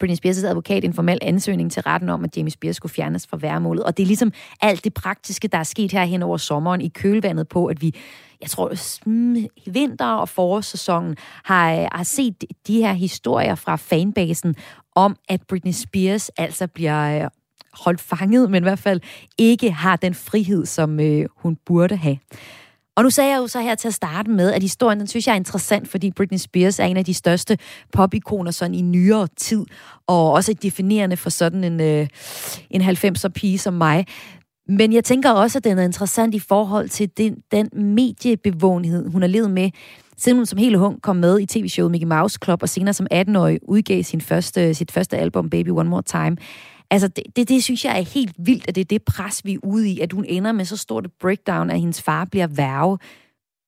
Britney 0.00 0.16
Spears' 0.16 0.46
advokat 0.46 0.84
en 0.84 0.92
formel 0.92 1.18
ansøgning 1.22 1.72
til 1.72 1.82
retten 1.82 2.08
om, 2.08 2.24
at 2.24 2.36
Jamie 2.36 2.50
Spears 2.50 2.76
skulle 2.76 2.92
fjernes 2.92 3.26
fra 3.26 3.36
værmålet. 3.36 3.84
Og 3.84 3.96
det 3.96 4.02
er 4.02 4.06
ligesom 4.06 4.32
alt 4.62 4.84
det 4.84 4.94
praktiske, 4.94 5.48
der 5.48 5.58
er 5.58 5.62
sket 5.62 5.92
her 5.92 6.04
hen 6.04 6.22
over 6.22 6.36
sommeren 6.36 6.80
i 6.80 6.88
kølvandet 6.88 7.48
på, 7.48 7.66
at 7.66 7.82
vi, 7.82 7.94
jeg 8.40 8.50
tror, 8.50 8.72
vinter- 9.70 10.14
og 10.14 10.28
forårssæsonen 10.28 11.16
har, 11.44 11.74
øh, 11.74 11.88
har 11.92 12.02
set 12.02 12.44
de 12.66 12.76
her 12.76 12.92
historier 12.92 13.54
fra 13.54 13.76
fanbasen 13.76 14.54
om, 14.94 15.16
at 15.28 15.40
Britney 15.48 15.72
Spears 15.72 16.28
altså 16.28 16.66
bliver 16.66 17.24
øh, 17.24 17.30
holdt 17.84 18.00
fanget, 18.00 18.50
men 18.50 18.62
i 18.62 18.66
hvert 18.66 18.78
fald 18.78 19.00
ikke 19.38 19.70
har 19.70 19.96
den 19.96 20.14
frihed, 20.14 20.66
som 20.66 21.00
øh, 21.00 21.26
hun 21.36 21.56
burde 21.66 21.96
have. 21.96 22.18
Og 22.96 23.02
nu 23.02 23.10
sagde 23.10 23.30
jeg 23.30 23.38
jo 23.38 23.46
så 23.46 23.60
her 23.60 23.74
til 23.74 23.88
at 23.88 23.94
starte 23.94 24.30
med, 24.30 24.52
at 24.52 24.62
historien, 24.62 25.00
den 25.00 25.06
synes 25.06 25.26
jeg 25.26 25.32
er 25.32 25.36
interessant, 25.36 25.88
fordi 25.88 26.10
Britney 26.10 26.38
Spears 26.38 26.78
er 26.78 26.84
en 26.84 26.96
af 26.96 27.04
de 27.04 27.14
største 27.14 27.58
popikoner 27.92 28.50
sådan 28.50 28.74
i 28.74 28.82
nyere 28.82 29.28
tid, 29.36 29.64
og 30.06 30.32
også 30.32 30.52
definerende 30.62 31.16
for 31.16 31.30
sådan 31.30 31.64
en, 31.64 31.80
øh, 31.80 32.08
en 32.70 32.82
90'er 32.82 33.28
pige 33.28 33.58
som 33.58 33.74
mig. 33.74 34.06
Men 34.68 34.92
jeg 34.92 35.04
tænker 35.04 35.30
også, 35.30 35.58
at 35.58 35.64
den 35.64 35.78
er 35.78 35.82
interessant 35.82 36.34
i 36.34 36.38
forhold 36.38 36.88
til 36.88 37.10
den, 37.16 37.36
den 37.52 37.68
mediebevågenhed, 37.94 39.10
hun 39.10 39.22
har 39.22 39.28
levet 39.28 39.50
med 39.50 39.70
Siden 40.18 40.38
hun 40.38 40.46
som 40.46 40.58
hele 40.58 40.78
hun 40.78 41.00
kom 41.00 41.16
med 41.16 41.40
i 41.40 41.46
tv-showet 41.46 41.90
Mickey 41.90 42.06
Mouse 42.06 42.38
Club, 42.44 42.62
og 42.62 42.68
senere 42.68 42.94
som 42.94 43.06
18-årig 43.12 43.58
udgav 43.62 44.02
sin 44.02 44.20
første, 44.20 44.74
sit 44.74 44.92
første 44.92 45.16
album, 45.16 45.50
Baby 45.50 45.68
One 45.68 45.88
More 45.88 46.02
Time. 46.02 46.36
Altså, 46.90 47.08
det, 47.08 47.24
det, 47.36 47.48
det 47.48 47.64
synes 47.64 47.84
jeg 47.84 47.98
er 47.98 48.02
helt 48.02 48.34
vildt, 48.38 48.68
at 48.68 48.74
det 48.74 48.80
er 48.80 48.84
det 48.84 49.02
pres, 49.02 49.44
vi 49.44 49.54
er 49.54 49.58
ude 49.62 49.90
i, 49.90 50.00
at 50.00 50.12
hun 50.12 50.24
ender 50.24 50.52
med 50.52 50.64
så 50.64 50.76
stort 50.76 51.04
et 51.04 51.12
breakdown, 51.20 51.70
at 51.70 51.80
hendes 51.80 52.02
far 52.02 52.24
bliver 52.24 52.46
værve. 52.46 52.98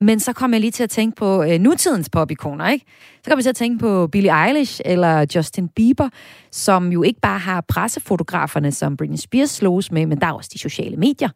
Men 0.01 0.21
så 0.21 0.33
kom 0.33 0.53
jeg 0.53 0.61
lige 0.61 0.71
til 0.71 0.83
at 0.83 0.91
tænke 0.91 1.17
på 1.17 1.43
øh, 1.43 1.59
nutidens 1.61 2.11
popikoner, 2.11 2.69
ikke? 2.69 2.87
Så 3.25 3.31
kom 3.31 3.39
jeg 3.39 3.45
til 3.45 3.51
at 3.51 3.57
tænke 3.57 3.79
på 3.79 4.07
Billie 4.07 4.47
Eilish 4.47 4.81
eller 4.85 5.27
Justin 5.35 5.69
Bieber, 5.69 6.09
som 6.53 6.93
jo 6.93 7.03
ikke 7.03 7.21
bare 7.21 7.39
har 7.39 7.61
pressefotograferne, 7.61 8.73
som 8.73 8.97
Britney 8.97 9.17
Spears 9.17 9.51
slås 9.51 9.93
med, 9.93 10.07
men 10.07 10.21
der 10.21 10.27
er 10.27 10.33
også 10.33 10.51
de 10.53 10.59
sociale 10.59 10.97
medier. 10.97 11.29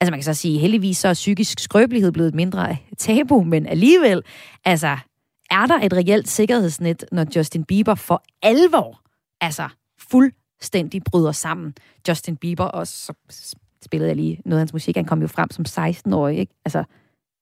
Altså 0.00 0.10
man 0.10 0.18
kan 0.20 0.24
så 0.24 0.34
sige, 0.34 0.58
heldigvis 0.58 0.98
så 0.98 1.08
er 1.08 1.14
psykisk 1.14 1.60
skrøbelighed 1.60 2.12
blevet 2.12 2.28
et 2.28 2.34
mindre 2.34 2.76
tabu, 2.98 3.42
men 3.42 3.66
alligevel, 3.66 4.22
altså 4.64 4.96
er 5.50 5.66
der 5.66 5.80
et 5.82 5.92
reelt 5.92 6.28
sikkerhedsnet, 6.28 7.04
når 7.12 7.26
Justin 7.36 7.64
Bieber 7.64 7.94
for 7.94 8.22
alvor, 8.42 9.00
altså 9.40 9.68
fuldstændig 10.60 11.02
bryder 11.04 11.32
sammen. 11.32 11.74
Justin 12.08 12.36
Bieber, 12.36 12.64
og 12.64 12.86
så 12.86 13.12
spillede 13.84 14.08
jeg 14.08 14.16
lige 14.16 14.40
noget 14.44 14.58
af 14.58 14.60
hans 14.60 14.72
musik, 14.72 14.96
han 14.96 15.04
kom 15.04 15.20
jo 15.20 15.26
frem 15.26 15.50
som 15.50 15.64
16-årig, 15.68 16.38
ikke? 16.38 16.54
Altså, 16.64 16.84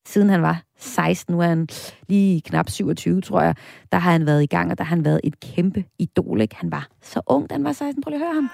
siden 0.06 0.28
han 0.28 0.42
var 0.42 0.62
16, 0.78 1.32
nu 1.34 1.40
er 1.40 1.46
han 1.46 1.68
lige 2.08 2.40
knap 2.40 2.70
27, 2.70 3.20
tror 3.20 3.40
jeg, 3.40 3.54
der 3.92 3.98
har 3.98 4.12
han 4.12 4.26
været 4.26 4.42
i 4.42 4.46
gang, 4.46 4.70
og 4.70 4.78
der 4.78 4.84
har 4.84 4.96
han 4.96 5.04
været 5.04 5.20
et 5.24 5.40
kæmpe 5.40 5.84
idol, 5.98 6.40
ikke? 6.40 6.56
Han 6.56 6.70
var 6.70 6.88
så 7.02 7.20
ung, 7.26 7.50
da 7.50 7.54
han 7.54 7.64
var 7.64 7.72
16. 7.72 8.02
Prøv 8.02 8.10
lige 8.10 8.20
at 8.20 8.26
høre 8.26 8.34
ham. 8.34 8.50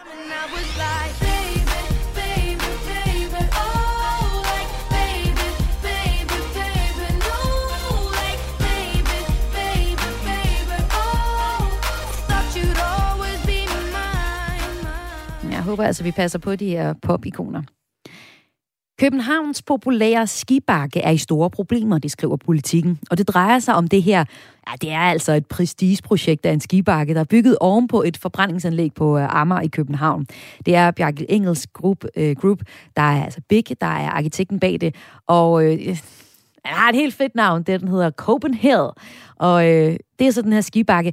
Håber 15.81 15.87
altså, 15.87 16.05
vi 16.05 16.11
passer 16.11 16.39
på 16.39 16.57
de 16.57 16.69
her 16.69 16.95
pop-ikoner. 17.03 17.63
Københavns 18.99 19.63
populære 19.63 20.27
skibakke 20.27 21.01
er 21.01 21.11
i 21.11 21.19
store 21.19 21.51
problemer, 21.51 21.99
det 21.99 22.11
skriver 22.11 22.37
politikken. 22.37 22.99
Og 23.11 23.19
det 23.19 23.29
drejer 23.29 23.59
sig 23.59 23.75
om 23.75 23.89
det 23.89 24.03
her, 24.03 24.25
ja, 24.69 24.73
det 24.81 24.91
er 24.91 25.01
altså 25.01 25.33
et 25.33 25.47
prestigeprojekt 25.47 26.47
af 26.47 26.53
en 26.53 26.61
skibakke, 26.61 27.15
der 27.15 27.21
er 27.21 27.25
bygget 27.25 27.57
ovenpå 27.61 28.03
et 28.03 28.17
forbrændingsanlæg 28.17 28.95
på 28.95 29.19
øh, 29.19 29.41
Amager 29.41 29.61
i 29.61 29.67
København. 29.69 30.27
Det 30.67 30.75
er 30.75 30.91
Bjarke 30.91 31.31
Engels 31.31 31.67
Group, 31.67 32.05
uh, 32.17 32.31
Group 32.41 32.59
der 32.97 33.03
er 33.03 33.25
altså 33.25 33.41
Big, 33.49 33.65
der 33.81 33.87
er 33.87 34.11
arkitekten 34.11 34.61
bag 34.61 34.81
det, 34.81 34.95
og 35.27 35.65
øh, 35.65 35.97
har 36.65 36.89
et 36.89 36.97
helt 36.97 37.15
fedt 37.15 37.35
navn, 37.35 37.63
det 37.63 37.81
den 37.81 37.89
hedder 37.89 38.11
Copenhagen. 38.11 38.91
Og 39.37 39.69
øh, 39.69 39.97
det 40.19 40.27
er 40.27 40.31
så 40.31 40.43
den 40.43 40.53
her 40.53 40.61
skibakke. 40.61 41.13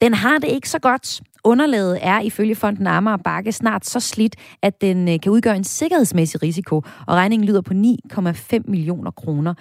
Den 0.00 0.14
har 0.14 0.38
det 0.38 0.48
ikke 0.48 0.68
så 0.68 0.78
godt. 0.78 1.20
Underlaget 1.44 1.98
er 2.02 2.20
ifølge 2.20 2.54
fonden 2.54 2.86
Amager 2.86 3.16
Bakke 3.16 3.52
snart 3.52 3.86
så 3.86 4.00
slidt, 4.00 4.36
at 4.62 4.80
den 4.80 5.08
øh, 5.08 5.20
kan 5.20 5.32
udgøre 5.32 5.56
en 5.56 5.64
sikkerhedsmæssig 5.64 6.42
risiko, 6.42 6.76
og 6.76 7.14
regningen 7.14 7.48
lyder 7.48 7.60
på 7.60 7.74
9,5 7.74 8.58
millioner 8.64 9.10
kroner. 9.10 9.54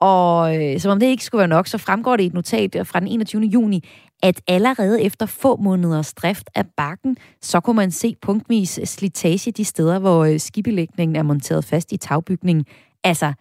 Og 0.00 0.56
øh, 0.56 0.80
som 0.80 0.90
om 0.90 1.00
det 1.00 1.06
ikke 1.06 1.24
skulle 1.24 1.38
være 1.38 1.48
nok, 1.48 1.66
så 1.66 1.78
fremgår 1.78 2.16
det 2.16 2.24
i 2.24 2.26
et 2.26 2.34
notat 2.34 2.76
øh, 2.76 2.86
fra 2.86 3.00
den 3.00 3.08
21. 3.08 3.42
juni, 3.42 3.84
at 4.22 4.40
allerede 4.48 5.02
efter 5.02 5.26
få 5.26 5.56
måneders 5.56 6.14
drift 6.14 6.50
af 6.54 6.64
bakken, 6.76 7.16
så 7.42 7.60
kunne 7.60 7.76
man 7.76 7.90
se 7.90 8.14
punktvis 8.22 8.80
slitage 8.84 9.52
de 9.52 9.64
steder, 9.64 9.98
hvor 9.98 10.24
øh, 10.24 10.40
skibelægningen 10.40 11.16
er 11.16 11.22
monteret 11.22 11.64
fast 11.64 11.92
i 11.92 11.96
tagbygningen. 11.96 12.64
Altså, 13.04 13.32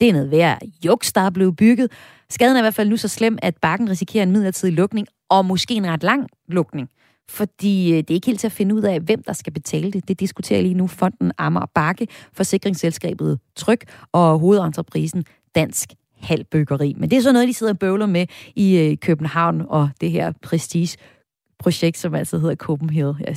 det 0.00 0.08
er 0.08 0.12
noget 0.12 0.30
værd 0.30 0.58
juks, 0.84 1.12
der 1.12 1.20
er 1.20 1.30
blevet 1.30 1.56
bygget. 1.56 1.92
Skaden 2.30 2.56
er 2.56 2.60
i 2.60 2.62
hvert 2.62 2.74
fald 2.74 2.88
nu 2.88 2.96
så 2.96 3.08
slem, 3.08 3.38
at 3.42 3.56
bakken 3.62 3.90
risikerer 3.90 4.22
en 4.22 4.32
midlertidig 4.32 4.74
lukning, 4.74 5.06
og 5.30 5.44
måske 5.44 5.74
en 5.74 5.86
ret 5.86 6.02
lang 6.02 6.26
lukning. 6.48 6.88
Fordi 7.28 7.92
øh, 7.92 7.96
det 7.96 8.10
er 8.10 8.14
ikke 8.14 8.26
helt 8.26 8.40
til 8.40 8.46
at 8.46 8.52
finde 8.52 8.74
ud 8.74 8.82
af, 8.82 9.00
hvem 9.00 9.22
der 9.22 9.32
skal 9.32 9.52
betale 9.52 9.92
det. 9.92 10.08
Det 10.08 10.20
diskuterer 10.20 10.62
lige 10.62 10.74
nu 10.74 10.86
fonden 10.86 11.32
Amager 11.38 11.66
Bakke, 11.74 12.06
forsikringsselskabet 12.32 13.38
Tryk 13.56 13.84
og 14.12 14.38
hovedentreprisen 14.38 15.24
Dansk 15.54 15.92
Halbyggeri. 16.20 16.94
Men 16.96 17.10
det 17.10 17.16
er 17.16 17.22
så 17.22 17.32
noget, 17.32 17.48
de 17.48 17.54
sidder 17.54 17.72
og 17.72 17.78
bøvler 17.78 18.06
med 18.06 18.26
i 18.56 18.78
øh, 18.78 18.96
København 18.96 19.62
og 19.68 19.90
det 20.00 20.10
her 20.10 20.32
prestige-projekt, 20.42 21.98
som 21.98 22.14
altså 22.14 22.38
hedder 22.38 22.54
Copenhagen. 22.54 23.16
Jeg 23.26 23.36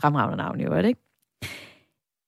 fremragende 0.00 0.36
navn, 0.36 0.60
jo, 0.60 0.72
er 0.72 0.82
det 0.82 0.88
ikke? 0.88 1.00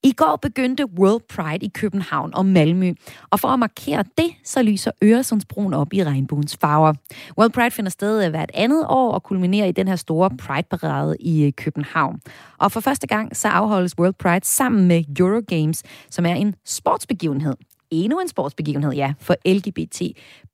I 0.03 0.11
går 0.11 0.39
begyndte 0.41 0.85
World 0.99 1.21
Pride 1.29 1.65
i 1.65 1.69
København 1.73 2.33
og 2.33 2.45
Malmø, 2.45 2.93
og 3.29 3.39
for 3.39 3.47
at 3.47 3.59
markere 3.59 4.03
det, 4.17 4.31
så 4.43 4.61
lyser 4.61 4.91
Øresundsbroen 5.03 5.73
op 5.73 5.93
i 5.93 6.03
regnbuens 6.03 6.57
farver. 6.61 6.93
World 7.37 7.51
Pride 7.51 7.71
finder 7.71 7.91
sted 7.91 8.25
øh, 8.25 8.29
hvert 8.29 8.51
andet 8.53 8.85
år 8.89 9.11
og 9.11 9.23
kulminerer 9.23 9.65
i 9.65 9.71
den 9.71 9.87
her 9.87 9.95
store 9.95 10.29
Pride-parade 10.29 11.15
i 11.19 11.45
øh, 11.45 11.53
København. 11.53 12.19
Og 12.57 12.71
for 12.71 12.79
første 12.79 13.07
gang 13.07 13.35
så 13.35 13.47
afholdes 13.47 13.99
World 13.99 14.13
Pride 14.13 14.45
sammen 14.45 14.87
med 14.87 15.03
Eurogames, 15.19 15.83
som 16.09 16.25
er 16.25 16.33
en 16.33 16.55
sportsbegivenhed 16.65 17.55
endnu 17.91 18.19
en 18.19 18.27
sportsbegivenhed, 18.27 18.93
ja, 18.93 19.13
for 19.19 19.35
LGBT 19.45 20.01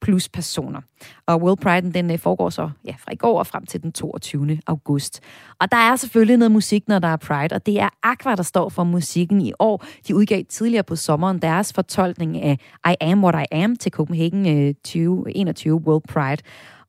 plus 0.02 0.30
personer. 0.30 0.82
Og 1.26 1.42
World 1.42 1.58
Pride, 1.58 1.94
den 1.94 2.12
øh, 2.12 2.20
foregår 2.20 2.50
så 2.50 2.70
ja, 2.86 2.96
fra 3.00 3.14
i 3.14 3.16
går 3.16 3.40
og 3.40 3.48
frem 3.48 3.66
til 3.66 3.84
den 3.84 3.92
22. 3.92 4.60
august. 4.68 5.20
Og 5.60 5.72
der 5.72 5.78
er 5.78 5.96
selvfølgelig 5.96 6.38
noget 6.38 6.52
musik, 6.52 6.88
når 6.88 7.00
der 7.00 7.08
er 7.08 7.18
Pride, 7.18 7.56
og 7.56 7.66
det 7.66 7.80
er 7.80 7.90
Aqua, 8.04 8.36
der 8.36 8.44
står 8.44 8.70
for 8.70 8.84
musikken 8.84 9.42
i 9.42 9.54
år. 9.60 9.86
De 10.08 10.16
udgav 10.16 10.44
tidligere 10.50 10.84
på 10.84 10.96
sommeren 10.96 11.40
deres 11.40 11.74
fortolkning 11.74 12.42
af 12.42 12.58
I 12.90 12.96
Am 13.02 13.24
What 13.24 13.36
I 13.52 13.56
Am 13.56 13.76
til 13.76 13.92
Copenhagen 13.92 14.68
øh, 14.68 14.74
2021 14.74 15.76
World 15.76 16.04
Pride. 16.08 16.44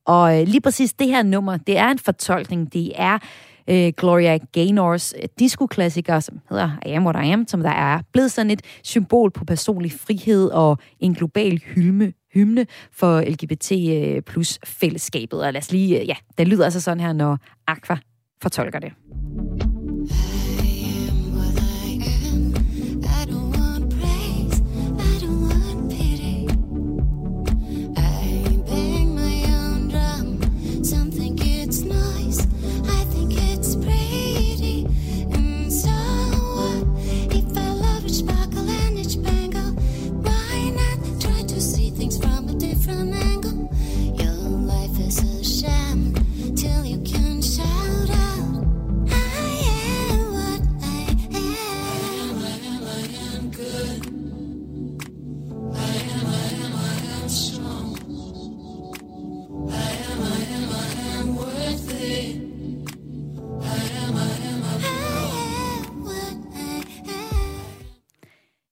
Og 0.09 0.40
øh, 0.40 0.46
lige 0.46 0.61
præcis 0.61 0.92
det 0.92 1.07
her 1.07 1.22
nummer, 1.22 1.57
det 1.57 1.78
er 1.78 1.88
en 1.88 1.99
fortolkning. 1.99 2.72
Det 2.72 2.92
er 2.94 3.18
øh, 3.70 3.92
Gloria 3.96 4.38
Gaynors 4.52 5.14
øh, 5.22 5.28
disco-klassiker, 5.38 6.20
som 6.20 6.40
hedder 6.50 6.70
I 6.86 6.90
Am 6.90 7.06
What 7.06 7.26
I 7.26 7.30
Am, 7.30 7.48
som 7.48 7.62
der 7.62 7.70
er 7.70 8.00
blevet 8.12 8.32
sådan 8.32 8.50
et 8.50 8.62
symbol 8.82 9.30
på 9.30 9.44
personlig 9.44 9.92
frihed 9.92 10.48
og 10.48 10.78
en 11.00 11.14
global 11.14 11.58
hymne, 11.58 12.12
hymne 12.34 12.66
for 12.92 13.20
LGBT 13.20 13.72
øh, 13.72 14.22
plus 14.22 14.58
fællesskabet. 14.64 15.42
Og 15.42 15.52
lad 15.52 15.60
os 15.60 15.72
lige, 15.72 16.00
øh, 16.00 16.08
ja, 16.08 16.14
det 16.38 16.48
lyder 16.48 16.64
altså 16.64 16.80
sådan 16.80 17.00
her, 17.00 17.12
når 17.12 17.38
Aqua 17.66 17.96
fortolker 18.42 18.78
det. 18.78 18.92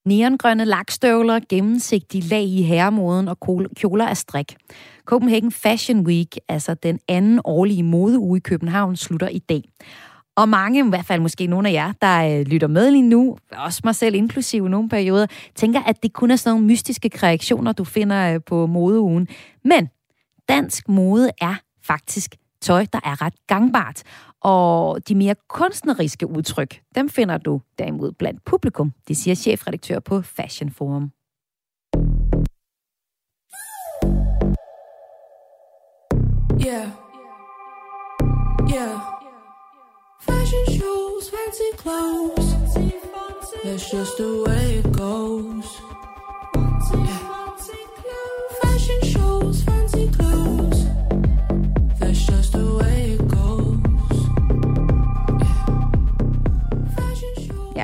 Neongrønne 0.07 0.65
lakstøvler, 0.65 1.41
gennemsigtige 1.49 2.29
lag 2.29 2.43
i 2.43 2.63
herremoden 2.63 3.29
og 3.29 3.39
kol- 3.41 3.75
kjoler 3.77 4.07
af 4.07 4.17
strik. 4.17 4.57
Copenhagen 5.05 5.53
Fashion 5.53 6.01
Week, 6.01 6.39
altså 6.49 6.75
den 6.75 6.99
anden 7.09 7.41
årlige 7.45 7.83
modeuge 7.83 8.37
i 8.37 8.41
København, 8.41 8.97
slutter 8.97 9.29
i 9.29 9.39
dag. 9.39 9.63
Og 10.37 10.49
mange, 10.49 10.87
i 10.87 10.89
hvert 10.89 11.05
fald 11.05 11.21
måske 11.21 11.47
nogle 11.47 11.69
af 11.69 11.73
jer, 11.73 11.93
der 12.03 12.39
øh, 12.39 12.47
lytter 12.47 12.69
med 12.69 12.91
lige 12.91 13.09
nu, 13.09 13.37
også 13.53 13.81
mig 13.85 13.95
selv 13.95 14.15
inklusive 14.15 14.69
nogle 14.69 14.89
perioder, 14.89 15.27
tænker, 15.55 15.83
at 15.83 16.03
det 16.03 16.13
kun 16.13 16.31
er 16.31 16.37
sådan 16.37 16.55
nogle 16.55 16.67
mystiske 16.67 17.09
kreationer, 17.09 17.73
du 17.73 17.85
finder 17.85 18.35
øh, 18.35 18.41
på 18.47 18.67
modeugen. 18.67 19.29
Men 19.65 19.89
dansk 20.49 20.89
mode 20.89 21.31
er 21.41 21.55
faktisk 21.87 22.35
tøj, 22.61 22.87
der 22.93 23.01
er 23.05 23.23
ret 23.23 23.35
gangbart. 23.47 24.03
Og 24.41 25.09
de 25.09 25.15
mere 25.15 25.35
kunstneriske 25.49 26.27
udtryk, 26.27 26.81
dem 26.95 27.09
finder 27.09 27.39
du 27.39 27.61
derimod 27.79 28.13
blandt 28.13 28.45
publikum. 28.45 28.93
Det 29.09 29.17
siger 29.17 29.35
chefredaktør 29.35 29.99
på 30.01 30.23
Fashion 30.23 30.71
Forum. 30.71 31.11
Yeah. 36.67 36.89
Yeah. 38.75 39.01
Fashion 40.21 40.65
shows, 40.67 41.31
fancy 41.31 41.71
clothes. 41.83 42.57
That's 43.67 43.93
just 43.93 44.17
the 44.17 44.45
way 44.47 44.79
it 44.79 44.93
goes. 44.93 45.96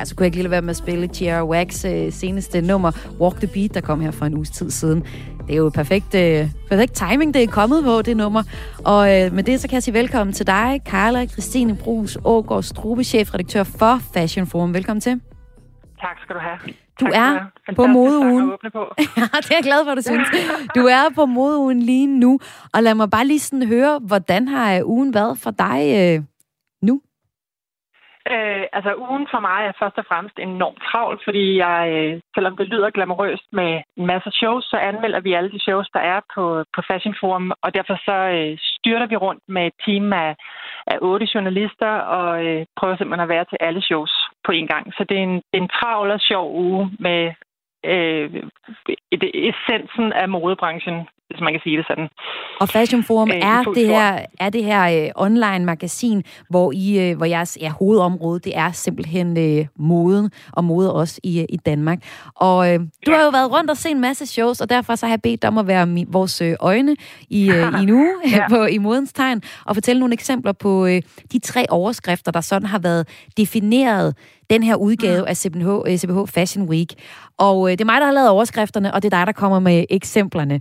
Ja, 0.03 0.07
så 0.07 0.16
kunne 0.16 0.24
jeg 0.24 0.26
ikke 0.26 0.36
lige 0.36 0.50
være 0.50 0.62
med 0.62 0.70
at 0.70 0.76
spille 0.76 1.07
Tierra 1.07 1.44
Wax 1.44 1.84
øh, 1.84 2.12
seneste 2.12 2.61
nummer, 2.61 2.90
Walk 3.20 3.36
the 3.36 3.46
Beat, 3.46 3.74
der 3.74 3.80
kom 3.80 4.00
her 4.00 4.11
for 4.11 4.24
en 4.24 4.34
uges 4.34 4.50
tid 4.50 4.70
siden. 4.70 5.03
Det 5.46 5.53
er 5.53 5.57
jo 5.57 5.70
perfekt, 5.74 6.14
øh, 6.14 6.50
perfekt 6.68 6.92
timing, 6.92 7.34
det 7.34 7.42
er 7.42 7.46
kommet 7.46 7.84
på, 7.84 8.03
det 8.03 8.16
nummer. 8.16 8.42
Og 8.84 9.22
øh, 9.22 9.32
med 9.32 9.42
det, 9.42 9.61
så 9.61 9.68
kan 9.68 9.74
jeg 9.74 9.82
sige 9.82 9.94
velkommen 9.94 10.34
til 10.34 10.46
dig, 10.46 10.80
Carla 10.86 11.26
Christine 11.26 11.76
Brugs 11.76 12.18
Ågaard 12.24 12.62
Strube, 12.62 13.05
chefredaktør 13.05 13.62
for 13.62 13.98
Fashion 14.14 14.46
Forum. 14.46 14.74
Velkommen 14.74 15.00
til. 15.00 15.20
Tak 16.00 16.16
skal 16.22 16.34
du 16.34 16.40
have. 16.40 16.74
Du 17.00 17.05
tak 17.05 17.42
er 17.68 17.74
på 17.76 17.86
modeugen. 17.86 18.53
på. 18.72 18.84
Ja, 19.16 19.22
det 19.22 19.50
er 19.50 19.55
jeg 19.55 19.62
glad 19.62 19.84
for, 19.86 19.94
du 19.94 20.03
synes. 20.03 20.28
Du 20.76 20.80
er 20.80 21.03
på 21.14 21.26
modeugen 21.26 21.82
lige 21.82 22.07
nu, 22.07 22.38
og 22.74 22.82
lad 22.82 22.94
mig 22.94 23.11
bare 23.11 23.26
lige 23.26 23.40
sådan 23.40 23.66
høre, 23.66 24.00
hvordan 24.07 24.48
har 24.48 24.74
øh, 24.74 24.86
ugen 24.86 25.14
været 25.14 25.38
for 25.38 25.50
dig 25.50 25.80
øh? 26.18 26.32
Øh, 28.31 28.64
altså 28.73 28.93
ugen 28.97 29.27
for 29.33 29.41
mig 29.41 29.61
er 29.66 29.79
først 29.81 29.99
og 29.99 30.05
fremmest 30.09 30.39
enormt 30.39 30.83
travl, 30.89 31.20
fordi 31.25 31.45
jeg, 31.64 31.81
øh, 31.97 32.20
selvom 32.35 32.57
det 32.57 32.66
lyder 32.68 32.91
glamorøst 32.91 33.49
med 33.53 33.70
en 33.97 34.07
masse 34.07 34.31
shows, 34.31 34.64
så 34.64 34.77
anmelder 34.77 35.20
vi 35.20 35.33
alle 35.33 35.51
de 35.53 35.61
shows, 35.61 35.89
der 35.97 36.01
er 36.01 36.20
på, 36.35 36.64
på 36.75 36.81
Fashion 36.89 37.14
Forum, 37.20 37.53
og 37.62 37.75
derfor 37.75 37.97
så 38.09 38.16
øh, 38.37 38.59
styrter 38.61 39.07
vi 39.07 39.16
rundt 39.16 39.43
med 39.49 39.66
et 39.66 39.77
team 39.85 40.12
af, 40.12 40.37
af 40.87 40.99
otte 41.01 41.27
journalister 41.35 41.93
og 42.18 42.45
øh, 42.47 42.66
prøver 42.77 42.97
simpelthen 42.97 43.27
at 43.27 43.35
være 43.35 43.45
til 43.45 43.59
alle 43.61 43.83
shows 43.83 44.12
på 44.45 44.53
en 44.53 44.66
gang. 44.66 44.93
Så 44.97 45.05
det 45.09 45.16
er 45.18 45.23
en, 45.23 45.37
det 45.51 45.57
er 45.59 45.62
en 45.62 45.77
travl 45.79 46.11
og 46.11 46.20
sjov 46.20 46.47
uge 46.57 46.91
med 46.99 47.33
øh, 47.85 48.30
et, 49.12 49.22
essensen 49.35 50.12
af 50.12 50.28
modebranchen, 50.28 50.95
hvis 51.30 51.41
man 51.41 51.53
kan 51.53 51.61
sige 51.64 51.76
det 51.76 51.87
sådan. 51.87 52.09
Og 52.61 52.68
Fashion 52.68 53.03
Forum 53.03 53.30
Øh, 53.30 53.37
er, 53.37 53.62
det 53.74 53.87
her, 53.87 54.18
er 54.41 54.51
det 54.51 54.64
her 54.64 55.05
øh, 55.05 55.11
online 55.16 55.64
magasin, 55.64 56.22
hvor, 56.51 56.72
I, 56.74 57.11
øh, 57.11 57.16
hvor 57.16 57.26
jeres 57.26 57.59
ja, 57.61 57.68
hovedområde, 57.78 58.41
det 58.41 58.57
er 58.57 58.72
simpelthen 58.72 59.39
øh, 59.39 59.66
moden, 59.76 60.30
og 60.53 60.64
mode 60.64 60.95
også 60.95 61.20
i, 61.24 61.41
øh, 61.41 61.47
i 61.49 61.57
Danmark. 61.57 61.99
Og 62.37 62.72
øh, 62.74 62.80
du 62.80 63.11
Ja. 63.11 63.16
har 63.16 63.24
jo 63.24 63.30
været 63.30 63.53
rundt 63.53 63.70
og 63.70 63.76
set 63.76 63.91
en 63.93 64.01
masse 64.01 64.26
shows, 64.26 64.61
og 64.61 64.70
derfor 64.70 64.95
så 64.95 65.07
har 65.07 65.12
jeg 65.12 65.22
bedt 65.22 65.43
dig 65.43 65.49
om 65.49 65.59
at 65.59 65.66
være 65.66 65.87
mi, 65.87 66.05
vores 66.09 66.41
øh, 66.43 66.55
øjne 66.61 66.97
i, 67.30 67.51
øh, 67.51 67.57
i 67.80 67.83
en 67.83 67.91
uge 67.91 68.09
Ja. 68.33 68.49
på, 68.55 68.64
i 68.64 68.78
modens 68.78 69.12
tegn, 69.12 69.43
og 69.66 69.76
fortælle 69.76 70.01
nogle 70.01 70.12
eksempler 70.14 70.53
på 70.53 70.87
øh, 70.87 71.03
de 71.33 71.39
tre 71.39 71.64
overskrifter, 71.70 72.33
der 72.33 72.41
sådan 72.41 72.68
har 72.68 72.78
været 72.78 73.09
defineret 73.37 74.16
den 74.51 74.62
her 74.62 74.74
udgave 74.76 75.20
Mm. 75.20 75.26
af 75.28 75.36
CBH, 75.36 75.68
øh, 75.86 75.97
CBH 75.97 76.26
Fashion 76.34 76.68
Week. 76.68 76.95
Og 77.38 77.66
øh, 77.68 77.72
det 77.72 77.80
er 77.80 77.84
mig, 77.84 78.01
der 78.01 78.07
har 78.07 78.12
lavet 78.12 78.28
overskrifterne, 78.28 78.95
og 78.95 79.03
det 79.03 79.12
er 79.14 79.18
dig, 79.18 79.26
der 79.26 79.32
kommer 79.32 79.59
med 79.61 79.84
eksemplerne. 79.90 80.61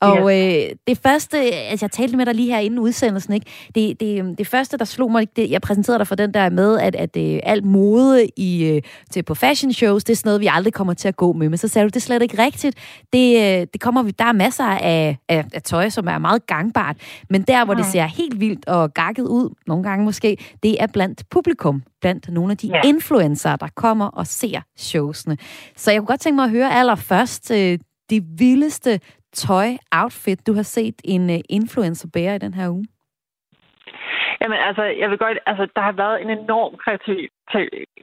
Og 0.00 0.18
øh, 0.38 0.62
det 0.88 0.98
første, 1.02 1.38
altså 1.38 1.84
jeg 1.86 1.90
talte 1.90 2.16
med 2.16 2.26
dig 2.26 2.34
lige 2.34 2.52
her 2.52 2.58
inden 2.58 2.78
udsendelsen, 2.78 3.32
ikke? 3.34 3.46
Det, 3.74 4.00
det, 4.00 4.38
det 4.38 4.46
første, 4.46 4.76
der 4.78 4.84
slog 4.84 5.12
mig, 5.12 5.26
det, 5.36 5.50
jeg 5.50 5.60
præsenterede 5.60 5.98
dig 5.98 6.06
for 6.06 6.14
den 6.14 6.34
der 6.34 6.50
med, 6.50 6.78
at, 6.78 6.94
at 6.96 7.16
øh, 7.16 7.40
alt 7.42 7.64
mode 7.64 8.28
i, 8.36 8.64
øh, 8.64 8.82
til 9.10 9.22
på 9.22 9.34
fashion 9.34 9.72
shows, 9.72 10.04
det 10.04 10.12
er 10.12 10.16
sådan 10.16 10.28
noget, 10.28 10.40
vi 10.40 10.48
aldrig 10.52 10.72
kommer 10.72 10.94
til 10.94 11.08
at 11.08 11.16
gå 11.16 11.32
med. 11.32 11.48
Men 11.48 11.58
så 11.58 11.68
sagde 11.68 11.84
du, 11.84 11.88
det 11.88 11.96
er 11.96 12.00
slet 12.00 12.22
ikke 12.22 12.42
rigtigt. 12.44 12.76
Det, 13.12 13.36
øh, 13.36 13.66
det 13.72 13.80
kommer, 13.80 14.02
vi- 14.02 14.10
der 14.18 14.24
er 14.24 14.32
masser 14.32 14.64
af, 14.64 15.18
af, 15.28 15.44
af 15.52 15.62
tøj, 15.62 15.88
som 15.88 16.08
er 16.08 16.18
meget 16.18 16.46
gangbart. 16.46 16.96
Men 17.30 17.42
der, 17.42 17.64
hvor 17.64 17.74
det 17.74 17.86
ser 17.86 18.04
helt 18.06 18.40
vildt 18.40 18.68
og 18.68 18.94
gakket 18.94 19.22
ud, 19.22 19.54
nogle 19.66 19.82
gange 19.84 20.04
måske, 20.04 20.36
det 20.62 20.76
er 20.82 20.86
blandt 20.86 21.22
publikum, 21.30 21.82
blandt 22.00 22.28
nogle 22.32 22.50
af 22.50 22.56
de 22.56 22.66
Ja. 22.66 22.80
influencer, 22.84 23.17
der 23.56 23.70
kommer 23.76 24.06
og 24.06 24.26
ser 24.26 24.60
showsene. 24.76 25.36
Så 25.76 25.90
jeg 25.90 26.00
kunne 26.00 26.06
godt 26.06 26.20
tænke 26.20 26.36
mig 26.36 26.44
at 26.44 26.50
høre 26.50 26.70
allerførst 26.72 27.50
øh, 27.50 27.78
det 28.10 28.22
vildeste 28.38 29.00
tøj-outfit, 29.32 30.46
du 30.46 30.52
har 30.54 30.62
set 30.62 30.94
en 31.04 31.30
øh, 31.30 31.40
influencer 31.48 32.08
bære 32.14 32.36
i 32.36 32.38
den 32.38 32.54
her 32.54 32.68
uge. 32.68 32.86
Jamen 34.40 34.58
altså, 34.68 34.82
jeg 34.82 35.10
vil 35.10 35.18
godt, 35.18 35.38
altså, 35.46 35.64
der 35.76 35.82
har 35.82 35.92
været 35.92 36.22
en 36.22 36.30
enorm 36.30 36.72
kreativ, 36.84 37.18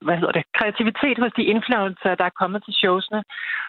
hvad 0.02 0.18
hedder 0.18 0.36
det, 0.38 0.44
kreativitet 0.60 1.18
hos 1.24 1.34
de 1.38 1.44
influencer, 1.56 2.16
der 2.16 2.26
er 2.26 2.40
kommet 2.42 2.64
til 2.64 2.74
showsene. 2.74 3.24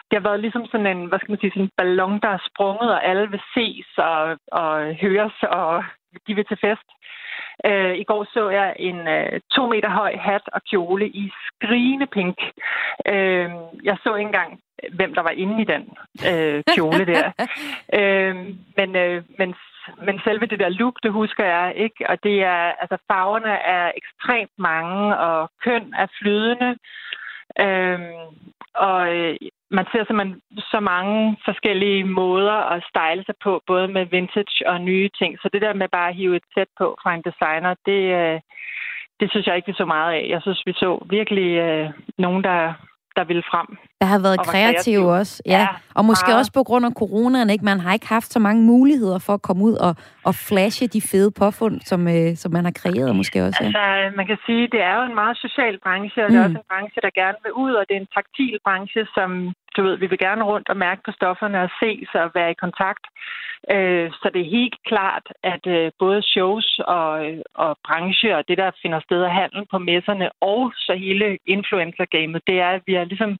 Det 0.07 0.15
har 0.17 0.25
været 0.29 0.39
ligesom 0.39 0.65
sådan 0.71 0.91
en, 0.93 1.05
hvad 1.05 1.19
skal 1.19 1.31
man 1.31 1.39
sige, 1.39 1.51
sådan 1.51 1.63
en 1.63 1.77
ballon, 1.77 2.19
der 2.25 2.31
er 2.37 2.47
sprunget, 2.49 2.89
og 2.95 3.05
alle 3.09 3.25
vil 3.33 3.41
ses 3.53 3.87
og, 3.97 4.21
og 4.61 4.71
høres, 5.03 5.37
og 5.59 5.83
de 6.27 6.35
vil 6.35 6.45
til 6.45 6.59
fest. 6.65 6.87
Øh, 7.65 7.95
I 7.97 8.03
går 8.03 8.27
så 8.33 8.49
jeg 8.49 8.75
en 8.79 9.07
øh, 9.07 9.39
to 9.51 9.67
meter 9.67 9.89
høj 9.89 10.15
hat 10.15 10.41
og 10.53 10.61
kjole 10.69 11.07
i 11.07 11.31
skrigende 11.47 12.07
pink. 12.07 12.37
Øh, 13.07 13.49
jeg 13.83 13.97
så 14.03 14.15
ikke 14.15 14.27
engang, 14.27 14.59
hvem 14.93 15.13
der 15.13 15.21
var 15.21 15.29
inde 15.29 15.61
i 15.61 15.65
den 15.65 15.83
øh, 16.31 16.63
kjole 16.75 17.05
der. 17.05 17.31
øh, 17.99 18.35
men, 18.77 18.95
øh, 18.95 19.23
men, 19.37 19.55
men 20.05 20.19
selve 20.23 20.45
det 20.45 20.59
der 20.59 20.69
look, 20.69 20.95
det 21.03 21.11
husker 21.11 21.45
jeg 21.45 21.73
ikke. 21.75 22.09
Og 22.09 22.23
det 22.23 22.43
er, 22.43 22.63
altså 22.81 22.97
farverne 23.11 23.53
er 23.77 23.91
ekstremt 23.97 24.55
mange, 24.57 25.17
og 25.17 25.49
køn 25.63 25.93
er 25.93 26.07
flydende. 26.21 26.77
Øhm, 27.59 28.37
og 28.73 29.15
øh, 29.15 29.35
man 29.71 29.85
ser 29.91 30.03
simpelthen 30.05 30.41
så 30.57 30.79
mange 30.79 31.37
forskellige 31.45 32.03
måder 32.03 32.57
at 32.73 32.83
style 32.89 33.23
sig 33.25 33.35
på, 33.43 33.61
både 33.67 33.87
med 33.87 34.05
vintage 34.05 34.69
og 34.69 34.81
nye 34.81 35.09
ting. 35.19 35.37
Så 35.41 35.49
det 35.53 35.61
der 35.61 35.73
med 35.73 35.89
bare 35.89 36.09
at 36.09 36.15
hive 36.15 36.35
et 36.35 36.47
sæt 36.53 36.67
på 36.77 36.97
fra 37.03 37.13
en 37.13 37.23
designer, 37.29 37.73
det, 37.85 38.01
øh, 38.19 38.39
det 39.19 39.31
synes 39.31 39.47
jeg 39.47 39.55
ikke, 39.55 39.67
vi 39.67 39.73
så 39.77 39.85
meget 39.85 40.13
af. 40.13 40.25
Jeg 40.29 40.41
synes, 40.41 40.61
vi 40.65 40.73
så 40.73 41.05
virkelig 41.09 41.49
øh, 41.65 41.89
nogen, 42.17 42.43
der, 42.43 42.73
der 43.15 43.23
ville 43.23 43.43
frem. 43.51 43.77
Der 44.01 44.07
har 44.13 44.19
været 44.25 44.39
Og 44.39 44.45
var 44.45 44.51
kreativ 44.53 44.99
også. 45.19 45.43
Ja. 45.45 45.51
Ja, 45.59 45.67
og 45.95 46.05
måske 46.05 46.27
meget. 46.27 46.39
også 46.39 46.51
på 46.53 46.63
grund 46.63 46.85
af 46.85 46.91
coronaen, 47.01 47.49
ikke? 47.49 47.65
Man 47.65 47.79
har 47.79 47.93
ikke 47.93 48.07
haft 48.07 48.29
så 48.35 48.39
mange 48.39 48.61
muligheder 48.63 49.19
for 49.19 49.33
at 49.33 49.41
komme 49.41 49.63
ud 49.63 49.73
og, 49.87 49.95
og 50.25 50.35
flashe 50.35 50.87
de 50.87 51.01
fede 51.11 51.31
påfund, 51.31 51.81
som, 51.81 52.07
øh, 52.07 52.35
som 52.35 52.51
man 52.53 52.63
har 52.65 52.71
kreeret 52.81 53.15
måske 53.15 53.43
også. 53.45 53.59
Ja. 53.61 53.65
Altså, 53.67 54.15
man 54.17 54.27
kan 54.27 54.37
sige, 54.45 54.63
det 54.73 54.81
er 54.81 54.95
jo 54.99 55.03
en 55.09 55.15
meget 55.15 55.37
social 55.37 55.75
branche, 55.85 56.23
og 56.25 56.29
det 56.29 56.37
er 56.37 56.41
Mm. 56.41 56.45
også 56.45 56.57
en 56.63 56.69
branche, 56.71 56.99
der 57.05 57.11
gerne 57.21 57.37
vil 57.43 57.53
ud, 57.53 57.71
og 57.79 57.83
det 57.87 57.95
er 57.97 58.01
en 58.01 58.13
taktil 58.17 58.57
branche, 58.65 59.01
som, 59.15 59.29
du 59.75 59.79
ved, 59.83 59.95
vi 60.03 60.07
vil 60.11 60.19
gerne 60.27 60.43
rundt 60.43 60.69
og 60.69 60.77
mærke 60.77 61.01
på 61.05 61.11
stofferne 61.19 61.57
og 61.65 61.69
ses 61.79 62.09
og 62.13 62.31
være 62.37 62.51
i 62.51 62.61
kontakt. 62.65 63.05
Øh, 63.75 64.07
så 64.19 64.27
det 64.33 64.41
er 64.41 64.55
helt 64.59 64.77
klart, 64.89 65.25
at 65.53 65.63
øh, 65.77 65.91
både 66.03 66.21
shows 66.33 66.67
og, 66.97 67.09
øh, 67.27 67.37
og 67.55 67.71
branche 67.87 68.29
og 68.37 68.43
det, 68.47 68.57
der 68.57 68.71
finder 68.81 68.99
sted 68.99 69.21
af 69.23 69.33
handel 69.41 69.61
på 69.71 69.77
messerne, 69.77 70.27
og 70.41 70.61
så 70.85 70.93
hele 71.05 71.37
influencer-gamet, 71.55 72.41
det 72.47 72.57
er, 72.65 72.69
at 72.77 72.81
vi 72.87 72.93
er 72.95 73.03
ligesom 73.03 73.31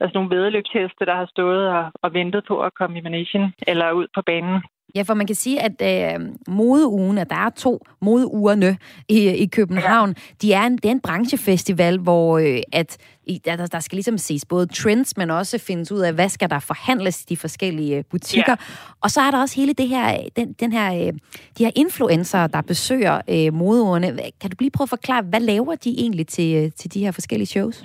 altså 0.00 0.14
nogle 0.14 0.36
vedløbsheste, 0.36 1.06
der 1.06 1.14
har 1.14 1.26
stået 1.26 1.68
og, 1.68 1.84
og 2.02 2.14
ventet 2.14 2.42
på 2.48 2.60
at 2.62 2.74
komme 2.74 2.98
i 2.98 3.00
managen 3.00 3.44
eller 3.66 3.92
ud 3.92 4.06
på 4.14 4.22
banen. 4.26 4.62
Ja, 4.94 5.02
for 5.02 5.14
man 5.14 5.26
kan 5.26 5.36
sige, 5.36 5.60
at 5.62 5.82
øh, 5.82 6.20
modeugen, 6.48 7.18
at 7.18 7.30
der 7.30 7.36
er 7.36 7.50
to 7.50 7.86
modeugerne 8.00 8.76
i, 9.08 9.28
i 9.28 9.46
København, 9.46 10.08
ja. 10.08 10.22
de 10.42 10.52
er 10.52 10.62
en, 10.62 10.76
det 10.76 10.84
er 10.84 10.90
en 10.90 11.00
branchefestival, 11.00 11.98
hvor 11.98 12.38
øh, 12.38 12.58
at, 12.72 12.98
der, 13.44 13.66
der 13.66 13.80
skal 13.80 13.96
ligesom 13.96 14.18
ses 14.18 14.44
både 14.44 14.66
trends, 14.66 15.16
men 15.16 15.30
også 15.30 15.58
findes 15.58 15.92
ud 15.92 16.00
af, 16.00 16.14
hvad 16.14 16.28
skal 16.28 16.50
der 16.50 16.58
forhandles 16.58 17.22
i 17.22 17.26
de 17.28 17.36
forskellige 17.36 17.96
øh, 17.96 18.04
butikker. 18.10 18.56
Ja. 18.58 18.94
Og 19.00 19.10
så 19.10 19.20
er 19.20 19.30
der 19.30 19.40
også 19.40 19.56
hele 19.60 19.72
det 19.72 19.88
her, 19.88 20.28
den, 20.36 20.52
den 20.52 20.72
her, 20.72 20.94
øh, 20.94 21.12
de 21.58 21.64
her 21.64 21.70
influencer, 21.76 22.46
der 22.46 22.62
besøger 22.62 23.20
øh, 23.30 23.54
modeugerne. 23.54 24.06
Kan 24.40 24.50
du 24.50 24.56
lige 24.60 24.70
prøve 24.70 24.84
at 24.84 24.88
forklare, 24.88 25.22
hvad 25.22 25.40
laver 25.40 25.74
de 25.74 25.90
egentlig 25.98 26.26
til, 26.26 26.64
øh, 26.64 26.72
til 26.72 26.94
de 26.94 27.00
her 27.00 27.10
forskellige 27.10 27.46
shows? 27.46 27.82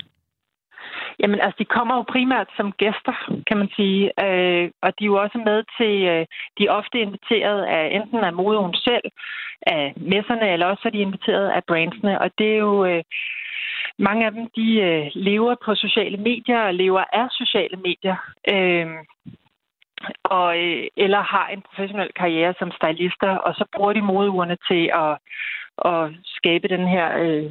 Jamen, 1.20 1.40
altså, 1.40 1.56
de 1.58 1.64
kommer 1.64 1.94
jo 1.96 2.02
primært 2.02 2.48
som 2.56 2.72
gæster, 2.72 3.14
kan 3.46 3.56
man 3.56 3.68
sige. 3.76 4.02
Øh, 4.26 4.70
og 4.82 4.90
de 4.98 5.04
er 5.04 5.12
jo 5.12 5.22
også 5.24 5.38
med 5.38 5.58
til, 5.78 5.94
øh, 6.12 6.26
de 6.58 6.66
er 6.66 6.76
ofte 6.80 7.00
inviteret 7.00 7.62
af 7.64 7.84
enten 7.92 8.18
af 8.24 8.32
modeugen 8.32 8.74
selv, 8.74 9.06
af 9.66 9.92
messerne, 9.96 10.52
eller 10.52 10.66
også 10.66 10.82
er 10.84 10.90
de 10.90 10.98
inviteret 10.98 11.48
af 11.48 11.64
brandsene. 11.64 12.20
Og 12.20 12.30
det 12.38 12.48
er 12.54 12.58
jo, 12.58 12.84
øh, 12.84 13.02
mange 13.98 14.26
af 14.26 14.32
dem, 14.32 14.46
de 14.56 14.80
øh, 14.80 15.10
lever 15.14 15.54
på 15.64 15.74
sociale 15.74 16.16
medier 16.16 16.60
og 16.60 16.74
lever 16.74 17.04
af 17.12 17.26
sociale 17.30 17.76
medier. 17.76 18.16
Øh, 18.48 18.86
og, 20.24 20.58
øh, 20.58 20.86
eller 20.96 21.20
har 21.20 21.48
en 21.48 21.62
professionel 21.62 22.10
karriere 22.16 22.54
som 22.58 22.70
stylister, 22.70 23.36
og 23.36 23.54
så 23.54 23.64
bruger 23.76 23.92
de 23.92 24.02
modeugerne 24.02 24.56
til 24.68 24.90
at, 24.94 25.18
at 25.84 26.10
skabe 26.26 26.68
den 26.68 26.88
her 26.88 27.18
øh, 27.18 27.50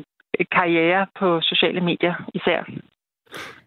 karriere 0.52 1.08
på 1.20 1.42
sociale 1.42 1.82
medier 1.82 2.16
især. 2.34 2.64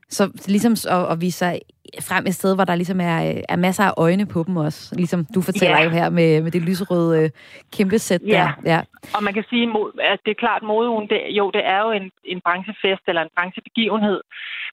Så 0.08 0.22
ligesom 0.48 0.72
at, 0.96 1.12
at 1.12 1.20
vise 1.20 1.38
sig 1.38 1.60
frem 2.08 2.26
et 2.26 2.34
sted, 2.34 2.54
hvor 2.54 2.64
der 2.64 2.74
ligesom 2.74 3.00
er, 3.00 3.18
øh, 3.30 3.42
er 3.48 3.56
masser 3.56 3.84
af 3.84 3.94
øjne 3.96 4.26
på 4.26 4.44
dem 4.46 4.56
også. 4.56 4.94
Ligesom 4.96 5.26
du 5.34 5.40
fortæller 5.42 5.78
Ja. 5.78 5.84
jo 5.84 5.90
her 5.90 6.10
med, 6.10 6.42
med 6.42 6.50
det 6.50 6.62
lyserøde 6.62 7.22
øh, 7.22 7.30
kæmpe 7.76 7.98
sæt 7.98 8.20
Ja. 8.26 8.28
der. 8.64 8.70
Ja. 8.72 8.80
Og 9.16 9.22
man 9.22 9.34
kan 9.34 9.44
sige, 9.50 9.64
at 10.12 10.18
det 10.24 10.30
er 10.30 10.40
klart, 10.44 10.62
modeugen, 10.62 11.08
det, 11.08 11.20
jo, 11.38 11.50
det 11.50 11.62
er 11.74 11.80
jo 11.80 11.90
en, 11.90 12.10
en 12.24 12.40
branchefest 12.44 13.02
eller 13.08 13.22
en 13.22 13.28
branchebegivenhed. 13.36 14.20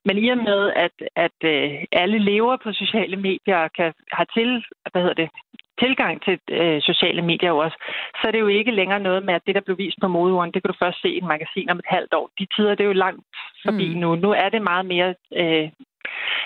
Men 0.04 0.18
i 0.18 0.28
og 0.28 0.38
med, 0.38 0.60
at, 0.84 0.96
at 1.26 1.38
øh, 1.52 1.70
alle 1.92 2.18
lever 2.18 2.56
på 2.64 2.72
sociale 2.72 3.16
medier 3.16 3.56
og 3.56 3.70
kan, 3.78 3.92
har 4.12 4.26
til, 4.36 4.64
hvad 4.92 5.02
hedder 5.02 5.20
det, 5.22 5.28
tilgang 5.82 6.22
til 6.22 6.38
øh, 6.50 6.82
sociale 6.82 7.22
medier 7.22 7.52
også, 7.52 7.76
så 8.18 8.22
er 8.28 8.32
det 8.32 8.40
jo 8.40 8.46
ikke 8.46 8.70
længere 8.70 9.00
noget 9.00 9.24
med, 9.24 9.34
at 9.34 9.46
det, 9.46 9.54
der 9.54 9.60
blev 9.60 9.78
vist 9.78 9.98
på 10.00 10.08
modeugen, 10.08 10.52
det 10.52 10.62
kan 10.62 10.70
du 10.72 10.76
først 10.82 11.02
se 11.02 11.08
i 11.08 11.18
et 11.18 11.24
magasin 11.24 11.70
om 11.70 11.78
et 11.78 11.88
halvt 11.88 12.14
år. 12.14 12.30
De 12.38 12.46
tider, 12.56 12.74
det 12.74 12.84
er 12.84 12.92
jo 12.92 13.02
langt 13.06 13.24
forbi 13.64 13.94
mm. 13.94 14.00
nu. 14.00 14.14
Nu 14.14 14.30
er 14.30 14.48
det 14.48 14.62
meget 14.62 14.86
mere... 14.86 15.14
Øh, 15.36 15.68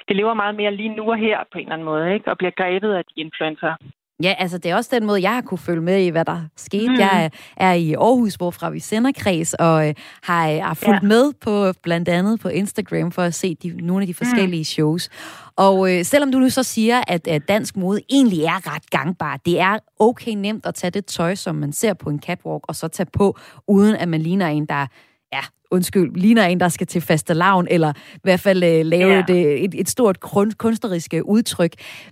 det 0.08 0.16
lever 0.16 0.34
meget 0.34 0.54
mere 0.54 0.74
lige 0.74 0.96
nu 0.96 1.10
og 1.10 1.16
her 1.16 1.38
på 1.52 1.58
en 1.58 1.64
eller 1.64 1.72
anden 1.72 1.84
måde, 1.84 2.14
ikke? 2.14 2.30
og 2.30 2.38
bliver 2.38 2.50
grebet 2.50 2.92
af 2.94 3.04
de 3.04 3.20
influencer. 3.20 3.74
Ja, 4.22 4.34
altså 4.38 4.58
det 4.58 4.70
er 4.70 4.76
også 4.76 4.90
den 4.92 5.06
måde, 5.06 5.22
jeg 5.22 5.34
har 5.34 5.40
kunne 5.40 5.58
følge 5.58 5.80
med 5.80 6.02
i, 6.02 6.08
hvad 6.08 6.24
der 6.24 6.40
skete. 6.56 6.88
Mm. 6.88 6.98
Jeg 6.98 7.24
er, 7.24 7.28
er 7.56 7.72
i 7.72 7.92
Aarhus, 7.92 8.34
hvorfra 8.34 8.70
vi 8.70 8.80
sender 8.80 9.12
kreds, 9.16 9.54
og 9.54 9.88
øh, 9.88 9.94
har, 10.22 10.60
har 10.60 10.74
fulgt 10.74 11.02
ja. 11.02 11.08
med 11.08 11.32
på 11.40 11.72
blandt 11.82 12.08
andet 12.08 12.40
på 12.40 12.48
Instagram 12.48 13.12
for 13.12 13.22
at 13.22 13.34
se 13.34 13.54
de, 13.54 13.86
nogle 13.86 14.02
af 14.02 14.06
de 14.06 14.14
forskellige 14.14 14.60
mm. 14.60 14.64
shows. 14.64 15.08
Og 15.56 15.94
øh, 15.94 16.04
selvom 16.04 16.32
du 16.32 16.38
nu 16.38 16.50
så 16.50 16.62
siger, 16.62 17.02
at, 17.06 17.28
at 17.28 17.48
dansk 17.48 17.76
mode 17.76 18.00
egentlig 18.10 18.44
er 18.44 18.74
ret 18.74 18.90
gangbar, 18.90 19.36
det 19.36 19.60
er 19.60 19.78
okay 19.98 20.32
nemt 20.32 20.66
at 20.66 20.74
tage 20.74 20.90
det 20.90 21.06
tøj, 21.06 21.34
som 21.34 21.54
man 21.54 21.72
ser 21.72 21.94
på 21.94 22.10
en 22.10 22.20
catwalk, 22.20 22.64
og 22.68 22.76
så 22.76 22.88
tage 22.88 23.08
på, 23.12 23.38
uden 23.68 23.96
at 23.96 24.08
man 24.08 24.22
ligner 24.22 24.46
en, 24.46 24.66
der 24.66 24.86
undskyld, 25.70 26.14
ligner 26.14 26.44
en, 26.44 26.60
der 26.60 26.68
skal 26.68 26.86
til 26.86 27.02
fastelavn, 27.02 27.66
eller 27.70 27.92
i 28.14 28.20
hvert 28.22 28.40
fald 28.40 28.62
øh, 28.64 28.80
lave 28.84 29.12
Ja. 29.12 29.18
et, 29.18 29.30
øh, 29.30 29.36
et, 29.64 29.74
et 29.80 29.88
stort 29.88 30.20
kun- 30.20 30.50
kunstnerisk 30.58 31.14
øh, 31.14 31.20
udtryk. 31.24 31.70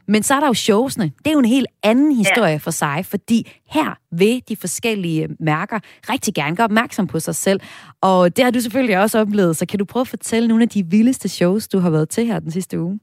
Men 0.08 0.22
så 0.22 0.34
er 0.34 0.40
der 0.40 0.46
jo 0.46 0.54
showsene. 0.54 1.04
Det 1.04 1.26
er 1.26 1.32
jo 1.32 1.38
en 1.38 1.44
helt 1.56 1.66
anden 1.82 2.16
historie 2.16 2.50
ja. 2.50 2.56
for 2.56 2.70
sig, 2.70 3.04
fordi 3.10 3.50
her 3.70 3.98
vil 4.12 4.42
de 4.48 4.56
forskellige 4.60 5.28
mærker 5.40 5.78
rigtig 6.12 6.34
gerne 6.34 6.56
gøre 6.56 6.64
opmærksom 6.64 7.06
på 7.06 7.18
sig 7.20 7.34
selv. 7.34 7.60
Og 8.02 8.36
det 8.36 8.44
har 8.44 8.50
du 8.52 8.60
selvfølgelig 8.60 8.98
også 8.98 9.20
oplevet, 9.20 9.56
så 9.56 9.66
kan 9.66 9.78
du 9.78 9.84
prøve 9.84 10.00
at 10.00 10.08
fortælle 10.08 10.48
nogle 10.48 10.62
af 10.62 10.68
de 10.68 10.84
vildeste 10.90 11.28
shows, 11.28 11.68
du 11.68 11.78
har 11.78 11.90
været 11.90 12.08
til 12.08 12.26
her 12.26 12.38
den 12.40 12.50
sidste 12.50 12.80
uge? 12.80 13.00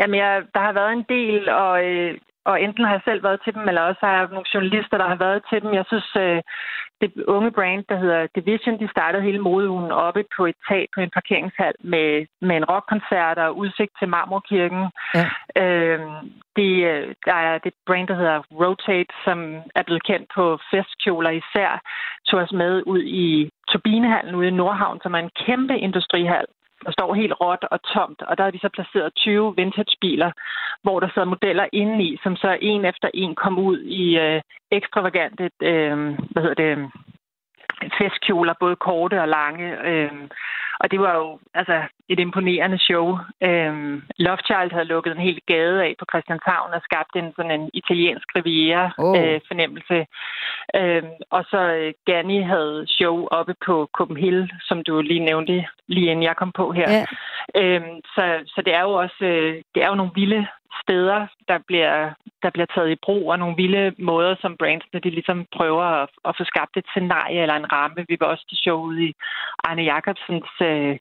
Jamen, 0.00 0.16
jeg, 0.18 0.42
der 0.54 0.60
har 0.60 0.72
været 0.72 0.92
en 0.92 1.04
del, 1.16 1.48
og, 1.48 1.74
øh, 1.84 2.14
og 2.44 2.54
enten 2.64 2.84
har 2.84 2.92
jeg 2.92 3.00
selv 3.04 3.22
været 3.26 3.40
til 3.44 3.54
dem, 3.54 3.68
eller 3.68 3.82
også 3.82 4.00
har 4.06 4.14
jeg 4.18 4.26
nogle 4.30 4.50
journalister, 4.54 4.96
der 4.98 5.08
har 5.12 5.18
været 5.26 5.40
til 5.50 5.58
dem. 5.62 5.70
Jeg 5.80 5.84
synes, 5.90 6.08
øh, 6.24 6.38
det 7.00 7.24
unge 7.36 7.50
brand, 7.50 7.84
der 7.88 7.96
hedder 7.96 8.26
Division, 8.34 8.80
de 8.80 8.88
startede 8.90 9.22
hele 9.22 9.38
modeugen 9.38 9.90
oppe 9.90 10.24
på 10.36 10.46
et 10.46 10.54
tag 10.68 10.88
på 10.94 11.00
en 11.00 11.10
parkeringshal 11.10 11.74
med, 11.80 12.26
med 12.40 12.56
en 12.56 12.64
rockkoncert 12.64 13.38
og 13.38 13.56
udsigt 13.56 13.92
til 13.98 14.08
Marmorkirken. 14.08 14.84
Ja. 15.14 15.26
Øh, 15.62 16.00
det, 16.56 16.72
øh, 16.92 17.14
der 17.24 17.34
er 17.34 17.58
det 17.58 17.72
brand, 17.86 18.08
der 18.08 18.14
hedder 18.14 18.38
Rotate, 18.60 19.14
som 19.24 19.38
er 19.74 19.82
blevet 19.82 20.04
kendt 20.04 20.26
på 20.34 20.58
festkjoler 20.70 21.30
især, 21.30 21.80
tog 22.28 22.40
os 22.40 22.52
med 22.52 22.82
ud 22.86 23.02
i 23.02 23.50
Turbinehallen 23.68 24.34
ude 24.34 24.48
i 24.48 24.58
Nordhavn, 24.60 25.00
som 25.02 25.14
er 25.14 25.18
en 25.18 25.36
kæmpe 25.46 25.78
industrihal 25.78 26.46
der 26.84 26.92
står 26.92 27.14
helt 27.14 27.34
råt 27.40 27.64
og 27.70 27.78
tomt, 27.94 28.22
og 28.22 28.38
der 28.38 28.44
har 28.44 28.50
de 28.50 28.58
så 28.58 28.68
placeret 28.68 29.14
20 29.14 29.56
vintagebiler, 29.56 30.30
hvor 30.82 31.00
der 31.00 31.08
sidder 31.08 31.28
modeller 31.34 31.66
indeni, 31.72 32.18
som 32.22 32.36
så 32.36 32.58
en 32.60 32.84
efter 32.84 33.08
en 33.14 33.34
kom 33.34 33.58
ud 33.58 33.78
i 33.80 34.18
øh, 34.18 34.40
ekstravagante, 34.70 35.50
øh, 35.60 35.96
hvad 36.30 36.42
hedder 36.42 36.62
det, 36.64 36.90
festkjoler, 37.98 38.54
både 38.60 38.76
korte 38.76 39.20
og 39.20 39.28
lange. 39.28 39.86
Øh, 39.88 40.12
og 40.80 40.90
det 40.90 41.00
var 41.00 41.14
jo 41.16 41.38
altså 41.54 41.82
et 42.08 42.20
imponerende 42.20 42.78
show. 42.78 43.18
Øh, 43.48 44.02
Love 44.18 44.42
Child 44.48 44.72
havde 44.72 44.92
lukket 44.94 45.12
en 45.12 45.26
hel 45.28 45.40
gade 45.46 45.82
af 45.84 45.94
på 45.98 46.04
Christianshavn 46.10 46.74
og 46.74 46.80
skabt 46.84 47.12
en 47.16 47.32
sådan 47.36 47.60
en 47.60 47.70
italiensk 47.74 48.28
riviera 48.36 48.90
Oh. 48.98 49.18
øh, 49.18 49.40
fornemmelse. 49.48 50.06
Øh, 50.78 51.02
og 51.30 51.44
så 51.50 51.60
øh, 51.78 51.92
Ganni 52.06 52.42
havde 52.42 52.84
show 52.88 53.26
oppe 53.30 53.54
på 53.66 53.88
Copenhagen, 53.92 54.50
som 54.60 54.82
du 54.82 55.00
lige 55.00 55.24
nævnte, 55.30 55.66
lige 55.88 56.10
inden 56.10 56.22
jeg 56.22 56.36
kom 56.36 56.52
på 56.52 56.72
her. 56.72 56.88
Ja. 56.90 57.04
Øhm, 57.60 57.94
så, 58.14 58.24
så 58.46 58.62
det 58.66 58.74
er 58.74 58.82
jo 58.82 58.92
også 58.92 59.24
øh, 59.24 59.54
det 59.74 59.82
er 59.82 59.88
jo 59.88 59.94
nogle 59.94 60.12
vilde 60.14 60.46
steder, 60.82 61.20
der 61.48 61.58
bliver, 61.68 61.96
der 62.42 62.50
bliver 62.50 62.66
taget 62.74 62.90
i 62.90 63.02
brug, 63.06 63.30
og 63.32 63.38
nogle 63.38 63.56
vilde 63.56 63.94
måder, 63.98 64.34
som 64.40 64.56
brandsene 64.56 65.00
de 65.00 65.10
ligesom 65.10 65.46
prøver 65.56 65.84
at, 66.02 66.08
at 66.28 66.34
få 66.38 66.44
skabt 66.44 66.76
et 66.76 66.86
scenarie 66.90 67.42
eller 67.42 67.56
en 67.56 67.72
ramme. 67.72 68.04
Vi 68.08 68.16
var 68.20 68.26
også 68.26 68.44
til 68.48 68.58
show 68.64 68.78
ude 68.88 69.04
i 69.08 69.14
Arne 69.64 69.82
Jacobsens 69.82 70.52
øh, 70.70 70.96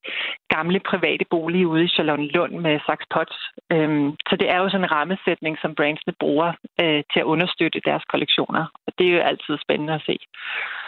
gamle 0.55 0.79
private 0.91 1.25
bolig 1.29 1.67
ude 1.67 1.83
i 1.83 1.93
Charlottenlund 1.95 2.53
med 2.65 2.79
Saks 2.85 3.05
Potts. 3.13 3.39
Øhm, 3.73 4.09
så 4.29 4.35
det 4.39 4.47
er 4.53 4.57
jo 4.57 4.69
sådan 4.69 4.85
en 4.85 4.91
rammesætning, 4.91 5.57
som 5.61 5.75
brandsene 5.75 6.13
bruger 6.19 6.49
øh, 6.81 7.03
til 7.11 7.19
at 7.19 7.29
understøtte 7.33 7.79
deres 7.85 8.03
kollektioner. 8.11 8.63
Og 8.87 8.91
det 8.97 9.07
er 9.07 9.13
jo 9.17 9.21
altid 9.31 9.53
spændende 9.65 9.93
at 9.93 10.03
se. 10.05 10.15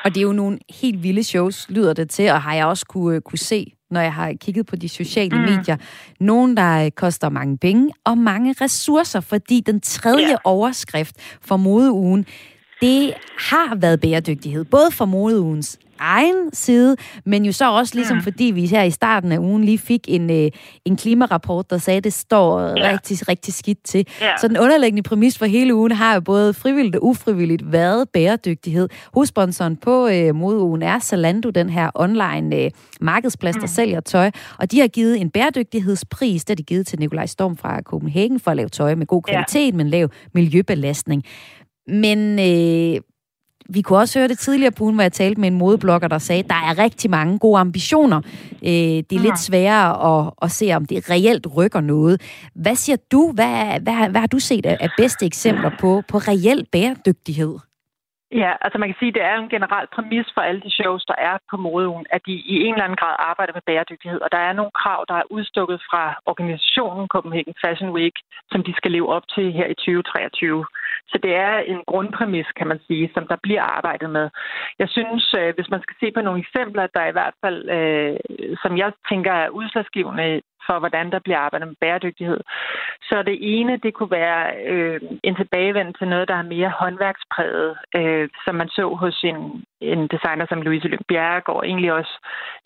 Og 0.05 0.09
det 0.13 0.19
er 0.21 0.27
jo 0.31 0.41
nogle 0.43 0.59
helt 0.81 1.03
vilde 1.03 1.23
shows, 1.23 1.69
lyder 1.69 1.93
det 1.93 2.09
til, 2.09 2.27
og 2.31 2.41
har 2.41 2.55
jeg 2.55 2.65
også 2.65 2.85
kunne, 2.93 3.15
øh, 3.15 3.21
kunne 3.21 3.45
se, 3.51 3.61
når 3.91 4.01
jeg 4.01 4.13
har 4.13 4.33
kigget 4.41 4.65
på 4.65 4.75
de 4.75 4.89
sociale 4.89 5.37
mm. 5.37 5.43
medier. 5.43 5.77
Nogle, 6.19 6.55
der 6.55 6.85
øh, 6.85 6.91
koster 6.91 7.29
mange 7.29 7.57
penge 7.57 7.91
og 8.05 8.17
mange 8.17 8.55
ressourcer, 8.61 9.19
fordi 9.19 9.59
den 9.59 9.81
tredje 9.81 10.27
Ja. 10.29 10.35
overskrift 10.43 11.15
for 11.41 11.57
modeugen, 11.57 12.25
det 12.81 13.13
har 13.37 13.75
været 13.75 14.01
bæredygtighed. 14.01 14.63
Både 14.65 14.91
for 14.91 15.05
modeugens 15.05 15.79
egen 16.01 16.35
side, 16.53 16.95
men 17.25 17.45
jo 17.45 17.51
så 17.51 17.71
også 17.71 17.95
ligesom 17.95 18.17
mm. 18.17 18.23
fordi 18.23 18.43
vi 18.43 18.65
her 18.65 18.83
i 18.83 18.91
starten 18.91 19.31
af 19.31 19.37
ugen 19.37 19.63
lige 19.63 19.77
fik 19.77 20.01
en, 20.07 20.29
øh, 20.31 20.51
en 20.85 20.95
klimarapport, 20.97 21.69
der 21.69 21.77
sagde, 21.77 21.97
at 21.97 22.03
det 22.03 22.13
står 22.13 22.61
Ja. 22.61 22.91
rigtig, 22.91 23.27
rigtig 23.27 23.53
skidt 23.53 23.83
til. 23.83 24.07
Ja. 24.21 24.37
Så 24.41 24.47
den 24.47 24.57
underliggende 24.57 25.03
præmis 25.03 25.37
for 25.37 25.45
hele 25.45 25.75
ugen 25.75 25.91
har 25.91 26.13
jo 26.13 26.21
både 26.21 26.53
frivilligt 26.53 26.95
og 26.95 27.05
ufrivilligt 27.05 27.71
været 27.71 28.09
bæredygtighed. 28.13 28.89
Hovedsponsoren 29.13 29.75
på 29.77 30.07
øh, 30.07 30.35
modeugen 30.35 30.81
er 30.81 30.99
Zalando, 30.99 31.49
den 31.49 31.69
her 31.69 31.89
online 31.95 32.55
øh, 32.55 32.71
markedsplads, 33.01 33.55
der 33.55 33.67
sælger 33.67 33.99
tøj. 33.99 34.31
Og 34.59 34.71
de 34.71 34.79
har 34.79 34.87
givet 34.87 35.21
en 35.21 35.29
bæredygtighedspris, 35.29 36.45
der 36.45 36.55
de 36.55 36.63
givet 36.63 36.87
til 36.87 36.99
Nikolaj 36.99 37.25
Storm 37.25 37.57
fra 37.57 37.81
Copenhagen 37.81 38.39
for 38.39 38.51
at 38.51 38.57
lave 38.57 38.69
tøj 38.69 38.95
med 38.95 39.05
god 39.07 39.21
Ja. 39.27 39.33
kvalitet, 39.33 39.75
men 39.75 39.89
lav 39.89 40.09
miljøbelastning. 40.33 41.23
Men 41.87 42.39
øh, 42.39 43.01
vi 43.73 43.81
kunne 43.81 43.99
også 43.99 44.19
høre 44.19 44.27
det 44.27 44.39
tidligere 44.39 44.71
på 44.71 44.83
ugen, 44.83 44.95
hvor 44.95 45.03
jeg 45.03 45.11
talte 45.11 45.41
med 45.41 45.47
en 45.47 45.57
modeblogger, 45.57 46.07
der 46.07 46.17
sagde, 46.17 46.43
at 46.43 46.49
der 46.49 46.55
er 46.69 46.83
rigtig 46.83 47.09
mange 47.09 47.39
gode 47.39 47.59
ambitioner. 47.59 48.21
Øh, 48.63 48.97
det 49.07 49.13
er 49.13 49.25
lidt 49.27 49.39
sværere 49.39 49.89
at, 50.11 50.33
at 50.41 50.51
se, 50.51 50.73
om 50.73 50.85
det 50.85 51.09
reelt 51.09 51.47
rykker 51.57 51.81
noget. 51.81 52.21
Hvad 52.55 52.75
siger 52.75 52.97
du? 53.11 53.31
Hvad, 53.35 53.79
hvad, 53.83 54.09
hvad 54.11 54.21
har 54.21 54.27
du 54.27 54.39
set 54.39 54.65
af, 54.65 54.77
af 54.79 54.89
bedste 54.97 55.25
eksempler 55.25 55.71
på, 55.79 56.01
på 56.07 56.17
reel 56.17 56.65
bæredygtighed? 56.71 57.53
Ja, 58.43 58.51
altså 58.61 58.77
man 58.79 58.89
kan 58.89 58.99
sige, 58.99 59.13
at 59.13 59.17
det 59.17 59.23
er 59.31 59.35
en 59.37 59.53
generel 59.55 59.87
præmis 59.95 60.27
for 60.33 60.41
alle 60.41 60.61
de 60.61 60.71
shows, 60.79 61.03
der 61.11 61.17
er 61.29 61.35
på 61.51 61.57
modeugen, 61.57 62.05
at 62.15 62.21
de 62.27 62.33
i 62.53 62.55
en 62.65 62.73
eller 62.73 62.87
anden 62.87 63.01
grad 63.03 63.15
arbejder 63.19 63.53
med 63.53 63.67
bæredygtighed. 63.69 64.19
Og 64.25 64.29
der 64.31 64.41
er 64.49 64.53
nogle 64.53 64.71
krav, 64.81 64.99
der 65.07 65.17
er 65.19 65.31
udstukket 65.35 65.79
fra 65.89 66.03
organisationen 66.31 67.07
Copenhagen 67.07 67.55
Fashion 67.63 67.91
Week, 67.97 68.15
som 68.51 68.63
de 68.63 68.73
skal 68.79 68.91
leve 68.91 69.09
op 69.15 69.25
til 69.35 69.45
her 69.57 69.67
i 69.73 69.75
2023. 69.75 70.65
Så 71.07 71.19
det 71.23 71.35
er 71.35 71.57
en 71.57 71.83
grundpræmis, 71.87 72.47
kan 72.57 72.67
man 72.67 72.79
sige, 72.87 73.11
som 73.13 73.27
der 73.27 73.37
bliver 73.43 73.61
arbejdet 73.61 74.09
med. 74.09 74.29
Jeg 74.79 74.89
synes, 74.89 75.35
øh, 75.39 75.55
hvis 75.55 75.69
man 75.69 75.81
skal 75.81 75.95
se 75.99 76.11
på 76.11 76.21
nogle 76.21 76.39
eksempler, 76.39 76.87
der 76.95 77.05
i 77.05 77.11
hvert 77.11 77.33
fald, 77.43 77.69
øh, 77.69 78.17
som 78.63 78.77
jeg 78.77 78.91
tænker 79.09 79.31
er 79.31 79.49
udslagsgivende 79.49 80.41
for, 80.67 80.79
hvordan 80.79 81.11
der 81.11 81.19
bliver 81.19 81.39
arbejdet 81.39 81.67
med 81.67 81.75
bæredygtighed. 81.81 82.39
Så 83.09 83.23
det 83.23 83.37
ene, 83.41 83.77
det 83.77 83.93
kunne 83.93 84.11
være 84.11 84.43
øh, 84.73 85.01
en 85.23 85.35
tilbagevend 85.35 85.93
til 85.93 86.07
noget, 86.07 86.27
der 86.27 86.35
er 86.35 86.51
mere 86.55 86.69
håndværkspræget, 86.79 87.77
øh, 87.95 88.29
som 88.45 88.55
man 88.55 88.69
så 88.69 88.95
hos 89.03 89.23
en, 89.23 89.63
en 89.81 90.07
designer 90.07 90.45
som 90.49 90.61
Louise 90.61 90.87
Lyngbjerg, 90.87 91.49
og 91.49 91.67
egentlig 91.67 91.93
også 91.93 92.13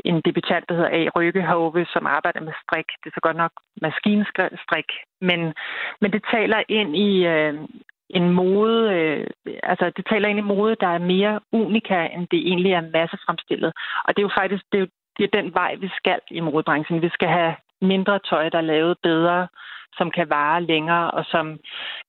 en 0.06 0.22
debutant, 0.26 0.66
der 0.70 0.76
hedder 0.76 0.98
A. 1.00 1.02
Rykkehove, 1.16 1.86
som 1.94 2.06
arbejder 2.06 2.42
med 2.42 2.54
strik. 2.64 2.88
Det 3.04 3.10
er 3.10 3.16
så 3.16 3.24
godt 3.28 3.38
nok 3.38 3.52
maskinstrik, 3.82 4.90
men, 5.22 5.54
men 6.02 6.12
det 6.12 6.24
taler 6.32 6.64
ind 6.70 6.96
i... 6.96 7.26
Øh, 7.26 7.54
en 8.10 8.30
mode, 8.30 8.94
øh, 8.94 9.28
altså 9.64 9.92
det 9.98 10.06
taler 10.10 10.28
ind 10.30 10.40
i 10.40 10.52
mode, 10.54 10.76
der 10.80 10.88
er 10.88 10.98
mere 10.98 11.40
unika, 11.52 12.08
end 12.14 12.28
det 12.32 12.40
egentlig 12.48 12.72
er 12.72 12.90
massefremstillet. 12.94 13.74
Og 14.06 14.10
det 14.16 14.20
er 14.22 14.28
jo 14.30 14.40
faktisk 14.40 14.64
det 14.72 14.78
er, 14.78 14.82
jo, 14.82 14.88
det 15.18 15.24
er 15.24 15.42
den 15.42 15.54
vej, 15.54 15.76
vi 15.76 15.90
skal 15.98 16.20
i 16.32 16.40
modebranchen. 16.40 17.02
Vi 17.02 17.10
skal 17.10 17.30
have 17.30 17.56
mindre 17.82 18.20
tøj, 18.20 18.50
der 18.50 18.58
er 18.58 18.72
lavet 18.74 18.98
bedre, 19.04 19.48
som 19.98 20.12
kan 20.12 20.30
vare 20.30 20.64
længere, 20.64 21.12
og 21.12 21.26
som 21.26 21.60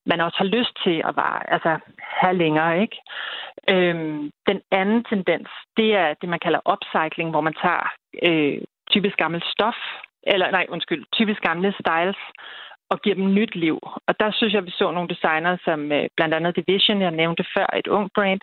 man 0.07 0.21
også 0.21 0.39
har 0.39 0.45
lyst 0.45 0.75
til 0.85 1.03
at 1.09 1.17
vare, 1.17 1.51
altså 1.53 1.79
have 1.99 2.37
længere, 2.37 2.81
ikke? 2.81 2.97
Øhm, 3.71 4.31
den 4.47 4.61
anden 4.71 5.05
tendens, 5.05 5.49
det 5.77 5.95
er 5.95 6.15
det, 6.21 6.29
man 6.29 6.39
kalder 6.39 6.61
upcycling, 6.73 7.31
hvor 7.31 7.41
man 7.41 7.55
tager 7.63 7.85
øh, 8.23 8.59
typisk 8.91 9.17
gammelt 9.17 9.45
stof, 9.45 9.77
eller 10.23 10.51
nej, 10.51 10.67
undskyld, 10.69 11.05
typisk 11.13 11.41
gamle 11.43 11.75
styles, 11.81 12.17
og 12.91 13.01
giver 13.03 13.15
dem 13.15 13.35
nyt 13.35 13.55
liv. 13.55 13.79
Og 14.09 14.21
der 14.21 14.31
synes 14.33 14.55
jeg, 14.55 14.67
vi 14.67 14.71
så 14.71 14.91
nogle 14.91 15.09
designere, 15.09 15.59
som 15.65 15.93
øh, 15.93 16.09
blandt 16.17 16.35
andet 16.35 16.57
Division, 16.57 17.03
jeg 17.03 17.11
nævnte 17.11 17.45
før, 17.57 17.67
et 17.77 17.87
ung 17.87 18.11
brand, 18.15 18.41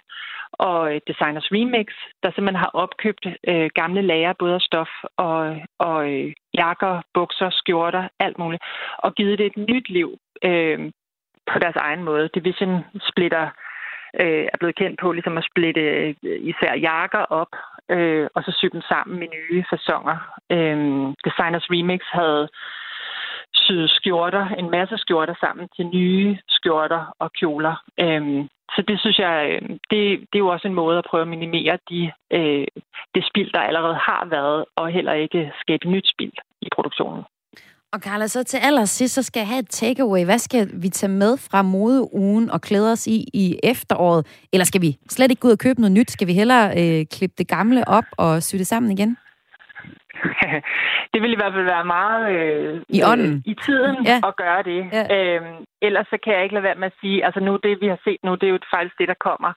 og 0.53 0.95
øh, 0.95 1.01
Designers 1.07 1.51
Remix, 1.51 1.87
der 2.23 2.29
simpelthen 2.31 2.63
har 2.65 2.71
opkøbt 2.73 3.25
øh, 3.47 3.69
gamle 3.75 4.01
lager, 4.01 4.33
både 4.39 4.55
af 4.55 4.61
stof 4.61 4.89
og, 5.17 5.57
og 5.79 6.11
øh, 6.13 6.33
jakker, 6.53 7.01
bukser, 7.13 7.49
skjorter, 7.49 8.07
alt 8.19 8.37
muligt, 8.37 8.63
og 8.97 9.15
givet 9.15 9.39
det 9.39 9.45
et 9.45 9.57
nyt 9.69 9.89
liv 9.89 10.17
øh, 10.43 10.91
på 11.51 11.59
deres 11.59 11.75
egen 11.75 12.03
måde. 12.03 12.29
Division 12.33 12.85
splitter 13.09 13.45
øh, 14.21 14.45
er 14.53 14.57
blevet 14.59 14.75
kendt 14.75 14.99
på 14.99 15.11
ligesom 15.11 15.37
at 15.37 15.47
splitte 15.51 15.81
øh, 15.81 16.15
især 16.23 16.73
jakker 16.75 17.23
op, 17.39 17.53
øh, 17.89 18.27
og 18.35 18.43
så 18.43 18.51
sy 18.51 18.65
dem 18.73 18.81
sammen 18.81 19.23
i 19.23 19.27
nye 19.27 19.63
fasonger. 19.69 20.17
Øh, 20.51 20.77
Designers 21.25 21.67
Remix 21.71 22.01
havde 22.11 22.49
syet 23.66 23.89
skjorter, 23.89 24.45
en 24.61 24.70
masse 24.78 24.95
skjorter 24.97 25.36
sammen 25.43 25.66
til 25.76 25.86
nye 25.86 26.38
skjorter 26.47 27.01
og 27.20 27.30
kjoler. 27.39 27.76
Øhm, 27.99 28.41
så 28.76 28.84
det 28.88 28.99
synes 28.99 29.20
jeg, 29.20 29.36
øhm, 29.51 29.74
det, 29.91 30.01
det 30.30 30.36
er 30.36 30.45
jo 30.45 30.53
også 30.55 30.68
en 30.68 30.80
måde 30.82 30.97
at 30.97 31.07
prøve 31.09 31.22
at 31.22 31.34
minimere 31.36 31.78
de, 31.89 32.11
øh, 32.38 32.68
det 33.16 33.24
spild, 33.30 33.51
der 33.51 33.59
allerede 33.59 33.97
har 34.09 34.28
været, 34.30 34.66
og 34.76 34.91
heller 34.91 35.14
ikke 35.14 35.51
skabe 35.61 35.89
nyt 35.89 36.07
spild 36.14 36.38
i 36.61 36.68
produktionen. 36.76 37.24
Og 37.93 37.99
Carla, 37.99 38.28
så 38.28 38.43
til 38.43 38.57
allersidst, 38.57 39.14
så 39.14 39.24
skal 39.24 39.39
jeg 39.39 39.47
have 39.47 39.59
et 39.59 39.70
takeaway. 39.70 40.26
Hvad 40.26 40.38
skal 40.38 40.70
vi 40.74 40.89
tage 40.89 41.11
med 41.11 41.38
fra 41.38 41.61
modeugen 41.61 42.49
og 42.49 42.61
klæde 42.61 42.91
os 42.91 43.07
i 43.07 43.26
i 43.34 43.59
efteråret? 43.64 44.28
Eller 44.53 44.66
skal 44.66 44.82
vi 44.82 44.97
slet 45.09 45.32
ikke 45.32 45.39
gå 45.39 45.47
ud 45.47 45.51
og 45.51 45.59
købe 45.59 45.82
noget 45.82 45.91
nyt? 45.91 46.11
Skal 46.11 46.28
vi 46.28 46.34
hellere 46.34 46.66
øh, 46.80 47.05
klippe 47.05 47.36
det 47.38 47.47
gamle 47.47 47.88
op 47.88 48.03
og 48.18 48.43
sy 48.43 48.55
det 48.55 48.68
sammen 48.68 48.91
igen? 48.91 49.18
det 51.13 51.21
vil 51.21 51.34
i 51.34 51.39
hvert 51.41 51.53
fald 51.53 51.63
være 51.76 51.86
meget 51.86 52.24
øh, 52.36 52.82
I 52.89 52.99
ånden. 53.11 53.34
øh, 53.34 53.41
i 53.51 53.55
tiden 53.65 53.95
Ja. 54.05 54.11
ja. 54.11 54.28
at 54.30 54.36
gøre 54.36 54.63
det. 54.63 54.82
Ja. 54.93 55.03
Ja. 55.09 55.36
Øhm, 55.36 55.55
ellers 55.82 56.07
så 56.09 56.17
kan 56.24 56.34
jeg 56.34 56.43
ikke 56.43 56.55
lade 56.55 56.63
være 56.69 56.76
med 56.82 56.88
at 56.91 56.97
sige, 57.01 57.26
altså 57.26 57.39
nu 57.39 57.51
det, 57.63 57.82
vi 57.82 57.88
har 57.88 57.99
set 58.03 58.17
nu, 58.24 58.36
det 58.36 58.43
er 58.47 58.53
jo 58.55 58.59
faktisk 58.76 58.95
det, 58.99 59.07
der 59.07 59.19
kommer. 59.28 59.51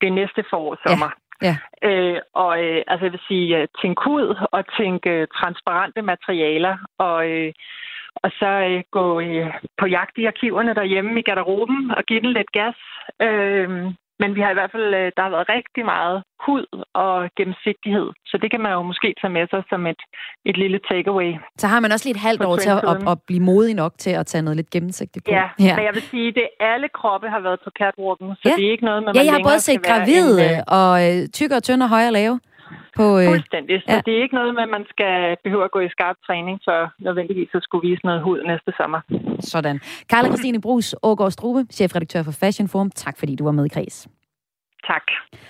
Det 0.00 0.12
næste 0.12 0.44
forår 0.50 0.76
sommer. 0.86 1.10
Ja. 1.42 1.54
Øh, 1.88 2.18
og 2.34 2.64
øh, 2.64 2.82
altså 2.86 3.04
jeg 3.06 3.12
vil 3.12 3.26
sige, 3.28 3.56
øh, 3.58 3.68
tænk 3.82 4.06
ud 4.06 4.26
og 4.52 4.64
tænk 4.78 5.06
øh, 5.06 5.26
transparente 5.38 6.02
materialer, 6.02 6.76
og, 6.98 7.30
øh, 7.30 7.52
og 8.16 8.30
så 8.38 8.46
øh, 8.70 8.82
gå 8.90 9.20
øh, 9.20 9.46
på 9.80 9.86
jagt 9.86 10.18
i 10.18 10.24
arkiverne 10.24 10.74
derhjemme 10.74 11.20
i 11.20 11.22
garderoben 11.22 11.90
og 11.96 12.02
give 12.04 12.20
den 12.20 12.32
lidt 12.32 12.52
gas. 12.52 12.78
Øh, 13.22 13.68
men 14.20 14.30
vi 14.36 14.40
har 14.44 14.50
i 14.50 14.58
hvert 14.58 14.72
fald, 14.74 14.88
øh, 15.00 15.06
der 15.16 15.22
har 15.26 15.32
været 15.36 15.48
rigtig 15.56 15.84
meget 15.94 16.16
hud 16.46 16.64
og 17.04 17.14
gennemsigtighed, 17.38 18.08
så 18.30 18.34
det 18.42 18.48
kan 18.52 18.60
man 18.64 18.72
jo 18.76 18.82
måske 18.90 19.08
tage 19.20 19.32
med 19.38 19.44
sig 19.52 19.62
som 19.70 19.80
et, 19.92 20.00
et 20.50 20.56
lille 20.62 20.78
takeaway. 20.90 21.30
Så 21.62 21.66
har 21.72 21.80
man 21.80 21.92
også 21.92 22.04
lige 22.06 22.16
et 22.18 22.24
halvt 22.28 22.42
år 22.48 22.56
til 22.56 22.70
at, 22.76 22.82
at, 22.92 22.96
at 23.12 23.16
blive 23.28 23.42
modig 23.50 23.74
nok 23.82 23.92
til 24.04 24.10
at 24.20 24.26
tage 24.26 24.42
noget 24.42 24.56
lidt 24.56 24.70
gennemsigtigt 24.70 25.24
på. 25.24 25.30
Ja, 25.38 25.46
ja. 25.66 25.74
men 25.76 25.84
jeg 25.88 25.94
vil 25.94 26.02
sige, 26.02 26.32
det 26.32 26.46
alle 26.60 26.88
kroppe 26.98 27.26
har 27.34 27.40
været 27.40 27.60
på 27.64 27.70
catwalken, 27.80 28.28
så 28.42 28.48
Ja. 28.48 28.54
det 28.56 28.66
er 28.66 28.70
ikke 28.70 28.84
noget 28.90 29.02
med, 29.04 29.10
ja 29.14 29.18
man 29.20 29.26
jeg 29.26 29.34
har 29.34 29.42
både 29.50 29.60
set 29.68 29.82
gravide 29.88 30.32
en, 30.44 30.56
øh, 30.56 30.78
og 30.80 30.92
øh, 31.06 31.28
tykke 31.38 31.54
og 31.58 31.62
tynde 31.62 31.84
og 31.84 31.88
høje 31.88 32.06
og 32.06 32.12
lave. 32.12 32.40
På, 32.96 33.06
øh, 33.18 33.26
Fuldstændig. 33.32 33.76
Så 33.86 33.92
ja. 33.94 34.00
det 34.06 34.12
er 34.18 34.22
ikke 34.22 34.34
noget 34.40 34.54
med, 34.54 34.62
at 34.62 34.72
man 34.78 34.84
skal 34.94 35.36
behøve 35.44 35.64
at 35.64 35.70
gå 35.70 35.80
i 35.80 35.88
skarp 35.88 36.16
træning 36.26 36.60
for 36.66 36.78
nødvendigvis 37.06 37.50
at 37.54 37.62
skulle 37.62 37.88
vise 37.88 38.02
noget 38.04 38.22
hud 38.22 38.38
næste 38.52 38.72
sommer. 38.76 39.00
sådan. 39.40 39.76
Carla 40.10 40.28
Christine 40.28 40.60
Brus, 40.60 40.94
Ågaard 41.02 41.30
Strube, 41.30 41.60
chefredaktør 41.72 42.22
for 42.22 42.32
Fashion 42.40 42.68
Forum. 42.68 42.90
Tak 42.90 43.18
fordi 43.18 43.36
du 43.36 43.44
var 43.44 43.52
med 43.52 43.64
i 43.64 43.68
Kreds. 43.68 44.08
Tak. 44.86 45.06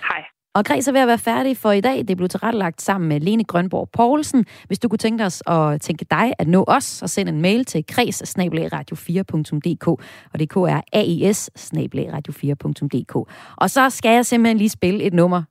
Hej. 0.09 0.21
Og 0.53 0.65
Græs 0.65 0.87
er 0.87 0.91
ved 0.91 1.01
at 1.01 1.07
være 1.07 1.17
færdig 1.17 1.57
for 1.57 1.71
i 1.71 1.81
dag. 1.81 2.07
Det 2.07 2.17
blev 2.17 2.29
tilrettelagt 2.29 2.81
sammen 2.81 3.07
med 3.09 3.19
Lene 3.19 3.43
Grønborg 3.43 3.89
Poulsen. 3.93 4.45
Hvis 4.67 4.79
du 4.79 4.89
kunne 4.89 4.97
tænke 4.97 5.23
os 5.23 5.43
at 5.47 5.81
tænke 5.81 6.05
dig 6.11 6.33
at 6.39 6.47
nå 6.47 6.65
os, 6.67 6.83
så 6.83 7.07
send 7.07 7.29
en 7.29 7.41
mail 7.41 7.65
til 7.65 7.85
kreds 7.87 8.37
4dk 8.39 9.87
og 10.33 10.39
det 10.39 10.51
er 10.55 10.81
aes 10.93 11.49
4dk 11.57 13.23
Og 13.57 13.69
så 13.69 13.89
skal 13.89 14.11
jeg 14.11 14.25
simpelthen 14.25 14.57
lige 14.57 14.69
spille 14.69 15.03
et 15.03 15.13
nummer 15.13 15.43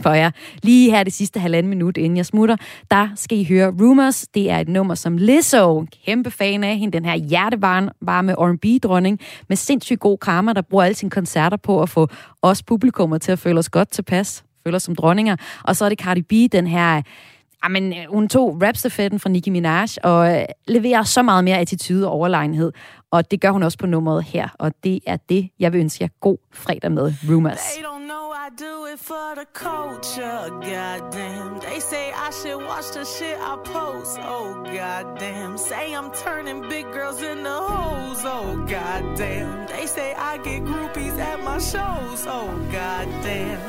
for 0.00 0.10
jer. 0.10 0.30
Lige 0.62 0.90
her 0.90 1.04
det 1.04 1.12
sidste 1.12 1.40
halvanden 1.40 1.70
minut, 1.70 1.96
inden 1.96 2.16
jeg 2.16 2.26
smutter, 2.26 2.56
der 2.90 3.08
skal 3.14 3.38
I 3.38 3.44
høre 3.44 3.72
Rumors. 3.80 4.26
Det 4.34 4.50
er 4.50 4.58
et 4.58 4.68
nummer, 4.68 4.94
som 4.94 5.16
Lizzo, 5.16 5.86
kæmpe 6.06 6.30
fan 6.30 6.64
af 6.64 6.78
hende, 6.78 6.98
den 6.98 7.04
her 7.04 7.14
hjertevarme 7.14 8.32
R&B-dronning, 8.32 9.20
med 9.48 9.56
sindssygt 9.56 10.00
god 10.00 10.18
karma, 10.18 10.52
der 10.52 10.62
bruger 10.62 10.84
alle 10.84 10.94
sine 10.94 11.10
koncerter 11.10 11.56
på 11.56 11.82
at 11.82 11.88
få 11.88 12.08
os 12.42 12.62
publikummer 12.62 13.18
til 13.18 13.32
at 13.32 13.38
føle 13.38 13.58
os 13.58 13.68
godt 13.68 13.90
tilpas, 13.90 14.44
føle 14.64 14.76
os 14.76 14.82
som 14.82 14.96
dronninger. 14.96 15.36
Og 15.64 15.76
så 15.76 15.84
er 15.84 15.88
det 15.88 15.98
Cardi 15.98 16.22
B, 16.22 16.52
den 16.52 16.66
her 16.66 17.02
Jamen, 17.64 17.94
hun 18.08 18.28
tog 18.28 18.62
rapstafetten 18.62 19.20
fra 19.20 19.30
Nicki 19.30 19.50
Minaj 19.50 19.86
og 20.02 20.36
øh, 20.36 20.44
leverer 20.66 21.02
så 21.02 21.22
meget 21.22 21.44
mere 21.44 21.58
attitude 21.58 22.06
og 22.06 22.12
overlegenhed. 22.12 22.72
Og 23.10 23.30
det 23.30 23.40
gør 23.40 23.50
hun 23.50 23.62
også 23.62 23.78
på 23.78 23.86
nummeret 23.86 24.24
her. 24.24 24.48
Og 24.58 24.72
det 24.84 25.00
er 25.06 25.16
det, 25.28 25.50
jeg 25.58 25.72
vil 25.72 25.80
ønske 25.80 26.02
jer 26.04 26.08
god 26.20 26.38
fredag 26.52 26.92
med 26.92 27.12
Rumors. 27.30 27.60
I 28.46 28.50
do 28.50 28.84
it 28.86 29.00
for 29.00 29.34
the 29.34 29.44
culture. 29.52 30.48
Goddamn. 30.60 31.58
They 31.58 31.80
say 31.80 32.12
I 32.12 32.30
should 32.30 32.58
watch 32.58 32.92
the 32.92 33.04
shit 33.04 33.36
I 33.40 33.56
post. 33.56 34.20
Oh, 34.22 34.62
goddamn. 34.62 35.58
Say 35.58 35.92
I'm 35.92 36.12
turning 36.12 36.60
big 36.68 36.84
girls 36.92 37.20
into 37.22 37.50
hoes. 37.50 38.22
Oh, 38.24 38.64
goddamn. 38.68 39.66
They 39.66 39.86
say 39.86 40.14
I 40.14 40.36
get 40.38 40.62
groupies 40.62 41.18
at 41.18 41.42
my 41.42 41.58
shows. 41.58 42.24
Oh, 42.28 42.46
goddamn. 42.70 43.60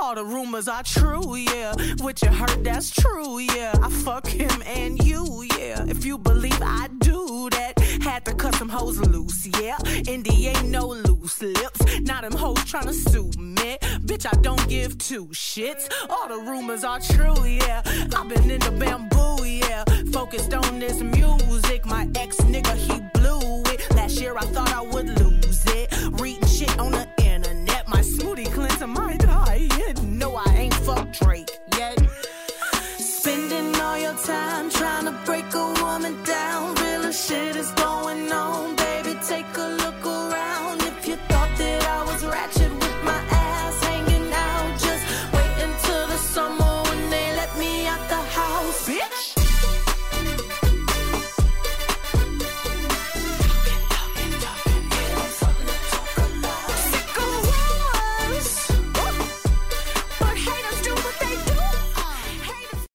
All 0.00 0.14
the 0.14 0.24
rumors 0.24 0.68
are 0.68 0.82
true, 0.82 1.36
yeah. 1.36 1.74
What 1.98 2.22
you 2.22 2.28
heard, 2.28 2.64
that's 2.64 2.90
true, 2.90 3.38
yeah. 3.38 3.74
I 3.82 3.90
fuck 3.90 4.26
him 4.26 4.62
and 4.64 4.98
you, 5.04 5.46
yeah. 5.58 5.84
If 5.86 6.06
you 6.06 6.16
believe 6.16 6.58
I 6.62 6.88
do 7.00 7.50
that, 7.50 7.74
had 8.08 8.24
to 8.24 8.34
cut 8.34 8.54
some 8.54 8.70
hoes 8.70 8.98
loose, 8.98 9.46
yeah. 9.60 9.76
Indy 10.08 10.48
ain't 10.48 10.70
no 10.70 10.86
loose 10.88 11.42
lips. 11.42 11.80
Now 12.00 12.22
them 12.22 12.32
hoes 12.32 12.58
tryna 12.70 12.94
sue 12.94 13.30
me. 13.38 13.76
Bitch, 14.08 14.26
I 14.26 14.34
don't 14.40 14.66
give 14.68 14.96
two 14.96 15.26
shits. 15.26 15.84
All 16.08 16.26
the 16.26 16.40
rumors 16.50 16.84
are 16.84 17.00
true, 17.00 17.44
yeah. 17.44 17.82
I've 18.16 18.28
been 18.28 18.50
in 18.50 18.60
the 18.60 18.72
bamboo, 18.72 19.44
yeah. 19.44 19.84
Focused 20.10 20.54
on 20.54 20.78
this 20.78 21.00
music. 21.02 21.84
My 21.84 22.08
ex 22.14 22.36
nigga, 22.52 22.74
he 22.76 22.96
blew 23.14 23.62
it. 23.72 23.78
Last 23.94 24.18
year 24.20 24.34
I 24.36 24.46
thought 24.54 24.72
I 24.72 24.80
would 24.80 25.08
lose 25.20 25.62
it. 25.66 25.86
Reading 26.20 26.48
shit 26.48 26.78
on 26.78 26.92
the 26.92 27.06
internet. 27.22 27.86
My 27.88 28.00
smoothie 28.00 28.50
cleanser 28.52 28.86
might 28.86 29.20
die. 29.20 29.68
No, 30.02 30.36
I 30.36 30.48
ain't 30.56 30.74
fuck 30.74 31.12
Drake 31.12 31.50
yet. 31.76 31.98
Time 34.24 34.68
trying 34.70 35.04
to 35.04 35.14
break 35.24 35.54
a 35.54 35.74
woman 35.80 36.22
down. 36.24 36.74
Real 36.74 37.12
shit 37.12 37.56
is 37.56 37.70
going 37.72 38.30
on. 38.32 38.87